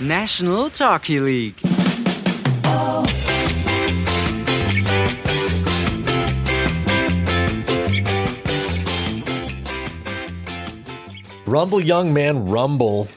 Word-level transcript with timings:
National 0.00 0.70
Talky 0.70 1.20
League. 1.20 1.60
Rumble, 11.44 11.80
young 11.82 12.14
man, 12.14 12.46
rumble. 12.46 13.08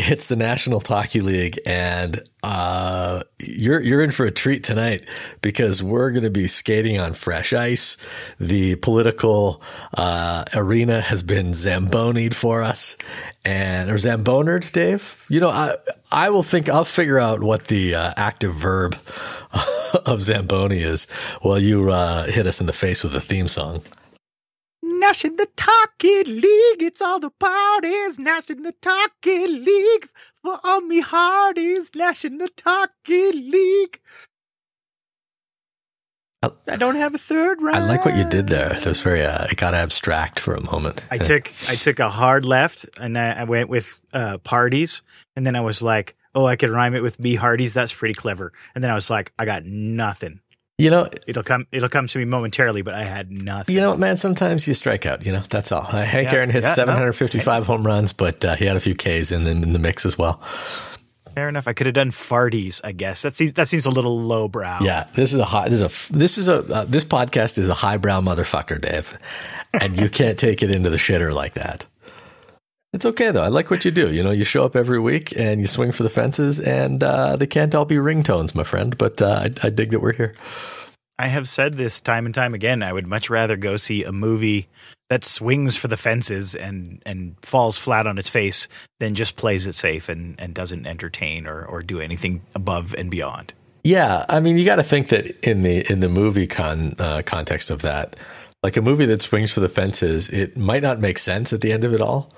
It's 0.00 0.28
the 0.28 0.36
National 0.36 0.78
Talky 0.78 1.20
League, 1.20 1.58
and 1.66 2.22
uh, 2.44 3.20
you're 3.40 3.80
you're 3.80 4.00
in 4.00 4.12
for 4.12 4.26
a 4.26 4.30
treat 4.30 4.62
tonight 4.62 5.04
because 5.42 5.82
we're 5.82 6.12
going 6.12 6.22
to 6.22 6.30
be 6.30 6.46
skating 6.46 7.00
on 7.00 7.14
fresh 7.14 7.52
ice. 7.52 7.96
The 8.38 8.76
political 8.76 9.60
uh, 9.92 10.44
arena 10.54 11.00
has 11.00 11.24
been 11.24 11.46
zambonied 11.46 12.32
for 12.32 12.62
us, 12.62 12.96
and 13.44 13.90
or 13.90 13.94
zambonered, 13.94 14.70
Dave. 14.70 15.26
You 15.28 15.40
know, 15.40 15.50
I 15.50 15.74
I 16.12 16.30
will 16.30 16.44
think 16.44 16.68
I'll 16.68 16.84
figure 16.84 17.18
out 17.18 17.42
what 17.42 17.66
the 17.66 17.96
uh, 17.96 18.14
active 18.16 18.54
verb 18.54 18.96
of 20.06 20.22
zamboni 20.22 20.78
is 20.78 21.06
while 21.42 21.58
you 21.58 21.90
uh, 21.90 22.26
hit 22.26 22.46
us 22.46 22.60
in 22.60 22.68
the 22.68 22.72
face 22.72 23.02
with 23.02 23.16
a 23.16 23.20
theme 23.20 23.48
song. 23.48 23.82
Nash 25.08 25.24
in 25.24 25.36
the 25.36 25.48
Talky 25.56 26.22
League, 26.24 26.82
it's 26.82 27.00
all 27.00 27.18
the 27.18 27.30
parties. 27.30 28.18
Nash 28.18 28.50
in 28.50 28.62
the 28.62 28.72
Talky 28.72 29.46
League 29.46 30.04
for 30.44 30.60
all 30.62 30.82
me 30.82 31.00
hearties. 31.00 31.94
Nash 31.94 32.26
in 32.26 32.36
the 32.36 32.50
Talky 32.50 33.32
League. 33.32 34.00
I 36.42 36.76
don't 36.76 36.96
have 36.96 37.14
a 37.14 37.18
third 37.18 37.62
round. 37.62 37.78
I 37.78 37.86
like 37.86 38.04
what 38.04 38.18
you 38.18 38.28
did 38.28 38.48
there. 38.48 38.68
That 38.68 38.84
was 38.84 39.00
very. 39.00 39.22
Uh, 39.22 39.46
it 39.50 39.56
got 39.56 39.72
abstract 39.72 40.40
for 40.40 40.52
a 40.52 40.60
moment. 40.60 41.06
I 41.10 41.16
took 41.16 41.48
I 41.70 41.74
took 41.76 42.00
a 42.00 42.10
hard 42.10 42.44
left 42.44 42.86
and 43.00 43.16
I, 43.16 43.30
I 43.30 43.44
went 43.44 43.70
with 43.70 44.04
uh, 44.12 44.36
parties, 44.36 45.00
and 45.34 45.46
then 45.46 45.56
I 45.56 45.62
was 45.62 45.80
like, 45.80 46.16
oh, 46.34 46.44
I 46.44 46.56
could 46.56 46.68
rhyme 46.68 46.94
it 46.94 47.02
with 47.02 47.18
me 47.18 47.34
hearties. 47.36 47.72
That's 47.72 47.94
pretty 47.94 48.14
clever. 48.14 48.52
And 48.74 48.84
then 48.84 48.90
I 48.90 48.94
was 48.94 49.08
like, 49.08 49.32
I 49.38 49.46
got 49.46 49.64
nothing. 49.64 50.40
You 50.78 50.90
know, 50.90 51.08
It'll 51.26 51.42
come. 51.42 51.66
It'll 51.72 51.88
come 51.88 52.06
to 52.06 52.18
me 52.18 52.24
momentarily, 52.24 52.82
but 52.82 52.94
I 52.94 53.02
had 53.02 53.32
nothing. 53.32 53.74
you 53.74 53.80
know, 53.80 53.90
what, 53.90 53.98
man. 53.98 54.16
Sometimes 54.16 54.68
you 54.68 54.74
strike 54.74 55.06
out. 55.06 55.26
You 55.26 55.32
know, 55.32 55.42
that's 55.50 55.72
all. 55.72 55.82
Uh, 55.82 56.04
Hank 56.04 56.28
Yeah, 56.28 56.36
Aaron 56.36 56.50
hit 56.50 56.62
yeah, 56.62 56.68
no. 56.70 56.74
755 56.74 57.66
home 57.66 57.84
runs, 57.84 58.12
but 58.12 58.44
uh, 58.44 58.54
he 58.54 58.64
had 58.64 58.76
a 58.76 58.80
few 58.80 58.94
Ks 58.94 59.32
in 59.32 59.42
the, 59.42 59.50
in 59.50 59.72
the 59.72 59.78
mix 59.80 60.06
as 60.06 60.16
well. 60.16 60.34
Fair 61.34 61.48
enough. 61.48 61.66
I 61.66 61.72
could 61.72 61.86
have 61.86 61.94
done 61.94 62.10
farties. 62.10 62.80
I 62.84 62.92
guess 62.92 63.22
that 63.22 63.34
seems 63.34 63.54
that 63.54 63.66
seems 63.66 63.86
a 63.86 63.90
little 63.90 64.18
lowbrow. 64.20 64.78
Yeah, 64.80 65.04
this 65.14 65.32
is 65.32 65.40
a 65.40 65.44
high. 65.44 65.68
This 65.68 65.82
is 65.82 66.10
a. 66.10 66.16
This 66.16 66.38
is 66.38 66.46
a. 66.48 66.58
Uh, 66.72 66.84
this 66.84 67.04
podcast 67.04 67.58
is 67.58 67.68
a 67.68 67.74
highbrow 67.74 68.20
motherfucker, 68.20 68.80
Dave, 68.80 69.18
and 69.80 70.00
you 70.00 70.08
can't 70.08 70.38
take 70.38 70.62
it 70.62 70.70
into 70.70 70.90
the 70.90 70.96
shitter 70.96 71.34
like 71.34 71.54
that. 71.54 71.86
It's 72.92 73.04
okay 73.04 73.30
though. 73.30 73.42
I 73.42 73.48
like 73.48 73.70
what 73.70 73.84
you 73.84 73.90
do. 73.90 74.12
You 74.12 74.22
know, 74.22 74.30
you 74.30 74.44
show 74.44 74.64
up 74.64 74.74
every 74.74 74.98
week 74.98 75.36
and 75.38 75.60
you 75.60 75.66
swing 75.66 75.92
for 75.92 76.02
the 76.02 76.08
fences, 76.08 76.58
and 76.58 77.02
uh, 77.04 77.36
they 77.36 77.46
can't 77.46 77.74
all 77.74 77.84
be 77.84 77.96
ringtones, 77.96 78.54
my 78.54 78.64
friend. 78.64 78.96
But 78.96 79.20
uh, 79.20 79.40
I, 79.42 79.66
I 79.66 79.70
dig 79.70 79.90
that 79.90 80.00
we're 80.00 80.14
here. 80.14 80.34
I 81.18 81.26
have 81.26 81.48
said 81.48 81.74
this 81.74 82.00
time 82.00 82.26
and 82.26 82.34
time 82.34 82.54
again. 82.54 82.82
I 82.82 82.92
would 82.92 83.06
much 83.06 83.28
rather 83.28 83.56
go 83.56 83.76
see 83.76 84.04
a 84.04 84.12
movie 84.12 84.68
that 85.10 85.24
swings 85.24 85.76
for 85.76 85.88
the 85.88 85.96
fences 85.96 86.54
and 86.54 87.02
and 87.04 87.36
falls 87.42 87.76
flat 87.76 88.06
on 88.06 88.18
its 88.18 88.30
face 88.30 88.68
than 89.00 89.14
just 89.14 89.36
plays 89.36 89.66
it 89.66 89.74
safe 89.74 90.08
and, 90.08 90.40
and 90.40 90.54
doesn't 90.54 90.86
entertain 90.86 91.46
or, 91.46 91.64
or 91.64 91.82
do 91.82 92.00
anything 92.00 92.42
above 92.54 92.94
and 92.94 93.10
beyond. 93.10 93.52
Yeah, 93.84 94.24
I 94.28 94.40
mean, 94.40 94.58
you 94.58 94.64
got 94.64 94.76
to 94.76 94.82
think 94.82 95.08
that 95.08 95.26
in 95.46 95.62
the 95.62 95.84
in 95.90 96.00
the 96.00 96.08
movie 96.08 96.46
con 96.46 96.94
uh, 96.98 97.22
context 97.24 97.70
of 97.70 97.82
that, 97.82 98.16
like 98.62 98.76
a 98.76 98.82
movie 98.82 99.06
that 99.06 99.22
swings 99.22 99.52
for 99.52 99.60
the 99.60 99.68
fences, 99.68 100.30
it 100.30 100.56
might 100.56 100.82
not 100.82 101.00
make 101.00 101.18
sense 101.18 101.52
at 101.52 101.60
the 101.60 101.72
end 101.72 101.84
of 101.84 101.92
it 101.92 102.00
all. 102.00 102.30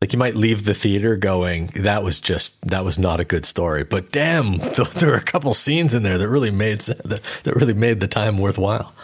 Like 0.00 0.12
you 0.12 0.18
might 0.18 0.34
leave 0.34 0.64
the 0.64 0.74
theater 0.74 1.16
going, 1.16 1.68
"That 1.76 2.02
was 2.02 2.20
just 2.20 2.68
that 2.68 2.84
was 2.84 2.98
not 2.98 3.20
a 3.20 3.24
good 3.24 3.44
story." 3.44 3.84
But 3.84 4.10
damn, 4.12 4.58
there 4.96 5.10
were 5.10 5.16
a 5.16 5.22
couple 5.22 5.54
scenes 5.54 5.94
in 5.94 6.02
there 6.02 6.18
that 6.18 6.28
really 6.28 6.50
made 6.50 6.80
that, 6.80 7.52
really 7.56 7.74
made 7.74 8.00
the 8.00 8.08
time 8.08 8.38
worthwhile. 8.38 8.94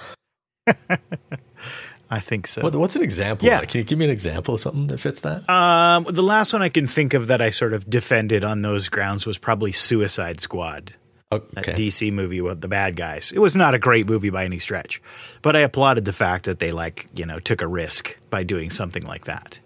I 2.13 2.19
think 2.19 2.49
so. 2.49 2.63
What, 2.63 2.75
what's 2.75 2.97
an 2.97 3.03
example? 3.03 3.47
Yeah. 3.47 3.61
Can 3.61 3.79
you 3.79 3.85
give 3.85 3.99
me 3.99 4.05
an 4.05 4.11
example 4.11 4.55
of 4.55 4.61
something 4.61 4.89
that 4.89 4.99
fits 4.99 5.21
that? 5.21 5.49
Um, 5.49 6.05
the 6.11 6.23
last 6.23 6.53
one 6.53 6.61
I 6.61 6.69
can 6.69 6.89
think 6.89 7.15
of 7.15 7.29
that 7.29 7.41
I 7.41 7.51
sort 7.51 7.73
of 7.73 7.89
defended 7.89 8.45
on 8.45 8.63
those 8.63 8.89
grounds 8.89 9.27
was 9.27 9.39
probably 9.39 9.71
Suicide 9.71 10.41
Squad. 10.41 10.97
That. 11.31 11.65
DC 11.77 12.13
movie 12.13 12.41
with 12.41 12.61
the 12.61 12.67
bad 12.67 12.97
guys. 12.97 13.31
It 13.31 13.39
was 13.39 13.55
not 13.55 13.73
a 13.73 13.79
great 13.79 14.09
movie 14.09 14.31
by 14.31 14.45
any 14.45 14.59
stretch, 14.59 15.01
but 15.43 15.55
I 15.55 15.61
applauded 15.61 16.05
the 16.05 16.13
fact 16.13 16.47
that 16.47 16.59
they 16.59 16.73
like 16.73 17.07
you 17.15 17.25
know 17.25 17.39
took 17.39 17.63
a 17.63 17.69
risk 17.69 18.19
by 18.31 18.43
doing 18.43 18.69
something 18.69 19.05
like 19.05 19.27
that. 19.27 19.61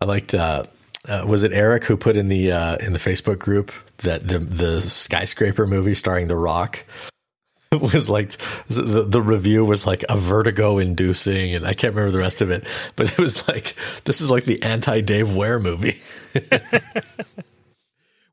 I 0.00 0.04
liked. 0.04 0.34
Uh, 0.34 0.64
uh, 1.08 1.24
was 1.26 1.44
it 1.44 1.52
Eric 1.52 1.84
who 1.84 1.96
put 1.96 2.16
in 2.16 2.28
the 2.28 2.52
uh, 2.52 2.76
in 2.76 2.92
the 2.92 2.98
Facebook 2.98 3.38
group 3.38 3.72
that 3.98 4.26
the 4.26 4.38
the 4.38 4.80
skyscraper 4.80 5.66
movie 5.66 5.94
starring 5.94 6.26
The 6.26 6.36
Rock 6.36 6.84
was 7.72 8.10
like 8.10 8.30
the 8.68 9.06
the 9.08 9.20
review 9.20 9.64
was 9.64 9.86
like 9.86 10.04
a 10.08 10.16
vertigo 10.16 10.78
inducing, 10.78 11.52
and 11.52 11.64
I 11.64 11.74
can't 11.74 11.94
remember 11.94 12.12
the 12.12 12.18
rest 12.18 12.40
of 12.40 12.50
it, 12.50 12.64
but 12.96 13.12
it 13.12 13.18
was 13.18 13.46
like 13.48 13.74
this 14.04 14.20
is 14.20 14.30
like 14.30 14.44
the 14.44 14.62
anti 14.62 15.00
Dave 15.00 15.36
Ware 15.36 15.60
movie. 15.60 15.94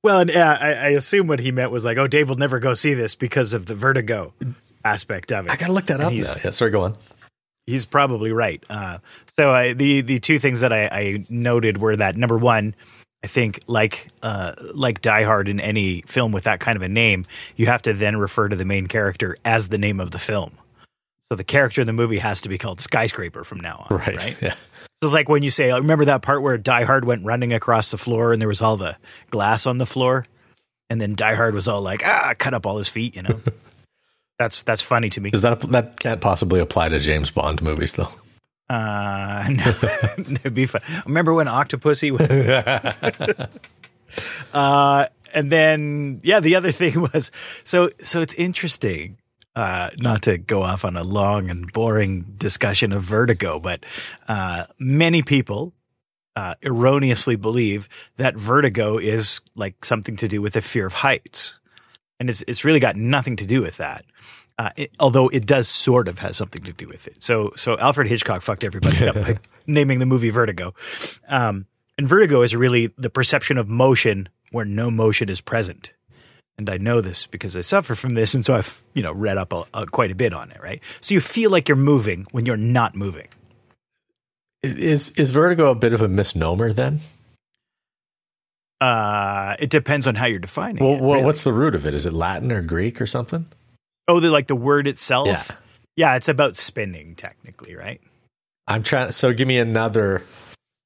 Well, 0.03 0.19
and 0.19 0.31
uh, 0.31 0.57
I, 0.59 0.73
I 0.73 0.88
assume 0.90 1.28
what 1.28 1.40
he 1.40 1.53
meant 1.53 1.72
was 1.72 1.85
like, 1.85 1.97
oh, 1.97 2.07
Dave 2.07 2.28
will 2.28 2.35
never 2.35 2.59
go 2.59 2.73
see 2.73 2.94
this 2.94 3.16
because 3.16 3.53
of 3.53 3.68
the 3.68 3.73
vertigo 3.73 4.34
aspect 4.84 5.31
of 5.31 5.46
it. 5.46 5.52
I 5.52 5.56
gotta 5.56 5.72
look 5.72 5.85
that 5.85 6.02
And 6.02 6.03
up. 6.03 6.12
Now. 6.12 6.18
Yeah, 6.18 6.52
sorry, 6.52 6.72
go 6.72 6.81
on. 6.81 6.97
He's 7.68 7.85
probably 7.85 8.31
right. 8.31 8.63
Uh, 8.69 9.00
so 9.28 9.51
I, 9.51 9.74
the 9.74 10.01
the 10.01 10.19
two 10.19 10.40
things 10.40 10.62
that 10.62 10.72
I, 10.74 10.85
I 10.91 11.25
noted 11.29 11.78
were 11.79 11.96
that 11.96 12.16
number 12.16 12.38
one, 12.38 12.75
I 13.24 13.28
think 13.28 13.59
like 13.68 14.07
uh, 14.22 14.53
like 14.74 15.01
Die 15.01 15.24
Hard 15.24 15.47
in 15.47 15.59
any 15.59 16.02
film 16.02 16.31
with 16.31 16.44
that 16.46 16.59
kind 16.59 16.75
of 16.75 16.81
a 16.81 16.90
name, 16.90 17.25
you 17.56 17.66
have 17.68 17.81
to 17.84 17.94
then 17.94 18.18
refer 18.18 18.50
to 18.50 18.56
the 18.56 18.66
main 18.66 18.88
character 18.88 19.38
as 19.46 19.69
the 19.69 19.78
name 19.78 20.00
of 20.00 20.12
the 20.12 20.19
film. 20.19 20.52
So 21.23 21.35
the 21.35 21.44
character 21.44 21.81
in 21.81 21.88
the 21.88 21.94
movie 21.94 22.18
has 22.19 22.41
to 22.41 22.50
be 22.50 22.57
called 22.57 22.81
Skyscraper 22.81 23.44
from 23.44 23.59
now 23.62 23.88
on, 23.90 23.97
Right. 23.97 24.07
right? 24.18 24.38
Yeah. 24.41 24.53
So 25.02 25.07
it's 25.07 25.13
like 25.13 25.28
when 25.29 25.44
you 25.44 25.50
say, 25.50 25.72
oh, 25.72 25.79
remember 25.79 26.06
that 26.06 26.22
part 26.22 26.41
where 26.41 26.57
Die 26.57 26.84
Hard 26.84 27.03
went 27.06 27.25
running 27.25 27.53
across 27.53 27.91
the 27.91 27.97
floor 27.97 28.31
and 28.31 28.41
there 28.41 28.47
was 28.47 28.62
all 28.62 28.78
the 28.78 28.96
glass 29.31 29.66
on 29.66 29.78
the 29.78 29.85
floor? 29.85 30.25
And 30.90 31.02
then 31.02 31.13
Die 31.16 31.34
Hard 31.34 31.56
was 31.56 31.68
all 31.68 31.81
like, 31.81 32.02
ah, 32.06 32.34
cut 32.38 32.53
up 32.53 32.66
all 32.66 32.78
his 32.78 32.88
feet, 32.90 33.16
you 33.16 33.23
know? 33.23 33.40
that's 34.44 34.64
that's 34.64 34.81
funny 34.81 35.09
to 35.09 35.22
me. 35.22 35.30
Does 35.30 35.42
that 35.44 35.62
that 35.62 36.00
can't 36.00 36.20
possibly 36.20 36.59
apply 36.59 36.90
to 36.90 37.00
James 37.00 37.31
Bond 37.31 37.62
movies 37.62 37.94
though? 37.94 38.09
Uh, 38.70 39.46
no, 39.50 39.74
it'd 40.36 40.54
be 40.54 40.66
fun. 40.66 40.81
Remember 41.06 41.34
when 41.34 41.48
Octopussy? 41.48 42.12
was- 42.12 43.48
uh, 44.53 45.06
and 45.34 45.50
then 45.52 46.20
yeah, 46.24 46.42
the 46.42 46.56
other 46.56 46.72
thing 46.72 47.00
was 47.02 47.32
so 47.64 47.90
so 48.00 48.22
it's 48.22 48.34
interesting. 48.34 49.18
Uh, 49.56 49.92
not 50.00 50.24
to 50.24 50.40
go 50.40 50.64
off 50.64 50.84
on 50.84 50.98
a 50.98 51.03
long 51.03 51.48
and 51.52 51.72
boring 51.74 52.22
discussion 52.38 52.92
of 52.92 53.03
vertigo, 53.03 53.59
but 53.59 53.86
uh, 54.28 54.64
many 54.80 55.22
people 55.22 55.74
uh, 56.36 56.56
erroneously 56.64 57.36
believe 57.36 57.88
that 58.18 58.36
vertigo 58.36 58.98
is 58.98 59.42
like 59.56 59.86
something 59.86 60.16
to 60.16 60.28
do 60.28 60.42
with 60.42 60.56
a 60.56 60.62
fear 60.62 60.88
of 60.88 60.94
heights, 60.96 61.59
and 62.23 62.29
it's 62.29 62.41
it's 62.47 62.63
really 62.63 62.79
got 62.79 62.95
nothing 62.95 63.35
to 63.35 63.45
do 63.45 63.61
with 63.61 63.75
that. 63.78 64.06
Uh, 64.57 64.69
it, 64.78 64.91
although 64.97 65.28
it 65.28 65.45
does 65.45 65.67
sort 65.67 66.07
of 66.07 66.19
has 66.19 66.38
something 66.38 66.63
to 66.63 66.72
do 66.72 66.88
with 66.88 67.06
it. 67.06 67.22
So 67.22 67.51
so 67.57 67.78
Alfred 67.79 68.07
Hitchcock 68.07 68.41
fucked 68.41 68.63
everybody 68.63 69.06
up 69.06 69.16
by 69.16 69.39
naming 69.67 70.00
the 70.00 70.06
movie 70.06 70.29
Vertigo. 70.29 70.73
Um, 71.28 71.66
and 71.97 72.07
vertigo 72.07 72.41
is 72.41 72.56
really 72.56 72.88
the 72.97 73.09
perception 73.09 73.57
of 73.57 73.67
motion 73.67 74.29
where 74.51 74.63
no 74.63 74.89
motion 74.89 75.28
is 75.28 75.41
present. 75.41 75.91
And 76.57 76.69
I 76.69 76.78
know 76.78 77.01
this 77.01 77.28
because 77.28 77.57
I 77.57 77.61
suffer 77.61 77.94
from 77.94 78.13
this, 78.13 78.34
and 78.34 78.45
so 78.45 78.55
I've 78.55 78.81
you 78.94 79.03
know 79.03 79.11
read 79.11 79.38
up 79.38 79.51
a, 79.51 79.63
a, 79.73 79.85
quite 79.85 80.11
a 80.11 80.16
bit 80.16 80.34
on 80.34 80.50
it. 80.50 80.63
Right, 80.63 80.81
so 81.01 81.13
you 81.13 81.19
feel 81.19 81.51
like 81.51 81.67
you're 81.67 81.75
moving 81.75 82.25
when 82.31 82.45
you're 82.45 82.55
not 82.55 82.95
moving. 82.95 83.28
Is 84.61 85.11
is 85.19 85.31
vertigo 85.31 85.72
a 85.72 85.75
bit 85.75 85.91
of 85.91 86.01
a 86.01 86.07
misnomer 86.07 86.72
then? 86.72 87.01
Uh, 88.84 89.56
it 89.59 89.70
depends 89.70 90.08
on 90.08 90.16
how 90.16 90.26
you're 90.26 90.40
defining 90.40 90.84
Well, 90.84 90.96
it. 90.96 91.02
well 91.02 91.12
really. 91.14 91.24
what's 91.26 91.44
the 91.44 91.53
root 91.53 91.74
of 91.76 91.85
it? 91.85 91.94
Is 91.94 92.06
it 92.06 92.14
Latin 92.14 92.52
or 92.52 92.62
Greek 92.62 93.00
or 93.02 93.06
something? 93.06 93.46
oh, 94.09 94.20
the 94.20 94.30
like 94.30 94.47
the 94.47 94.56
word 94.56 94.88
itself? 94.88 95.28
Yeah. 95.28 95.44
yeah, 95.96 96.16
it's 96.16 96.28
about 96.28 96.58
spinning 96.58 97.16
technically, 97.16 97.76
right? 97.76 98.02
I'm 98.68 98.84
trying. 98.84 99.12
So 99.12 99.34
give 99.34 99.47
me 99.47 99.58
another. 99.58 100.22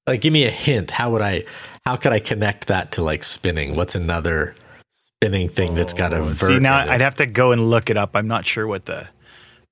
Like, 0.06 0.22
give 0.22 0.32
me 0.32 0.46
a 0.46 0.52
hint. 0.52 0.92
How 0.92 1.12
would 1.12 1.22
I? 1.22 1.44
How 1.86 1.96
could 1.96 2.12
I 2.14 2.20
connect 2.20 2.68
that 2.68 2.92
to 2.94 3.02
like 3.04 3.24
spinning? 3.24 3.76
What's 3.76 3.96
another 3.96 4.54
spinning 4.90 5.50
thing 5.50 5.74
that's 5.74 5.94
got 5.94 6.14
a 6.14 6.22
vert? 6.22 6.36
See 6.36 6.60
now. 6.60 6.78
I'd 6.78 7.02
have 7.02 7.16
to 7.16 7.26
go 7.26 7.52
and 7.52 7.70
look 7.70 7.90
it 7.90 7.98
up. 7.98 8.16
I'm 8.16 8.28
not 8.28 8.46
sure 8.46 8.68
what 8.68 8.86
the 8.86 9.10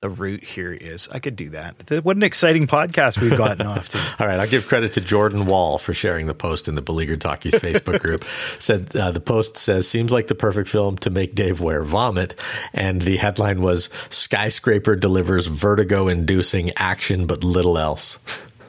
the 0.06 0.22
root 0.22 0.44
here 0.44 0.72
is. 0.72 1.10
I 1.10 1.18
could 1.20 1.36
do 1.36 1.50
that. 1.50 1.88
Th- 1.88 2.04
What 2.04 2.16
an 2.16 2.22
exciting 2.24 2.68
podcast 2.68 3.20
we've 3.20 3.36
gotten 3.38 3.66
off 3.74 3.90
to. 3.90 3.98
All 4.20 4.28
right, 4.28 4.40
I'll 4.40 4.48
give 4.48 4.68
credit 4.68 4.94
to 4.94 5.02
Jordan 5.02 5.48
Wall 5.48 5.80
for 5.80 5.94
sharing 5.94 6.28
the 6.28 6.36
post 6.36 6.68
in 6.68 6.76
the 6.76 6.82
Beleaguered 6.84 7.22
Talkies 7.22 7.56
Facebook 7.56 8.00
group. 8.02 8.24
Said 8.60 8.96
uh, 8.96 9.12
the 9.12 9.20
post 9.20 9.58
says 9.58 9.88
seems 9.88 10.12
like 10.12 10.28
the 10.28 10.36
perfect 10.36 10.70
film 10.70 10.98
to 11.00 11.10
make 11.10 11.34
Dave 11.34 11.60
Ware 11.62 11.84
vomit, 11.84 12.36
and 12.74 13.02
the 13.02 13.18
headline 13.18 13.62
was 13.62 13.86
"Skyscraper 14.10 14.96
delivers 14.96 15.48
vertigo-inducing 15.48 16.72
action, 16.78 17.26
but 17.26 17.44
little 17.44 17.78
else." 17.78 18.20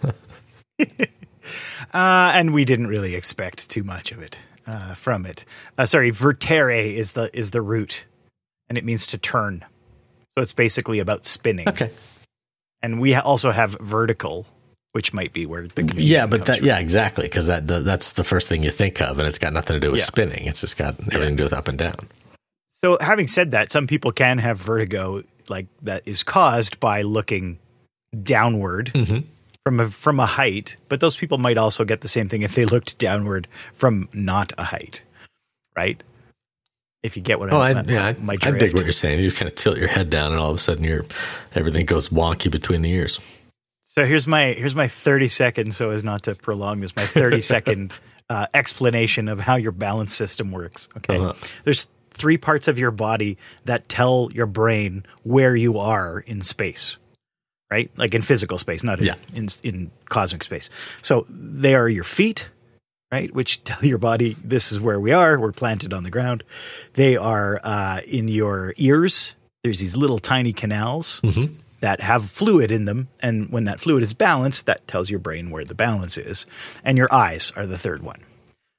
Uh, 1.95 2.33
and 2.35 2.53
we 2.53 2.65
didn't 2.65 2.89
really 2.89 3.15
expect 3.15 3.71
too 3.71 3.83
much 3.83 4.13
of 4.13 4.21
it. 4.21 4.37
uh, 4.67 4.95
from 4.95 5.25
it. 5.25 5.45
Uh, 5.79 5.87
sorry, 5.87 6.11
vertere 6.11 6.95
is 6.95 7.13
the 7.13 7.31
is 7.33 7.53
the 7.53 7.63
root, 7.63 8.05
and 8.69 8.77
it 8.77 8.85
means 8.85 9.07
to 9.07 9.17
turn. 9.17 9.65
So 10.37 10.43
it's 10.43 10.53
basically 10.53 10.99
about 10.99 11.25
spinning. 11.25 11.69
Okay. 11.69 11.91
And 12.83 13.01
we 13.01 13.15
ha- 13.15 13.23
also 13.25 13.53
have 13.53 13.77
vertical, 13.81 14.47
which 14.93 15.15
might 15.15 15.33
be 15.33 15.47
where 15.47 15.67
the 15.67 15.93
Yeah, 15.97 16.27
but 16.27 16.45
that 16.47 16.59
from. 16.59 16.67
yeah, 16.67 16.79
exactly 16.79 17.25
because 17.25 17.47
that 17.47 17.67
that's 17.67 18.13
the 18.13 18.25
first 18.25 18.49
thing 18.49 18.63
you 18.63 18.71
think 18.71 19.01
of, 19.01 19.19
and 19.19 19.27
it's 19.27 19.39
got 19.39 19.53
nothing 19.55 19.75
to 19.75 19.81
do 19.81 19.91
with 19.91 20.01
Yeah. 20.01 20.07
spinning. 20.07 20.47
It's 20.47 20.61
just 20.61 20.77
got 20.77 20.95
everything 21.13 21.37
to 21.37 21.37
do 21.37 21.43
with 21.45 21.53
up 21.55 21.69
and 21.69 21.79
down. 21.79 21.97
So, 22.69 22.99
having 23.01 23.27
said 23.29 23.51
that, 23.53 23.73
some 23.73 23.87
people 23.87 24.13
can 24.13 24.39
have 24.39 24.59
vertigo, 24.59 25.23
like 25.49 25.67
that 25.81 26.03
is 26.05 26.23
caused 26.23 26.79
by 26.81 27.01
looking 27.01 27.59
downward 28.23 28.93
mm-hmm. 28.95 29.21
from 29.65 29.81
a 29.81 29.87
from 29.87 30.21
a 30.21 30.27
height. 30.27 30.77
But 30.91 31.01
those 31.01 31.17
people 31.17 31.39
might 31.39 31.57
also 31.57 31.87
get 31.87 32.03
the 32.03 32.09
same 32.09 32.29
thing 32.29 32.43
if 32.43 32.55
they 32.55 32.67
looked 32.67 32.99
downward 32.99 33.49
from 33.73 34.11
not 34.13 34.53
a 34.59 34.65
height, 34.65 35.03
right? 35.75 36.03
If 37.07 37.17
you 37.17 37.23
get 37.23 37.39
what 37.39 37.53
Oh, 37.53 37.59
I, 37.59 37.71
I, 37.71 37.83
yeah, 37.87 38.05
I, 38.07 38.13
my 38.21 38.35
I 38.43 38.51
dig 38.51 38.75
what 38.75 38.83
you're 38.85 38.93
saying. 38.93 39.19
You 39.19 39.25
just 39.25 39.39
kind 39.39 39.51
of 39.51 39.55
tilt 39.57 39.79
your 39.79 39.89
head 39.89 40.11
down, 40.11 40.33
and 40.33 40.41
all 40.41 40.51
of 40.51 40.57
a 40.57 40.61
sudden, 40.61 40.85
you're 40.85 41.05
everything 41.55 41.87
goes 41.87 42.11
wonky 42.11 42.51
between 42.51 42.83
the 42.83 42.91
ears. 42.91 43.21
So 43.85 44.05
here's 44.05 44.27
my 44.27 44.47
here's 44.53 44.75
my 44.75 44.89
30 44.89 45.29
seconds, 45.29 45.77
so 45.77 45.91
as 45.93 46.05
not 46.05 46.25
to 46.25 46.35
prolong 46.35 46.81
this, 46.81 46.95
my 46.97 47.03
30 47.05 47.41
second 47.55 47.93
uh, 48.29 48.47
explanation 48.53 49.29
of 49.29 49.41
how 49.41 49.57
your 49.57 49.73
balance 49.73 50.15
system 50.15 50.51
works. 50.53 50.89
Okay, 50.99 51.17
Uh-huh. 51.17 51.33
there's 51.65 51.87
three 52.11 52.37
parts 52.39 52.67
of 52.69 52.79
your 52.79 52.91
body 52.91 53.39
that 53.65 53.89
tell 53.89 54.29
your 54.35 54.47
brain 54.47 55.05
where 55.23 55.55
you 55.55 55.79
are 55.79 56.21
in 56.27 56.41
space, 56.43 56.97
right? 57.71 57.91
Like 57.97 58.15
in 58.15 58.23
physical 58.23 58.59
space, 58.59 58.83
not 58.85 58.99
in 58.99 59.07
Yeah. 59.07 59.15
in, 59.35 59.47
in 59.63 59.91
cosmic 60.07 60.43
space. 60.45 60.69
So 61.03 61.25
they 61.29 61.75
are 61.75 61.89
your 61.89 62.05
feet, 62.05 62.51
right, 63.11 63.35
which 63.35 63.65
tell 63.65 63.85
your 63.85 63.99
body 63.99 64.37
this 64.43 64.73
is 64.73 64.81
where 64.81 65.01
we 65.01 65.13
are. 65.13 65.39
We're 65.39 65.53
planted 65.53 65.93
on 65.93 66.03
the 66.03 66.11
ground. 66.11 66.45
They 66.95 67.17
are 67.17 67.61
uh, 67.63 68.01
in 68.11 68.29
your 68.29 68.75
ears. 68.77 69.35
There's 69.63 69.81
these 69.81 69.97
little 69.97 70.19
tiny 70.19 70.53
canals 70.53 71.21
that 71.81 72.01
have 72.01 72.25
fluid 72.25 72.71
in 72.71 72.85
them, 72.85 73.09
and 73.21 73.51
when 73.51 73.65
that 73.65 73.81
fluid 73.81 74.03
is 74.03 74.15
balanced, 74.15 74.67
that 74.67 74.87
tells 74.87 75.11
your 75.11 75.19
brain 75.19 75.51
where 75.51 75.65
the 75.65 75.75
balance 75.75 76.17
is. 76.17 76.47
And 76.85 76.97
your 76.97 77.13
eyes 77.13 77.53
are 77.57 77.67
the 77.67 77.79
third 77.79 78.03
one. 78.03 78.21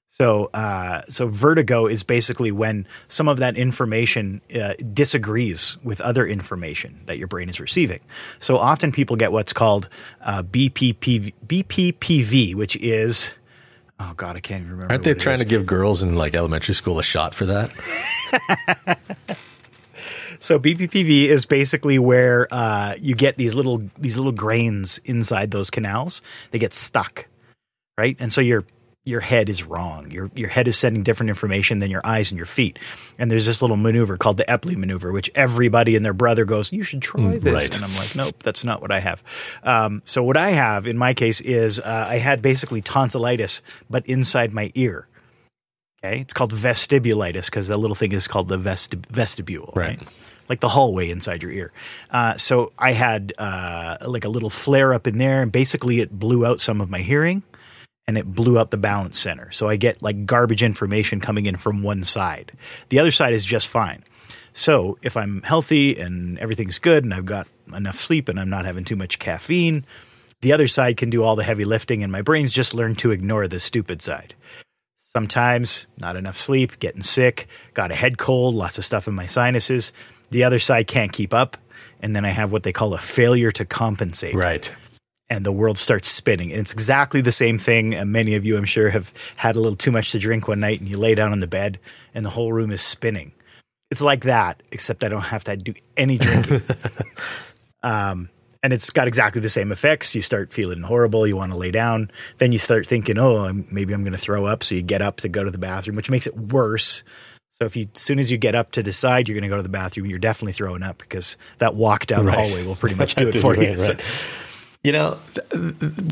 So, 0.09 0.50
uh, 0.51 1.01
so 1.09 1.27
vertigo 1.27 1.85
is 1.85 2.01
basically 2.01 2.51
when 2.51 2.88
some 3.07 3.27
of 3.27 3.38
that 3.38 3.56
information 3.56 4.41
uh, 4.59 4.73
disagrees 4.91 5.77
with 5.83 6.01
other 6.01 6.25
information 6.25 7.01
that 7.06 7.19
your 7.19 7.27
brain 7.27 7.50
is 7.50 7.59
receiving. 7.59 8.00
So 8.39 8.57
often 8.57 8.91
people 8.91 9.15
get 9.15 9.31
what's 9.31 9.53
called 9.53 9.89
uh, 10.21 10.41
BPPV, 10.41 11.33
BPPV, 11.45 12.56
which 12.56 12.75
is 12.77 13.38
oh 13.99 14.13
god, 14.15 14.35
I 14.35 14.39
can't 14.39 14.61
even 14.61 14.73
remember. 14.73 14.94
Aren't 14.94 15.03
they 15.03 15.13
trying 15.13 15.35
is. 15.35 15.41
to 15.41 15.47
give 15.47 15.65
girls 15.65 16.03
in 16.03 16.15
like 16.15 16.35
elementary 16.35 16.73
school 16.75 16.99
a 16.99 17.03
shot 17.03 17.35
for 17.35 17.45
that? 17.45 18.97
So 20.39 20.59
BPPV 20.59 21.25
is 21.25 21.45
basically 21.45 21.97
where 21.97 22.47
uh, 22.51 22.94
you 22.99 23.15
get 23.15 23.38
these 23.38 23.55
little 23.55 23.81
these 23.97 24.17
little 24.17 24.31
grains 24.31 24.99
inside 24.99 25.51
those 25.51 25.69
canals. 25.69 26.21
They 26.51 26.59
get 26.59 26.73
stuck, 26.73 27.27
right? 27.97 28.15
And 28.19 28.31
so 28.31 28.41
your 28.41 28.63
your 29.07 29.21
head 29.21 29.50
is 29.50 29.63
wrong. 29.63 30.12
Your 30.12 30.30
your 30.36 30.50
head 30.50 30.68
is 30.68 30.77
sending 30.77 31.01
different 31.04 31.30
information 31.30 31.80
than 31.80 31.89
your 31.89 32.01
eyes 32.04 32.30
and 32.31 32.38
your 32.38 32.45
feet. 32.45 32.77
And 33.18 33.31
there's 33.31 33.45
this 33.45 33.62
little 33.62 33.77
maneuver 33.77 34.18
called 34.18 34.38
the 34.38 34.44
Epley 34.45 34.75
maneuver, 34.75 35.12
which 35.12 35.31
everybody 35.33 35.95
and 35.95 36.04
their 36.06 36.13
brother 36.13 36.45
goes, 36.45 36.71
"You 36.74 36.83
should 36.83 37.01
try 37.01 37.38
this." 37.39 37.54
right. 37.54 37.75
And 37.75 37.86
I'm 37.86 37.95
like, 37.95 38.15
"Nope, 38.15 38.44
that's 38.44 38.63
not 38.65 38.81
what 38.81 38.92
I 38.92 39.00
have." 39.00 39.24
Um, 39.63 40.01
so 40.06 40.21
what 40.24 40.38
I 40.38 40.51
have 40.51 40.86
in 40.86 40.98
my 40.98 41.13
case 41.13 41.42
is 41.42 41.80
uh, 41.80 42.07
I 42.09 42.18
had 42.18 42.42
basically 42.42 42.81
tonsillitis, 42.81 43.62
but 43.89 44.06
inside 44.06 44.51
my 44.54 44.71
ear. 44.75 45.07
Okay, 46.04 46.19
it's 46.21 46.33
called 46.33 46.51
vestibulitis 46.54 47.45
because 47.45 47.68
the 47.68 47.77
little 47.77 47.95
thing 47.95 48.12
is 48.12 48.27
called 48.27 48.50
the 48.50 48.57
vesti- 48.57 49.04
vestibule, 49.07 49.74
Right. 49.75 49.98
right? 50.00 50.09
Like 50.48 50.59
the 50.62 50.69
hallway 50.69 51.09
inside 51.09 51.42
your 51.44 51.51
ear. 51.51 51.71
Uh, 52.12 52.36
so 52.38 52.71
I 52.80 52.94
had 52.94 53.33
uh, 53.38 53.98
like 54.07 54.24
a 54.24 54.30
little 54.30 54.50
flare 54.51 54.94
up 54.94 55.07
in 55.07 55.18
there, 55.18 55.42
and 55.42 55.51
basically 55.51 56.00
it 56.00 56.12
blew 56.18 56.45
out 56.45 56.62
some 56.62 56.80
of 56.81 56.89
my 56.89 57.00
hearing, 57.00 57.44
and 58.07 58.18
it 58.18 58.25
blew 58.33 58.57
out 58.57 58.71
the 58.71 58.77
balance 58.77 59.19
center. 59.19 59.51
So 59.51 59.68
I 59.68 59.75
get 59.75 60.01
like 60.01 60.25
garbage 60.25 60.63
information 60.63 61.19
coming 61.19 61.45
in 61.45 61.57
from 61.57 61.83
one 61.83 62.04
side. 62.04 62.54
The 62.89 63.00
other 63.00 63.12
side 63.12 63.36
is 63.36 63.45
just 63.45 63.68
fine. 63.68 64.04
So 64.54 64.98
if 65.04 65.18
I'm 65.18 65.42
healthy 65.44 66.00
and 66.00 66.39
everything's 66.39 66.80
good, 66.80 67.04
and 67.04 67.13
I've 67.13 67.25
got 67.25 67.48
enough 67.75 67.95
sleep, 67.95 68.27
and 68.27 68.39
I'm 68.39 68.50
not 68.50 68.65
having 68.65 68.86
too 68.86 68.95
much 68.95 69.19
caffeine, 69.19 69.86
the 70.42 70.54
other 70.54 70.68
side 70.68 70.98
can 70.98 71.09
do 71.09 71.24
all 71.24 71.36
the 71.36 71.44
heavy 71.44 71.65
lifting, 71.65 72.01
and 72.01 72.12
my 72.12 72.21
brain's 72.21 72.54
just 72.54 72.74
learned 72.74 72.98
to 73.00 73.12
ignore 73.12 73.48
the 73.48 73.59
stupid 73.59 74.01
side. 74.01 74.33
Sometimes 74.95 75.88
not 75.98 76.15
enough 76.15 76.38
sleep, 76.38 76.80
getting 76.80 77.04
sick, 77.04 77.48
got 77.74 77.92
a 77.92 77.95
head 77.95 78.18
cold, 78.18 78.56
lots 78.56 78.77
of 78.77 78.86
stuff 78.86 79.07
in 79.07 79.13
my 79.13 79.25
sinuses. 79.25 79.94
The 80.30 80.44
other 80.44 80.59
side 80.59 80.88
can't 80.88 81.12
keep 81.12 81.33
up. 81.33 81.57
And 82.00 82.15
then 82.15 82.25
I 82.25 82.30
have 82.30 82.51
what 82.51 82.62
they 82.62 82.71
call 82.71 82.94
a 82.94 83.00
failure 83.00 83.51
to 83.51 83.65
compensate. 83.65 84.36
Right. 84.36 84.71
And 85.29 85.45
the 85.45 85.51
world 85.51 85.77
starts 85.77 86.07
spinning. 86.07 86.51
And 86.51 86.62
it's 86.62 86.71
exactly 86.71 87.19
the 87.19 87.33
same 87.33 87.57
thing. 87.57 87.94
And 87.94 88.12
many 88.13 88.35
of 88.35 88.45
you, 88.45 88.57
I'm 88.57 88.63
sure, 88.65 88.89
have 88.91 89.12
had 89.35 89.56
a 89.57 89.59
little 89.59 89.75
too 89.75 89.91
much 89.91 90.12
to 90.13 90.19
drink 90.19 90.47
one 90.47 90.62
night 90.62 90.79
and 90.79 90.88
you 90.88 90.97
lay 90.97 91.15
down 91.15 91.31
on 91.33 91.39
the 91.41 91.47
bed 91.47 91.79
and 92.13 92.25
the 92.25 92.29
whole 92.29 92.53
room 92.53 92.71
is 92.71 92.81
spinning. 92.81 93.33
It's 93.91 94.01
like 94.01 94.24
that, 94.24 94.63
except 94.71 95.03
I 95.03 95.09
don't 95.09 95.25
have 95.25 95.44
to 95.45 95.57
do 95.57 95.74
any 95.97 96.18
drinking. 96.18 96.62
um, 97.83 98.29
and 98.63 98.74
it's 98.74 98.89
got 98.89 99.07
exactly 99.07 99.41
the 99.41 99.50
same 99.50 99.71
effects. 99.71 100.15
You 100.15 100.21
start 100.21 100.51
feeling 100.51 100.81
horrible. 100.81 101.27
You 101.27 101.38
want 101.38 101.51
to 101.51 101.57
lay 101.57 101.71
down. 101.71 102.09
Then 102.38 102.51
you 102.51 102.57
start 102.57 102.88
thinking, 102.88 103.18
oh, 103.18 103.45
I'm, 103.45 103.65
maybe 103.71 103.94
I'm 103.94 104.01
going 104.03 104.13
to 104.13 104.18
throw 104.18 104.45
up. 104.45 104.63
So 104.63 104.75
you 104.75 104.81
get 104.81 105.01
up 105.01 105.18
to 105.18 105.30
go 105.30 105.44
to 105.44 105.51
the 105.51 105.57
bathroom, 105.57 105.95
which 105.95 106.09
makes 106.09 106.27
it 106.27 106.35
worse. 106.35 107.03
So 107.51 107.65
if 107.65 107.75
you, 107.75 107.85
as 107.94 108.01
soon 108.01 108.19
as 108.19 108.31
you 108.31 108.38
get 108.38 108.56
up 108.56 108.71
to 108.73 108.83
decide 108.83 109.27
you're 109.27 109.35
going 109.35 109.44
to 109.44 109.50
go 109.50 109.57
to 109.57 109.63
the 109.63 109.69
bathroom, 109.69 110.06
you're 110.07 110.19
definitely 110.19 110.53
throwing 110.53 110.83
up 110.83 110.97
because 111.00 111.38
that 111.59 111.75
walk 111.75 112.06
down 112.07 112.25
Right. 112.25 112.35
the 112.38 112.50
hallway 112.50 112.65
will 112.68 112.75
pretty 112.75 112.95
much 112.95 113.15
do 113.15 113.27
it 113.30 113.35
for 113.35 113.56
you. 113.56 113.69
Right, 113.69 113.80
So- 113.80 113.94
right. 113.94 114.44
You 114.87 114.93
know, 114.93 115.17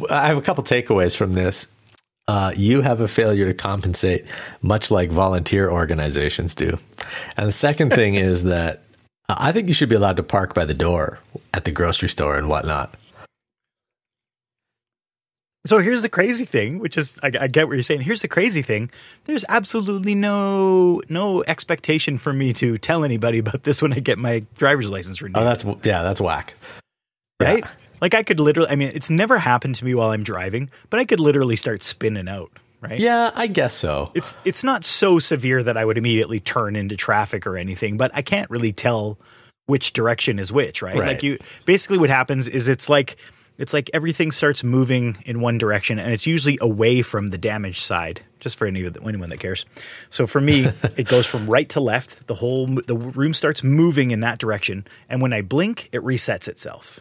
I 0.10 0.27
have 0.27 0.38
a 0.38 0.42
couple 0.42 0.62
takeaways 0.62 1.16
from 1.16 1.31
this. 1.31 1.74
Uh, 2.27 2.51
you 2.57 2.81
have 2.81 3.00
a 3.00 3.07
failure 3.07 3.45
to 3.45 3.54
compensate, 3.54 4.25
much 4.62 4.92
like 4.92 5.12
volunteer 5.12 5.72
organizations 5.72 6.54
do. 6.56 6.77
And 7.38 7.48
the 7.48 7.54
second 7.54 7.94
thing 7.94 8.16
is 8.16 8.44
that 8.44 8.83
uh, 9.30 9.36
I 9.39 9.54
think 9.54 9.69
you 9.69 9.74
should 9.74 9.88
be 9.88 9.95
allowed 9.95 10.18
to 10.18 10.24
park 10.24 10.54
by 10.54 10.66
the 10.66 10.74
door 10.74 11.19
at 11.54 11.63
the 11.63 11.72
grocery 11.72 12.10
store 12.10 12.38
and 12.38 12.50
whatnot. 12.50 12.94
So 15.66 15.80
here's 15.80 16.01
the 16.01 16.10
crazy 16.10 16.44
thing, 16.44 16.80
which 16.80 16.98
is 16.98 17.18
I, 17.24 17.31
I 17.39 17.48
get 17.48 17.68
what 17.68 17.75
you're 17.75 17.81
saying. 17.81 18.01
Here's 18.01 18.24
the 18.24 18.27
crazy 18.27 18.62
thing: 18.62 18.92
there's 19.24 19.45
absolutely 19.48 20.16
no 20.16 21.01
no 21.08 21.46
expectation 21.48 22.17
for 22.17 22.34
me 22.34 22.51
to 22.51 22.77
tell 22.77 23.05
anybody 23.05 23.38
about 23.39 23.63
this 23.63 23.82
when 23.82 23.94
I 23.94 24.00
get 24.00 24.17
my 24.17 24.41
driver's 24.58 24.91
license 24.91 25.22
renewed. 25.22 25.38
Oh, 25.38 25.46
that's 25.46 25.63
yeah, 25.63 26.03
that's 26.03 26.20
whack. 26.20 26.55
right? 27.39 27.63
Yeah. 27.63 27.72
Like 28.02 28.14
I 28.14 28.24
could 28.24 28.40
literally. 28.40 28.70
I 28.70 28.75
mean, 28.75 28.92
it's 28.94 29.10
never 29.10 29.38
happened 29.38 29.75
to 29.75 29.86
me 29.86 29.96
while 29.96 30.12
I'm 30.12 30.24
driving, 30.24 30.70
but 30.90 31.00
I 31.00 31.06
could 31.06 31.20
literally 31.20 31.56
start 31.56 31.84
spinning 31.84 32.28
out. 32.28 32.52
Right? 32.82 33.00
Yeah, 33.00 33.32
I 33.36 33.48
guess 33.48 33.74
so. 33.74 34.12
It's 34.14 34.38
it's 34.46 34.64
not 34.64 34.84
so 34.84 35.20
severe 35.20 35.64
that 35.64 35.78
I 35.78 35.86
would 35.86 35.98
immediately 35.98 36.40
turn 36.40 36.75
into 36.75 36.96
traffic 36.96 37.48
or 37.48 37.58
anything, 37.58 37.98
but 37.98 38.12
I 38.14 38.22
can't 38.22 38.50
really 38.50 38.74
tell 38.74 39.18
which 39.66 39.94
direction 39.94 40.40
is 40.40 40.52
which, 40.52 40.82
right? 40.82 40.96
Right. 40.96 41.08
Like 41.08 41.24
you 41.24 41.38
basically 41.66 41.98
what 41.98 42.10
happens 42.10 42.48
is 42.48 42.68
it's 42.68 42.90
like 42.90 43.18
it's 43.58 43.74
like 43.74 43.90
everything 43.94 44.32
starts 44.32 44.64
moving 44.64 45.18
in 45.25 45.42
one 45.42 45.58
direction 45.58 45.98
and 45.98 46.12
it's 46.12 46.28
usually 46.28 46.58
away 46.62 47.02
from 47.02 47.28
the 47.28 47.38
damaged 47.38 47.82
side 47.82 48.22
just 48.40 48.58
for 48.58 48.68
any 48.68 48.84
of 48.84 48.94
the, 48.94 49.02
anyone 49.08 49.30
that 49.30 49.40
cares. 49.40 49.66
So 50.10 50.28
for 50.28 50.42
me, 50.42 50.66
it 50.98 51.08
goes 51.08 51.25
from 51.25 51.48
right 51.48 51.68
to 51.70 51.80
left. 51.80 52.28
The 52.28 52.36
whole 52.36 52.68
the 52.68 52.96
room 52.96 53.34
starts 53.34 53.64
moving 53.64 54.12
in 54.12 54.20
that 54.20 54.38
direction 54.38 54.86
and 55.10 55.22
when 55.22 55.34
I 55.34 55.42
blink, 55.42 55.90
it 55.92 56.02
resets 56.02 56.48
itself. 56.48 57.00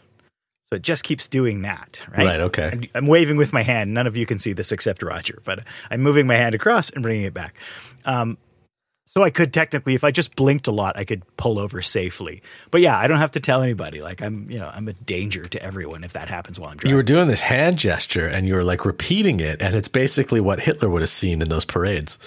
So 0.70 0.76
it 0.76 0.82
just 0.82 1.04
keeps 1.04 1.28
doing 1.28 1.62
that, 1.62 2.04
right? 2.10 2.26
Right, 2.26 2.40
okay. 2.40 2.70
I'm, 2.72 2.84
I'm 2.94 3.06
waving 3.06 3.36
with 3.36 3.52
my 3.52 3.62
hand. 3.62 3.92
None 3.92 4.06
of 4.06 4.16
you 4.16 4.26
can 4.26 4.38
see 4.38 4.52
this 4.52 4.72
except 4.72 5.02
Roger, 5.02 5.40
but 5.44 5.60
I'm 5.90 6.00
moving 6.00 6.26
my 6.26 6.36
hand 6.36 6.54
across 6.54 6.90
and 6.90 7.02
bringing 7.02 7.24
it 7.24 7.34
back. 7.34 7.54
Um, 8.06 8.38
so 9.06 9.22
I 9.22 9.30
could 9.30 9.52
technically, 9.52 9.94
if 9.94 10.02
I 10.02 10.10
just 10.10 10.34
blinked 10.34 10.66
a 10.66 10.72
lot, 10.72 10.96
I 10.96 11.04
could 11.04 11.22
pull 11.36 11.60
over 11.60 11.82
safely. 11.82 12.42
But 12.72 12.80
yeah, 12.80 12.98
I 12.98 13.06
don't 13.06 13.18
have 13.18 13.30
to 13.32 13.40
tell 13.40 13.62
anybody. 13.62 14.00
Like 14.00 14.20
I'm, 14.20 14.50
you 14.50 14.58
know, 14.58 14.68
I'm 14.74 14.88
a 14.88 14.92
danger 14.92 15.44
to 15.44 15.62
everyone 15.62 16.02
if 16.02 16.14
that 16.14 16.28
happens 16.28 16.58
while 16.58 16.70
I'm 16.70 16.78
driving. 16.78 16.90
You 16.90 16.96
were 16.96 17.04
doing 17.04 17.28
this 17.28 17.42
hand 17.42 17.78
gesture 17.78 18.26
and 18.26 18.48
you 18.48 18.54
were 18.54 18.64
like 18.64 18.84
repeating 18.84 19.38
it, 19.38 19.62
and 19.62 19.76
it's 19.76 19.86
basically 19.86 20.40
what 20.40 20.60
Hitler 20.60 20.88
would 20.88 21.02
have 21.02 21.08
seen 21.10 21.42
in 21.42 21.48
those 21.48 21.64
parades. 21.64 22.18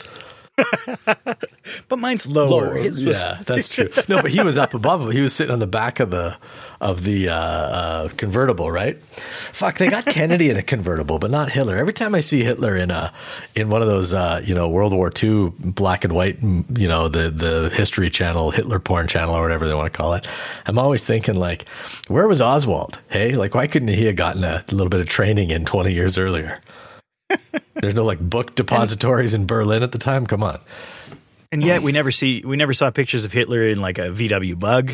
but 1.90 2.00
mine's 2.00 2.28
lower. 2.28 2.76
His 2.76 3.04
was- 3.04 3.22
yeah, 3.22 3.38
that's 3.46 3.70
true. 3.70 3.88
No, 4.08 4.22
but 4.22 4.32
he 4.32 4.42
was 4.42 4.58
up 4.58 4.74
above. 4.74 5.12
He 5.12 5.22
was 5.22 5.34
sitting 5.34 5.54
on 5.54 5.60
the 5.60 5.68
back 5.68 6.00
of 6.00 6.10
the 6.12 6.36
of 6.80 7.04
the 7.04 7.30
uh, 7.30 7.34
uh, 7.34 8.10
convertible, 8.18 8.70
right? 8.72 8.98
Fuck, 9.02 9.78
they 9.78 9.90
got 9.90 10.06
Kennedy 10.06 10.50
in 10.50 10.58
a 10.58 10.62
convertible, 10.62 11.18
but 11.20 11.32
not 11.32 11.52
Hitler. 11.52 11.76
Every 11.78 11.94
time 11.94 12.14
I 12.14 12.20
see 12.20 12.44
Hitler 12.44 12.76
in 12.76 12.92
a 12.92 13.12
in 13.56 13.70
one 13.70 13.82
of 13.82 13.88
those, 13.88 14.14
uh, 14.14 14.42
you 14.44 14.54
know, 14.56 14.70
World 14.70 14.94
War 14.94 15.12
II 15.12 15.52
black 15.60 16.04
and 16.04 16.14
white, 16.14 16.42
you 16.42 16.88
know, 16.88 17.08
the 17.08 17.30
the 17.30 17.72
History 17.74 18.10
Channel, 18.10 18.52
Hitler 18.52 18.80
porn 18.80 19.08
channel, 19.08 19.36
or 19.36 19.42
whatever 19.42 19.68
they 19.68 19.74
want 19.74 19.92
to 19.92 19.98
call 19.98 20.14
it, 20.14 20.28
I'm 20.66 20.78
always 20.80 21.04
thinking 21.04 21.36
like, 21.36 21.68
where 22.08 22.28
was 22.28 22.42
Oswald? 22.42 23.00
Hey, 23.10 23.34
like, 23.36 23.54
why 23.56 23.68
couldn't 23.68 23.90
he 23.90 24.06
have 24.06 24.16
gotten 24.16 24.44
a 24.44 24.64
little 24.72 24.90
bit 24.90 25.00
of 25.00 25.08
training 25.08 25.52
in 25.52 25.66
20 25.66 25.94
years 25.94 26.18
earlier? 26.18 26.62
There's 27.76 27.96
no 27.96 28.06
like 28.06 28.20
book 28.20 28.56
depositories 28.56 29.34
in 29.34 29.46
Berlin 29.46 29.84
at 29.84 29.92
the 29.92 29.98
time. 29.98 30.26
Come 30.26 30.44
on. 30.44 30.60
And 31.52 31.64
yet 31.64 31.82
we 31.82 31.92
never 31.92 32.12
see 32.12 32.44
we 32.46 32.58
never 32.58 32.74
saw 32.74 32.92
pictures 32.92 33.24
of 33.24 33.32
Hitler 33.32 33.68
in 33.68 33.80
like 33.80 33.98
a 33.98 34.10
VW 34.10 34.60
Bug 34.60 34.92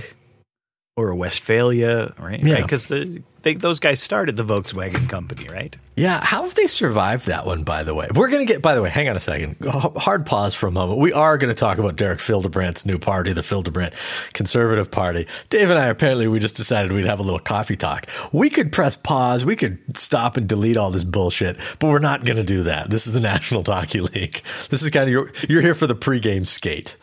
or 0.95 1.09
a 1.09 1.15
Westphalia, 1.15 2.13
right? 2.19 2.43
Yeah. 2.43 2.61
Because 2.61 2.87
the 2.87 3.23
they, 3.41 3.55
those 3.55 3.79
guys 3.79 3.99
started 4.01 4.37
the 4.37 4.43
Volkswagen 4.43 5.09
company, 5.09 5.49
right? 5.49 5.75
Yeah, 5.97 6.23
how 6.23 6.43
have 6.43 6.55
they 6.55 6.67
survived 6.67 7.27
that 7.27 7.45
one? 7.45 7.63
By 7.63 7.83
the 7.83 7.93
way, 7.93 8.07
we're 8.15 8.29
going 8.29 8.45
to 8.45 8.51
get. 8.51 8.61
By 8.61 8.73
the 8.73 8.81
way, 8.81 8.89
hang 8.89 9.09
on 9.09 9.17
a 9.17 9.19
second. 9.19 9.57
Hard 9.61 10.25
pause 10.25 10.55
for 10.55 10.67
a 10.67 10.71
moment. 10.71 10.99
We 10.99 11.11
are 11.11 11.37
going 11.37 11.53
to 11.53 11.59
talk 11.59 11.77
about 11.77 11.97
Derek 11.97 12.19
Fildebrandt's 12.19 12.85
new 12.85 12.97
party, 12.97 13.33
the 13.33 13.43
Fildebrandt 13.43 13.95
Conservative 14.33 14.91
Party. 14.91 15.27
Dave 15.49 15.69
and 15.69 15.77
I 15.77 15.87
apparently 15.87 16.27
we 16.27 16.39
just 16.39 16.55
decided 16.55 16.91
we'd 16.91 17.05
have 17.05 17.19
a 17.19 17.23
little 17.23 17.39
coffee 17.39 17.75
talk. 17.75 18.07
We 18.31 18.49
could 18.49 18.71
press 18.71 18.95
pause. 18.95 19.45
We 19.45 19.55
could 19.55 19.97
stop 19.97 20.37
and 20.37 20.47
delete 20.47 20.77
all 20.77 20.91
this 20.91 21.03
bullshit, 21.03 21.57
but 21.79 21.89
we're 21.89 21.99
not 21.99 22.23
going 22.23 22.37
to 22.37 22.43
do 22.43 22.63
that. 22.63 22.89
This 22.89 23.07
is 23.07 23.13
the 23.13 23.19
National 23.19 23.63
Hockey 23.63 23.99
League. 23.99 24.41
This 24.69 24.83
is 24.83 24.89
kind 24.89 25.05
of 25.05 25.09
your. 25.09 25.29
You're 25.49 25.61
here 25.61 25.73
for 25.73 25.87
the 25.87 25.95
pregame 25.95 26.45
skate. 26.45 26.95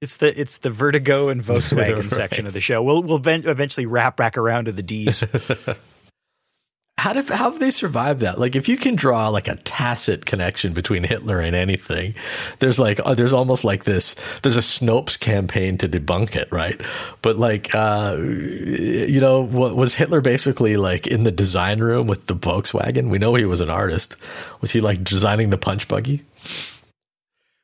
It's 0.00 0.18
the 0.18 0.38
it's 0.38 0.58
the 0.58 0.70
Vertigo 0.70 1.28
and 1.28 1.42
Volkswagen 1.42 1.96
Right. 2.00 2.10
section 2.10 2.46
of 2.46 2.52
the 2.52 2.60
show. 2.60 2.82
We'll 2.82 3.02
we'll 3.02 3.16
eventually 3.26 3.86
wrap 3.86 4.16
back 4.16 4.36
around 4.36 4.66
to 4.66 4.72
the 4.72 4.82
D's. 4.82 5.24
How, 6.98 7.12
do, 7.12 7.20
how 7.22 7.50
have 7.50 7.60
they 7.60 7.70
survived 7.70 8.20
that? 8.20 8.38
Like, 8.38 8.56
if 8.56 8.70
you 8.70 8.78
can 8.78 8.96
draw 8.96 9.28
like 9.28 9.48
a 9.48 9.54
tacit 9.56 10.24
connection 10.24 10.72
between 10.72 11.04
Hitler 11.04 11.38
and 11.40 11.54
anything, 11.54 12.14
there's 12.58 12.78
like, 12.80 12.98
uh, 13.04 13.14
there's 13.14 13.34
almost 13.34 13.64
like 13.64 13.84
this, 13.84 14.14
there's 14.40 14.56
a 14.56 14.60
Snopes 14.60 15.20
campaign 15.20 15.76
to 15.78 15.88
debunk 15.90 16.34
it, 16.34 16.50
right? 16.50 16.80
But 17.20 17.36
like, 17.36 17.72
uh, 17.74 18.16
you 18.18 19.20
know, 19.20 19.42
what 19.44 19.76
was 19.76 19.94
Hitler 19.94 20.22
basically 20.22 20.78
like 20.78 21.06
in 21.06 21.24
the 21.24 21.30
design 21.30 21.80
room 21.80 22.06
with 22.06 22.26
the 22.26 22.34
Volkswagen? 22.34 23.10
We 23.10 23.18
know 23.18 23.34
he 23.34 23.44
was 23.44 23.60
an 23.60 23.70
artist. 23.70 24.16
Was 24.62 24.72
he 24.72 24.80
like 24.80 25.04
designing 25.04 25.50
the 25.50 25.58
punch 25.58 25.88
buggy? 25.88 26.22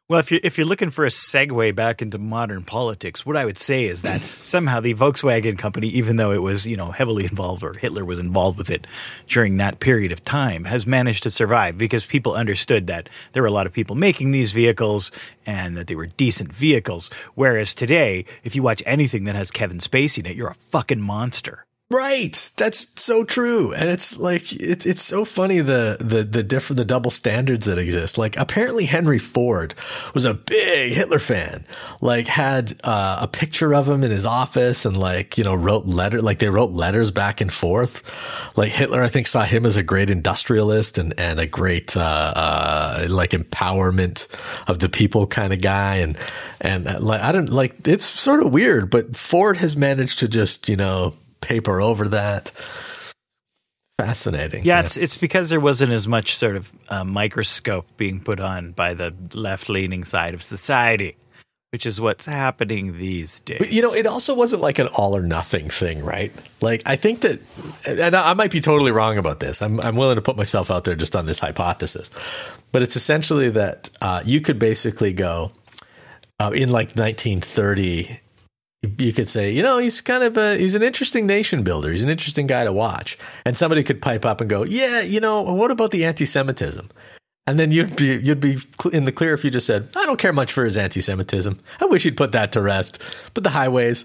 Well, 0.09 0.19
if 0.19 0.31
you're 0.31 0.41
if 0.43 0.59
you're 0.59 0.67
looking 0.67 0.91
for 0.91 1.05
a 1.07 1.09
segue 1.09 1.75
back 1.75 2.03
into 2.03 2.19
modern 2.19 2.65
politics, 2.65 3.25
what 3.25 3.37
I 3.37 3.45
would 3.45 3.57
say 3.57 3.85
is 3.85 4.03
that 4.03 4.21
somehow 4.43 4.81
the 4.81 4.95
Volkswagen 4.95 5.57
company, 5.57 5.87
even 5.89 6.17
though 6.17 6.33
it 6.33 6.43
was 6.43 6.67
you 6.67 6.77
know 6.77 6.91
heavily 6.91 7.25
involved 7.25 7.63
or 7.63 7.73
Hitler 7.75 8.05
was 8.05 8.19
involved 8.19 8.59
with 8.59 8.69
it 8.69 8.87
during 9.27 9.57
that 9.57 9.81
period 9.81 10.11
of 10.11 10.25
time, 10.25 10.65
has 10.65 10.87
managed 10.87 11.23
to 11.23 11.31
survive 11.31 11.79
because 11.79 12.05
people 12.05 12.35
understood 12.35 12.89
that 12.89 13.09
there 13.33 13.43
were 13.43 13.49
a 13.49 13.53
lot 13.53 13.67
of 13.67 13.73
people 13.73 13.95
making 13.97 14.33
these 14.33 14.53
vehicles 14.53 15.13
and 15.47 15.77
that 15.77 15.87
they 15.87 15.95
were 15.95 16.07
decent 16.07 16.53
vehicles. 16.53 17.09
Whereas 17.35 17.75
today, 17.75 18.25
if 18.43 18.57
you 18.57 18.63
watch 18.63 18.83
anything 18.85 19.25
that 19.25 19.37
has 19.37 19.51
Kevin 19.51 19.79
Spacey 19.79 20.19
in 20.19 20.27
it, 20.27 20.37
you're 20.37 20.51
a 20.51 20.55
fucking 20.55 21.01
monster. 21.01 21.65
Right. 21.93 22.51
That's 22.57 23.01
so 23.01 23.23
true. 23.23 23.75
And 23.75 23.91
it's 23.91 24.19
like 24.19 24.51
it, 24.55 24.87
it's 24.87 25.03
so 25.03 25.27
funny 25.27 25.61
the 25.61 25.99
the 26.01 26.23
the 26.23 26.43
different 26.43 26.79
the 26.79 26.87
double 26.87 27.11
standards 27.11 27.67
that 27.67 27.77
exist. 27.77 28.17
Like 28.17 28.39
apparently 28.39 28.87
Henry 28.87 29.19
Ford 29.19 29.75
was 30.15 30.25
a 30.25 30.33
big 30.33 30.95
Hitler 30.95 31.19
fan. 31.19 31.67
Like 32.01 32.27
had 32.27 32.73
uh, 32.83 33.19
a 33.21 33.29
picture 33.29 33.75
of 33.75 33.87
him 33.87 34.05
in 34.05 34.11
his 34.11 34.25
office 34.25 34.87
and 34.87 34.97
like, 34.97 35.37
you 35.37 35.45
know, 35.45 35.55
wrote 35.55 35.85
letter 35.85 36.23
like 36.23 36.39
they 36.39 36.49
wrote 36.49 36.71
letters 36.71 37.11
back 37.11 37.43
and 37.43 37.53
forth. 37.53 38.57
Like 38.57 38.73
Hitler 38.73 39.03
I 39.03 39.09
think 39.09 39.27
saw 39.27 39.45
him 39.45 39.67
as 39.67 39.77
a 39.77 39.83
great 39.83 40.09
industrialist 40.09 40.97
and 40.97 41.13
and 41.19 41.39
a 41.39 41.47
great 41.47 41.95
uh, 41.95 42.33
uh 42.35 43.07
like 43.11 43.31
empowerment 43.31 44.29
of 44.67 44.79
the 44.79 44.89
people 44.89 45.27
kind 45.27 45.53
of 45.53 45.61
guy 45.61 45.97
and 45.97 46.17
and 46.59 46.89
uh, 46.89 47.01
like 47.01 47.21
I 47.21 47.33
don't 47.33 47.51
like 47.51 47.87
it's 47.87 48.07
sort 48.07 48.43
of 48.43 48.55
weird, 48.55 48.89
but 48.89 49.15
Ford 49.15 49.59
has 49.59 49.77
managed 49.77 50.21
to 50.21 50.29
just, 50.29 50.71
you 50.71 50.77
know, 50.77 51.13
paper 51.43 51.81
over 51.81 52.09
that. 52.09 52.51
Fascinating. 53.99 54.65
Yeah, 54.65 54.81
it's 54.81 54.97
it's 54.97 55.17
because 55.17 55.51
there 55.51 55.61
wasn't 55.61 55.93
as 55.93 56.09
much 56.09 56.35
sort 56.35 56.57
of 56.57 56.73
uh, 56.89 57.05
microscope 57.05 57.87
being 57.97 58.21
put 58.21 58.41
on 58.41 58.73
by 58.73 58.95
the 58.95 59.15
left 59.35 59.69
leaning 59.69 60.05
side 60.05 60.35
of 60.35 60.43
society, 60.43 61.17
which 61.71 61.85
is 61.87 62.01
what's 62.01 62.27
happening 62.27 62.97
these 62.99 63.41
days. 63.41 63.59
But 63.59 63.71
you 63.71 63.83
know, 63.83 63.93
it 63.93 64.07
also 64.07 64.35
wasn't 64.35 64.63
like 64.63 64.79
an 64.79 64.89
all 64.97 65.15
or 65.15 65.23
nothing 65.23 65.69
thing, 65.69 66.05
right? 66.05 66.33
Like 66.61 66.83
I 66.87 66.97
think 66.97 67.21
that, 67.21 67.41
and 67.87 68.17
I 68.17 68.33
might 68.33 68.51
be 68.51 68.61
totally 68.61 68.93
wrong 68.93 69.19
about 69.19 69.41
this. 69.41 69.61
I'm 69.61 69.79
I'm 69.81 69.95
willing 69.95 70.17
to 70.17 70.23
put 70.23 70.37
myself 70.37 70.71
out 70.71 70.85
there 70.85 70.97
just 70.97 71.15
on 71.15 71.27
this 71.27 71.39
hypothesis, 71.39 72.11
but 72.73 72.83
it's 72.83 72.97
essentially 72.97 73.51
that 73.51 73.91
uh, 74.01 74.23
you 74.25 74.41
could 74.41 74.59
basically 74.59 75.13
go 75.13 75.53
uh, 76.41 76.51
in 76.55 76.71
like 76.71 76.97
1930. 76.97 78.19
You 78.99 79.13
could 79.13 79.29
say, 79.29 79.53
you 79.53 79.63
know, 79.63 79.79
he's 79.79 80.01
kind 80.01 80.25
of 80.25 80.37
a 80.37 80.57
he's 80.57 80.75
an 80.75 80.83
interesting 80.83 81.27
nation 81.27 81.63
builder. 81.63 81.91
He's 81.91 82.03
an 82.03 82.09
interesting 82.09 82.49
guy 82.49 82.65
to 82.65 82.73
watch, 82.73 83.17
and 83.47 83.57
somebody 83.57 83.85
could 83.85 84.03
pipe 84.03 84.25
up 84.25 84.41
and 84.41 84.51
go, 84.51 84.65
yeah, 84.65 85.03
you 85.03 85.21
know, 85.21 85.43
what 85.43 85.71
about 85.71 85.93
the 85.93 86.05
anti-Semitism? 86.05 86.89
And 87.47 87.59
then 87.61 87.71
you'd 87.71 87.95
be 87.97 88.17
you'd 88.17 88.41
be 88.41 88.57
in 88.93 89.05
the 89.05 89.13
clear 89.13 89.35
if 89.35 89.45
you 89.45 89.51
just 89.51 89.67
said, 89.67 89.89
"I 89.97 90.05
don't 90.07 90.19
care 90.19 90.33
much 90.33 90.53
for 90.53 90.65
his 90.65 90.77
anti-Semitism. 90.77 91.59
I 91.81 91.85
wish 91.87 92.03
he'd 92.03 92.17
put 92.17 92.33
that 92.33 92.53
to 92.53 92.61
rest." 92.61 93.01
But 93.35 93.45
the 93.45 93.51
highways, 93.51 94.05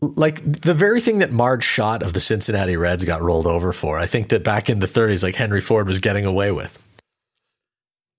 like 0.00 0.42
the 0.42 0.74
very 0.74 1.00
thing 1.00 1.20
that 1.20 1.30
Marge 1.30 1.64
Schott 1.64 2.02
of 2.02 2.12
the 2.12 2.20
Cincinnati 2.20 2.76
Reds 2.76 3.04
got 3.04 3.22
rolled 3.22 3.46
over 3.46 3.72
for, 3.72 3.98
I 3.98 4.06
think 4.06 4.28
that 4.30 4.44
back 4.44 4.68
in 4.68 4.80
the 4.80 4.86
30s, 4.86 5.22
like 5.22 5.34
Henry 5.34 5.60
Ford 5.60 5.86
was 5.86 6.00
getting 6.00 6.26
away 6.26 6.52
with. 6.52 6.78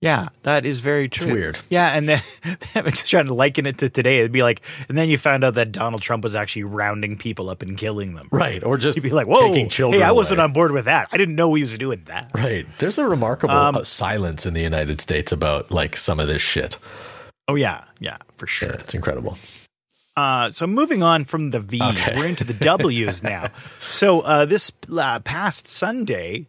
Yeah, 0.06 0.28
that 0.44 0.64
is 0.64 0.78
very 0.80 1.08
true. 1.08 1.32
weird. 1.32 1.58
Yeah, 1.68 1.88
and 1.96 2.08
then 2.08 2.22
I'm 2.76 2.84
just 2.90 3.10
trying 3.10 3.26
to 3.26 3.34
liken 3.34 3.66
it 3.66 3.78
to 3.78 3.88
today. 3.88 4.20
It'd 4.20 4.30
be 4.30 4.42
like, 4.42 4.60
and 4.88 4.96
then 4.96 5.08
you 5.08 5.18
found 5.18 5.42
out 5.42 5.54
that 5.54 5.72
Donald 5.72 6.00
Trump 6.02 6.22
was 6.22 6.34
actually 6.36 6.64
rounding 6.64 7.16
people 7.16 7.50
up 7.50 7.62
and 7.62 7.76
killing 7.76 8.14
them. 8.14 8.28
Right, 8.30 8.62
or 8.62 8.78
just 8.78 8.96
You'd 8.96 9.02
be 9.02 9.10
like, 9.10 9.26
"Whoa, 9.26 9.48
taking 9.48 9.68
children. 9.68 10.00
hey, 10.02 10.06
I 10.08 10.12
wasn't 10.12 10.38
away. 10.38 10.44
on 10.44 10.52
board 10.52 10.70
with 10.72 10.84
that. 10.84 11.08
I 11.12 11.16
didn't 11.16 11.34
know 11.34 11.52
he 11.54 11.62
was 11.62 11.76
doing 11.76 12.02
that." 12.06 12.30
Right, 12.34 12.66
there's 12.78 12.98
a 12.98 13.08
remarkable 13.08 13.54
Um, 13.54 13.76
uh, 13.76 13.84
silence 13.84 14.46
in 14.46 14.54
the 14.54 14.62
United 14.62 15.00
States 15.00 15.32
about 15.32 15.70
like 15.72 15.96
some 15.96 16.20
of 16.20 16.28
this 16.28 16.42
shit. 16.42 16.78
Oh 17.48 17.56
yeah, 17.56 17.84
yeah, 17.98 18.18
for 18.36 18.46
sure. 18.46 18.68
Yeah, 18.70 18.76
it's 18.80 18.94
incredible. 18.94 19.36
Uh, 20.16 20.50
so 20.50 20.66
moving 20.66 21.02
on 21.02 21.24
from 21.24 21.50
the 21.50 21.60
V's, 21.60 21.82
Okay. 21.82 22.16
we're 22.16 22.26
into 22.26 22.44
the 22.44 22.54
W's 22.54 23.22
now. 23.34 23.48
So 23.80 24.20
uh, 24.20 24.44
this 24.46 24.72
uh, 24.96 25.20
past 25.20 25.68
Sunday 25.68 26.46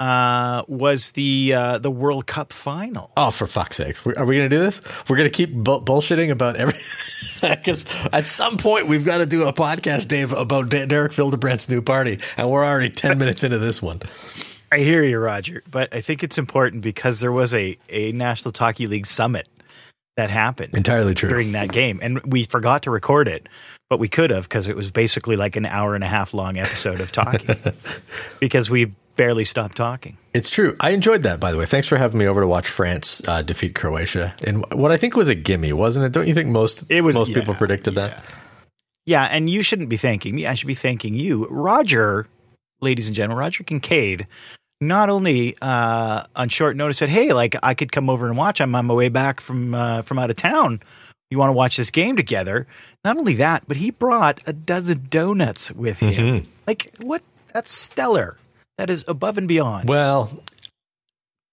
uh, 0.00 0.62
was 0.68 1.12
the 1.12 1.54
uh, 1.54 1.78
the 1.78 1.90
World 1.90 2.26
Cup 2.26 2.52
final. 2.52 3.10
Oh, 3.16 3.30
for 3.30 3.46
fuck's 3.46 3.76
sakes. 3.76 4.04
We're- 4.04 4.24
we 4.24 4.36
going 4.36 4.48
to 4.48 4.56
do 4.56 4.60
this? 4.62 4.80
We're 5.08 5.16
going 5.16 5.30
to 5.30 5.34
keep 5.34 5.52
bu- 5.52 5.80
bullshitting 5.80 6.30
about 6.30 6.56
every. 6.56 6.74
Because 7.40 7.84
at 8.10 8.24
some 8.24 8.56
point, 8.56 8.86
we've 8.86 9.04
got 9.04 9.18
to 9.18 9.26
do 9.26 9.46
a 9.46 9.52
podcast, 9.52 10.08
Dave, 10.08 10.32
about 10.32 10.70
D- 10.70 10.86
Derek 10.86 11.12
Fildebrandt's 11.12 11.68
new 11.68 11.82
party. 11.82 12.18
And 12.38 12.50
we're 12.50 12.64
already 12.64 12.88
10 12.88 13.18
minutes 13.18 13.44
into 13.44 13.58
this 13.58 13.82
one. 13.82 14.00
I 14.72 14.78
hear 14.78 15.02
you, 15.04 15.18
Roger, 15.18 15.62
but 15.70 15.94
I 15.94 16.00
think 16.00 16.22
it's 16.22 16.38
important 16.38 16.82
because 16.82 17.20
there 17.20 17.32
was 17.32 17.52
a, 17.54 17.76
a 17.90 18.12
National 18.12 18.54
Hockey 18.56 18.86
League 18.86 19.04
summit 19.04 19.46
that 20.16 20.30
happened 20.30 20.74
Entirely 20.74 21.12
true. 21.12 21.28
during 21.28 21.52
that 21.52 21.70
game, 21.70 21.98
and 22.02 22.18
we 22.24 22.44
forgot 22.44 22.84
to 22.84 22.90
record 22.90 23.28
it, 23.28 23.46
but 23.90 23.98
we 23.98 24.08
could 24.08 24.30
have 24.30 24.44
because 24.48 24.66
it 24.66 24.76
was 24.76 24.90
basically 24.90 25.36
like 25.36 25.56
an 25.56 25.66
hour 25.66 25.94
and 25.94 26.02
a 26.04 26.08
half 26.08 26.32
long 26.32 26.56
episode 26.56 27.00
of 27.00 27.12
talking 27.12 27.56
because 28.40 28.70
we 28.70 28.92
barely 29.16 29.44
stopped 29.44 29.76
talking. 29.76 30.16
It's 30.32 30.50
true. 30.50 30.76
I 30.80 30.90
enjoyed 30.90 31.22
that, 31.22 31.40
by 31.40 31.52
the 31.52 31.58
way. 31.58 31.66
Thanks 31.66 31.86
for 31.86 31.96
having 31.96 32.18
me 32.18 32.26
over 32.26 32.40
to 32.40 32.46
watch 32.46 32.68
France 32.68 33.22
uh, 33.28 33.42
defeat 33.42 33.74
Croatia. 33.74 34.34
And 34.44 34.64
what 34.72 34.90
I 34.90 34.96
think 34.96 35.16
was 35.16 35.28
a 35.28 35.34
gimme, 35.34 35.72
wasn't 35.72 36.06
it? 36.06 36.12
Don't 36.12 36.26
you 36.26 36.34
think 36.34 36.48
most, 36.48 36.90
It 36.90 37.02
was- 37.02 37.16
most 37.16 37.30
yeah, 37.30 37.38
people 37.40 37.54
predicted 37.54 37.94
that? 37.94 38.34
Yeah, 39.06 39.24
and 39.30 39.50
you 39.50 39.62
shouldn't 39.62 39.90
be 39.90 39.98
thanking 39.98 40.34
me. 40.34 40.46
I 40.46 40.54
should 40.54 40.66
be 40.66 40.74
thanking 40.74 41.12
you. 41.14 41.46
Roger, 41.50 42.26
ladies 42.80 43.06
and 43.06 43.14
gentlemen, 43.14 43.36
Roger 43.36 43.62
Kincaid, 43.62 44.26
not 44.80 45.10
only 45.10 45.54
uh, 45.60 46.22
on 46.34 46.48
short 46.48 46.74
notice 46.74 46.98
said, 46.98 47.10
hey, 47.10 47.34
like 47.34 47.54
I 47.62 47.74
could 47.74 47.92
come 47.92 48.08
over 48.08 48.26
and 48.26 48.36
watch. 48.36 48.60
I'm 48.62 48.74
on 48.74 48.86
my 48.86 48.94
way 48.94 49.10
back 49.10 49.40
from 49.40 49.74
uh, 49.74 50.00
from 50.02 50.18
out 50.18 50.30
of 50.30 50.36
town. 50.36 50.80
You 51.30 51.38
want 51.38 51.50
to 51.50 51.54
watch 51.54 51.76
this 51.76 51.90
game 51.90 52.16
together? 52.16 52.66
Not 53.04 53.18
only 53.18 53.34
that, 53.34 53.64
but 53.68 53.76
he 53.76 53.90
brought 53.90 54.40
a 54.46 54.52
dozen 54.54 55.06
donuts 55.10 55.70
with 55.70 55.98
him. 56.00 56.12
Mm-hmm. 56.12 56.50
Like, 56.66 56.94
what? 56.98 57.22
That's 57.52 57.70
stellar. 57.70 58.38
That 58.78 58.90
is 58.90 59.04
above 59.06 59.38
and 59.38 59.46
beyond. 59.46 59.88
Well, 59.88 60.30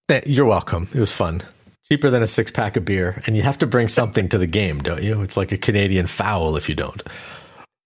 th- 0.07 0.25
you're 0.25 0.45
welcome. 0.45 0.87
It 0.93 0.99
was 0.99 1.15
fun. 1.15 1.41
Cheaper 1.87 2.09
than 2.09 2.23
a 2.23 2.27
six 2.27 2.51
pack 2.51 2.77
of 2.77 2.85
beer. 2.85 3.21
And 3.27 3.35
you 3.35 3.43
have 3.43 3.57
to 3.59 3.67
bring 3.67 3.87
something 3.87 4.29
to 4.29 4.37
the 4.37 4.47
game, 4.47 4.79
don't 4.79 5.03
you? 5.03 5.21
It's 5.21 5.37
like 5.37 5.51
a 5.51 5.57
Canadian 5.57 6.07
foul 6.07 6.55
if 6.55 6.69
you 6.69 6.75
don't. 6.75 7.03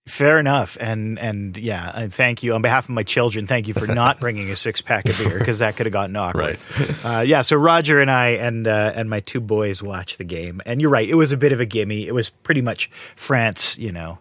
Fair 0.07 0.37
enough. 0.39 0.77
And 0.79 1.17
and 1.17 1.57
yeah, 1.57 1.91
and 1.95 2.13
thank 2.13 2.43
you 2.43 2.53
on 2.53 2.61
behalf 2.61 2.85
of 2.85 2.91
my 2.91 3.01
children. 3.01 3.47
Thank 3.47 3.67
you 3.67 3.73
for 3.73 3.87
not 3.87 4.19
bringing 4.21 4.51
a 4.51 4.55
six 4.55 4.79
pack 4.79 5.09
of 5.09 5.17
beer 5.17 5.39
because 5.39 5.59
that 5.59 5.75
could 5.75 5.87
have 5.87 5.93
gotten 5.93 6.15
awkward. 6.15 6.43
Right. 6.43 6.59
Uh, 7.05 7.21
yeah. 7.21 7.41
So 7.41 7.55
Roger 7.55 8.01
and 8.01 8.09
I 8.09 8.29
and 8.29 8.67
uh, 8.67 8.91
and 8.95 9.09
my 9.09 9.19
two 9.19 9.39
boys 9.39 9.81
watched 9.81 10.17
the 10.17 10.23
game, 10.23 10.61
and 10.65 10.81
you're 10.81 10.89
right. 10.89 11.07
It 11.07 11.15
was 11.15 11.31
a 11.31 11.37
bit 11.37 11.51
of 11.51 11.59
a 11.59 11.65
gimme. 11.65 12.07
It 12.07 12.13
was 12.13 12.29
pretty 12.29 12.61
much 12.61 12.87
France. 13.15 13.77
You 13.77 13.91
know, 13.91 14.17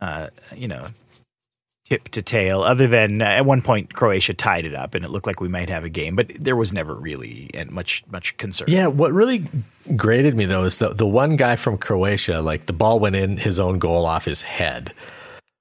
uh, 0.00 0.28
you 0.54 0.68
know, 0.68 0.88
tip 1.88 2.04
to 2.10 2.22
tail. 2.22 2.62
Other 2.62 2.86
than 2.86 3.22
uh, 3.22 3.24
at 3.24 3.46
one 3.46 3.62
point 3.62 3.94
Croatia 3.94 4.34
tied 4.34 4.64
it 4.66 4.74
up, 4.74 4.94
and 4.94 5.04
it 5.04 5.10
looked 5.10 5.26
like 5.26 5.40
we 5.40 5.48
might 5.48 5.68
have 5.70 5.84
a 5.84 5.88
game, 5.88 6.16
but 6.16 6.28
there 6.28 6.56
was 6.56 6.72
never 6.72 6.94
really 6.94 7.50
much 7.70 8.04
much 8.10 8.36
concern. 8.36 8.66
Yeah, 8.70 8.88
what 8.88 9.12
really 9.12 9.44
grated 9.96 10.36
me 10.36 10.44
though 10.44 10.64
is 10.64 10.78
the 10.78 10.90
the 10.90 11.06
one 11.06 11.36
guy 11.36 11.56
from 11.56 11.78
Croatia, 11.78 12.40
like 12.42 12.66
the 12.66 12.72
ball 12.72 13.00
went 13.00 13.16
in 13.16 13.36
his 13.38 13.58
own 13.58 13.78
goal 13.78 14.04
off 14.06 14.24
his 14.24 14.42
head, 14.42 14.92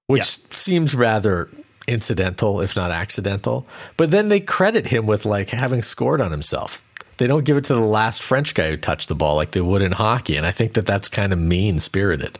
which 0.07 0.19
Yeah. 0.19 0.25
seems 0.51 0.93
rather 0.95 1.49
incidental, 1.87 2.59
if 2.59 2.75
not 2.75 2.91
accidental. 2.91 3.65
But 3.95 4.11
then 4.11 4.27
they 4.27 4.41
credit 4.41 4.87
him 4.87 5.05
with 5.05 5.25
like 5.25 5.49
having 5.51 5.81
scored 5.81 6.19
on 6.21 6.31
himself. 6.31 6.81
they 7.17 7.25
don't 7.27 7.45
give 7.45 7.57
it 7.57 7.63
to 7.63 7.73
the 7.73 7.79
last 7.81 8.21
French 8.21 8.53
guy 8.53 8.69
who 8.69 8.77
touched 8.77 9.07
the 9.09 9.15
ball 9.15 9.35
like 9.37 9.51
they 9.51 9.61
would 9.61 9.81
in 9.81 9.91
hockey, 9.93 10.35
and 10.35 10.45
I 10.45 10.51
think 10.51 10.73
that 10.73 10.85
that's 10.85 11.07
kind 11.07 11.31
of 11.33 11.39
mean 11.39 11.79
spirited. 11.79 12.37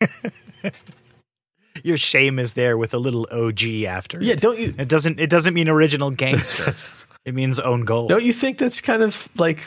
Your 1.84 1.96
shame 1.96 2.38
is 2.38 2.54
there 2.54 2.76
with 2.76 2.94
a 2.94 2.98
little 2.98 3.26
OG 3.32 3.84
after. 3.86 4.22
Yeah, 4.22 4.34
it. 4.34 4.40
don't 4.40 4.58
you? 4.58 4.74
It 4.78 4.88
doesn't. 4.88 5.18
It 5.18 5.30
doesn't 5.30 5.54
mean 5.54 5.68
original 5.68 6.10
gangster. 6.10 6.74
it 7.24 7.34
means 7.34 7.60
own 7.60 7.84
goal. 7.84 8.08
Don't 8.08 8.24
you 8.24 8.32
think 8.32 8.58
that's 8.58 8.80
kind 8.80 9.02
of 9.02 9.28
like 9.38 9.66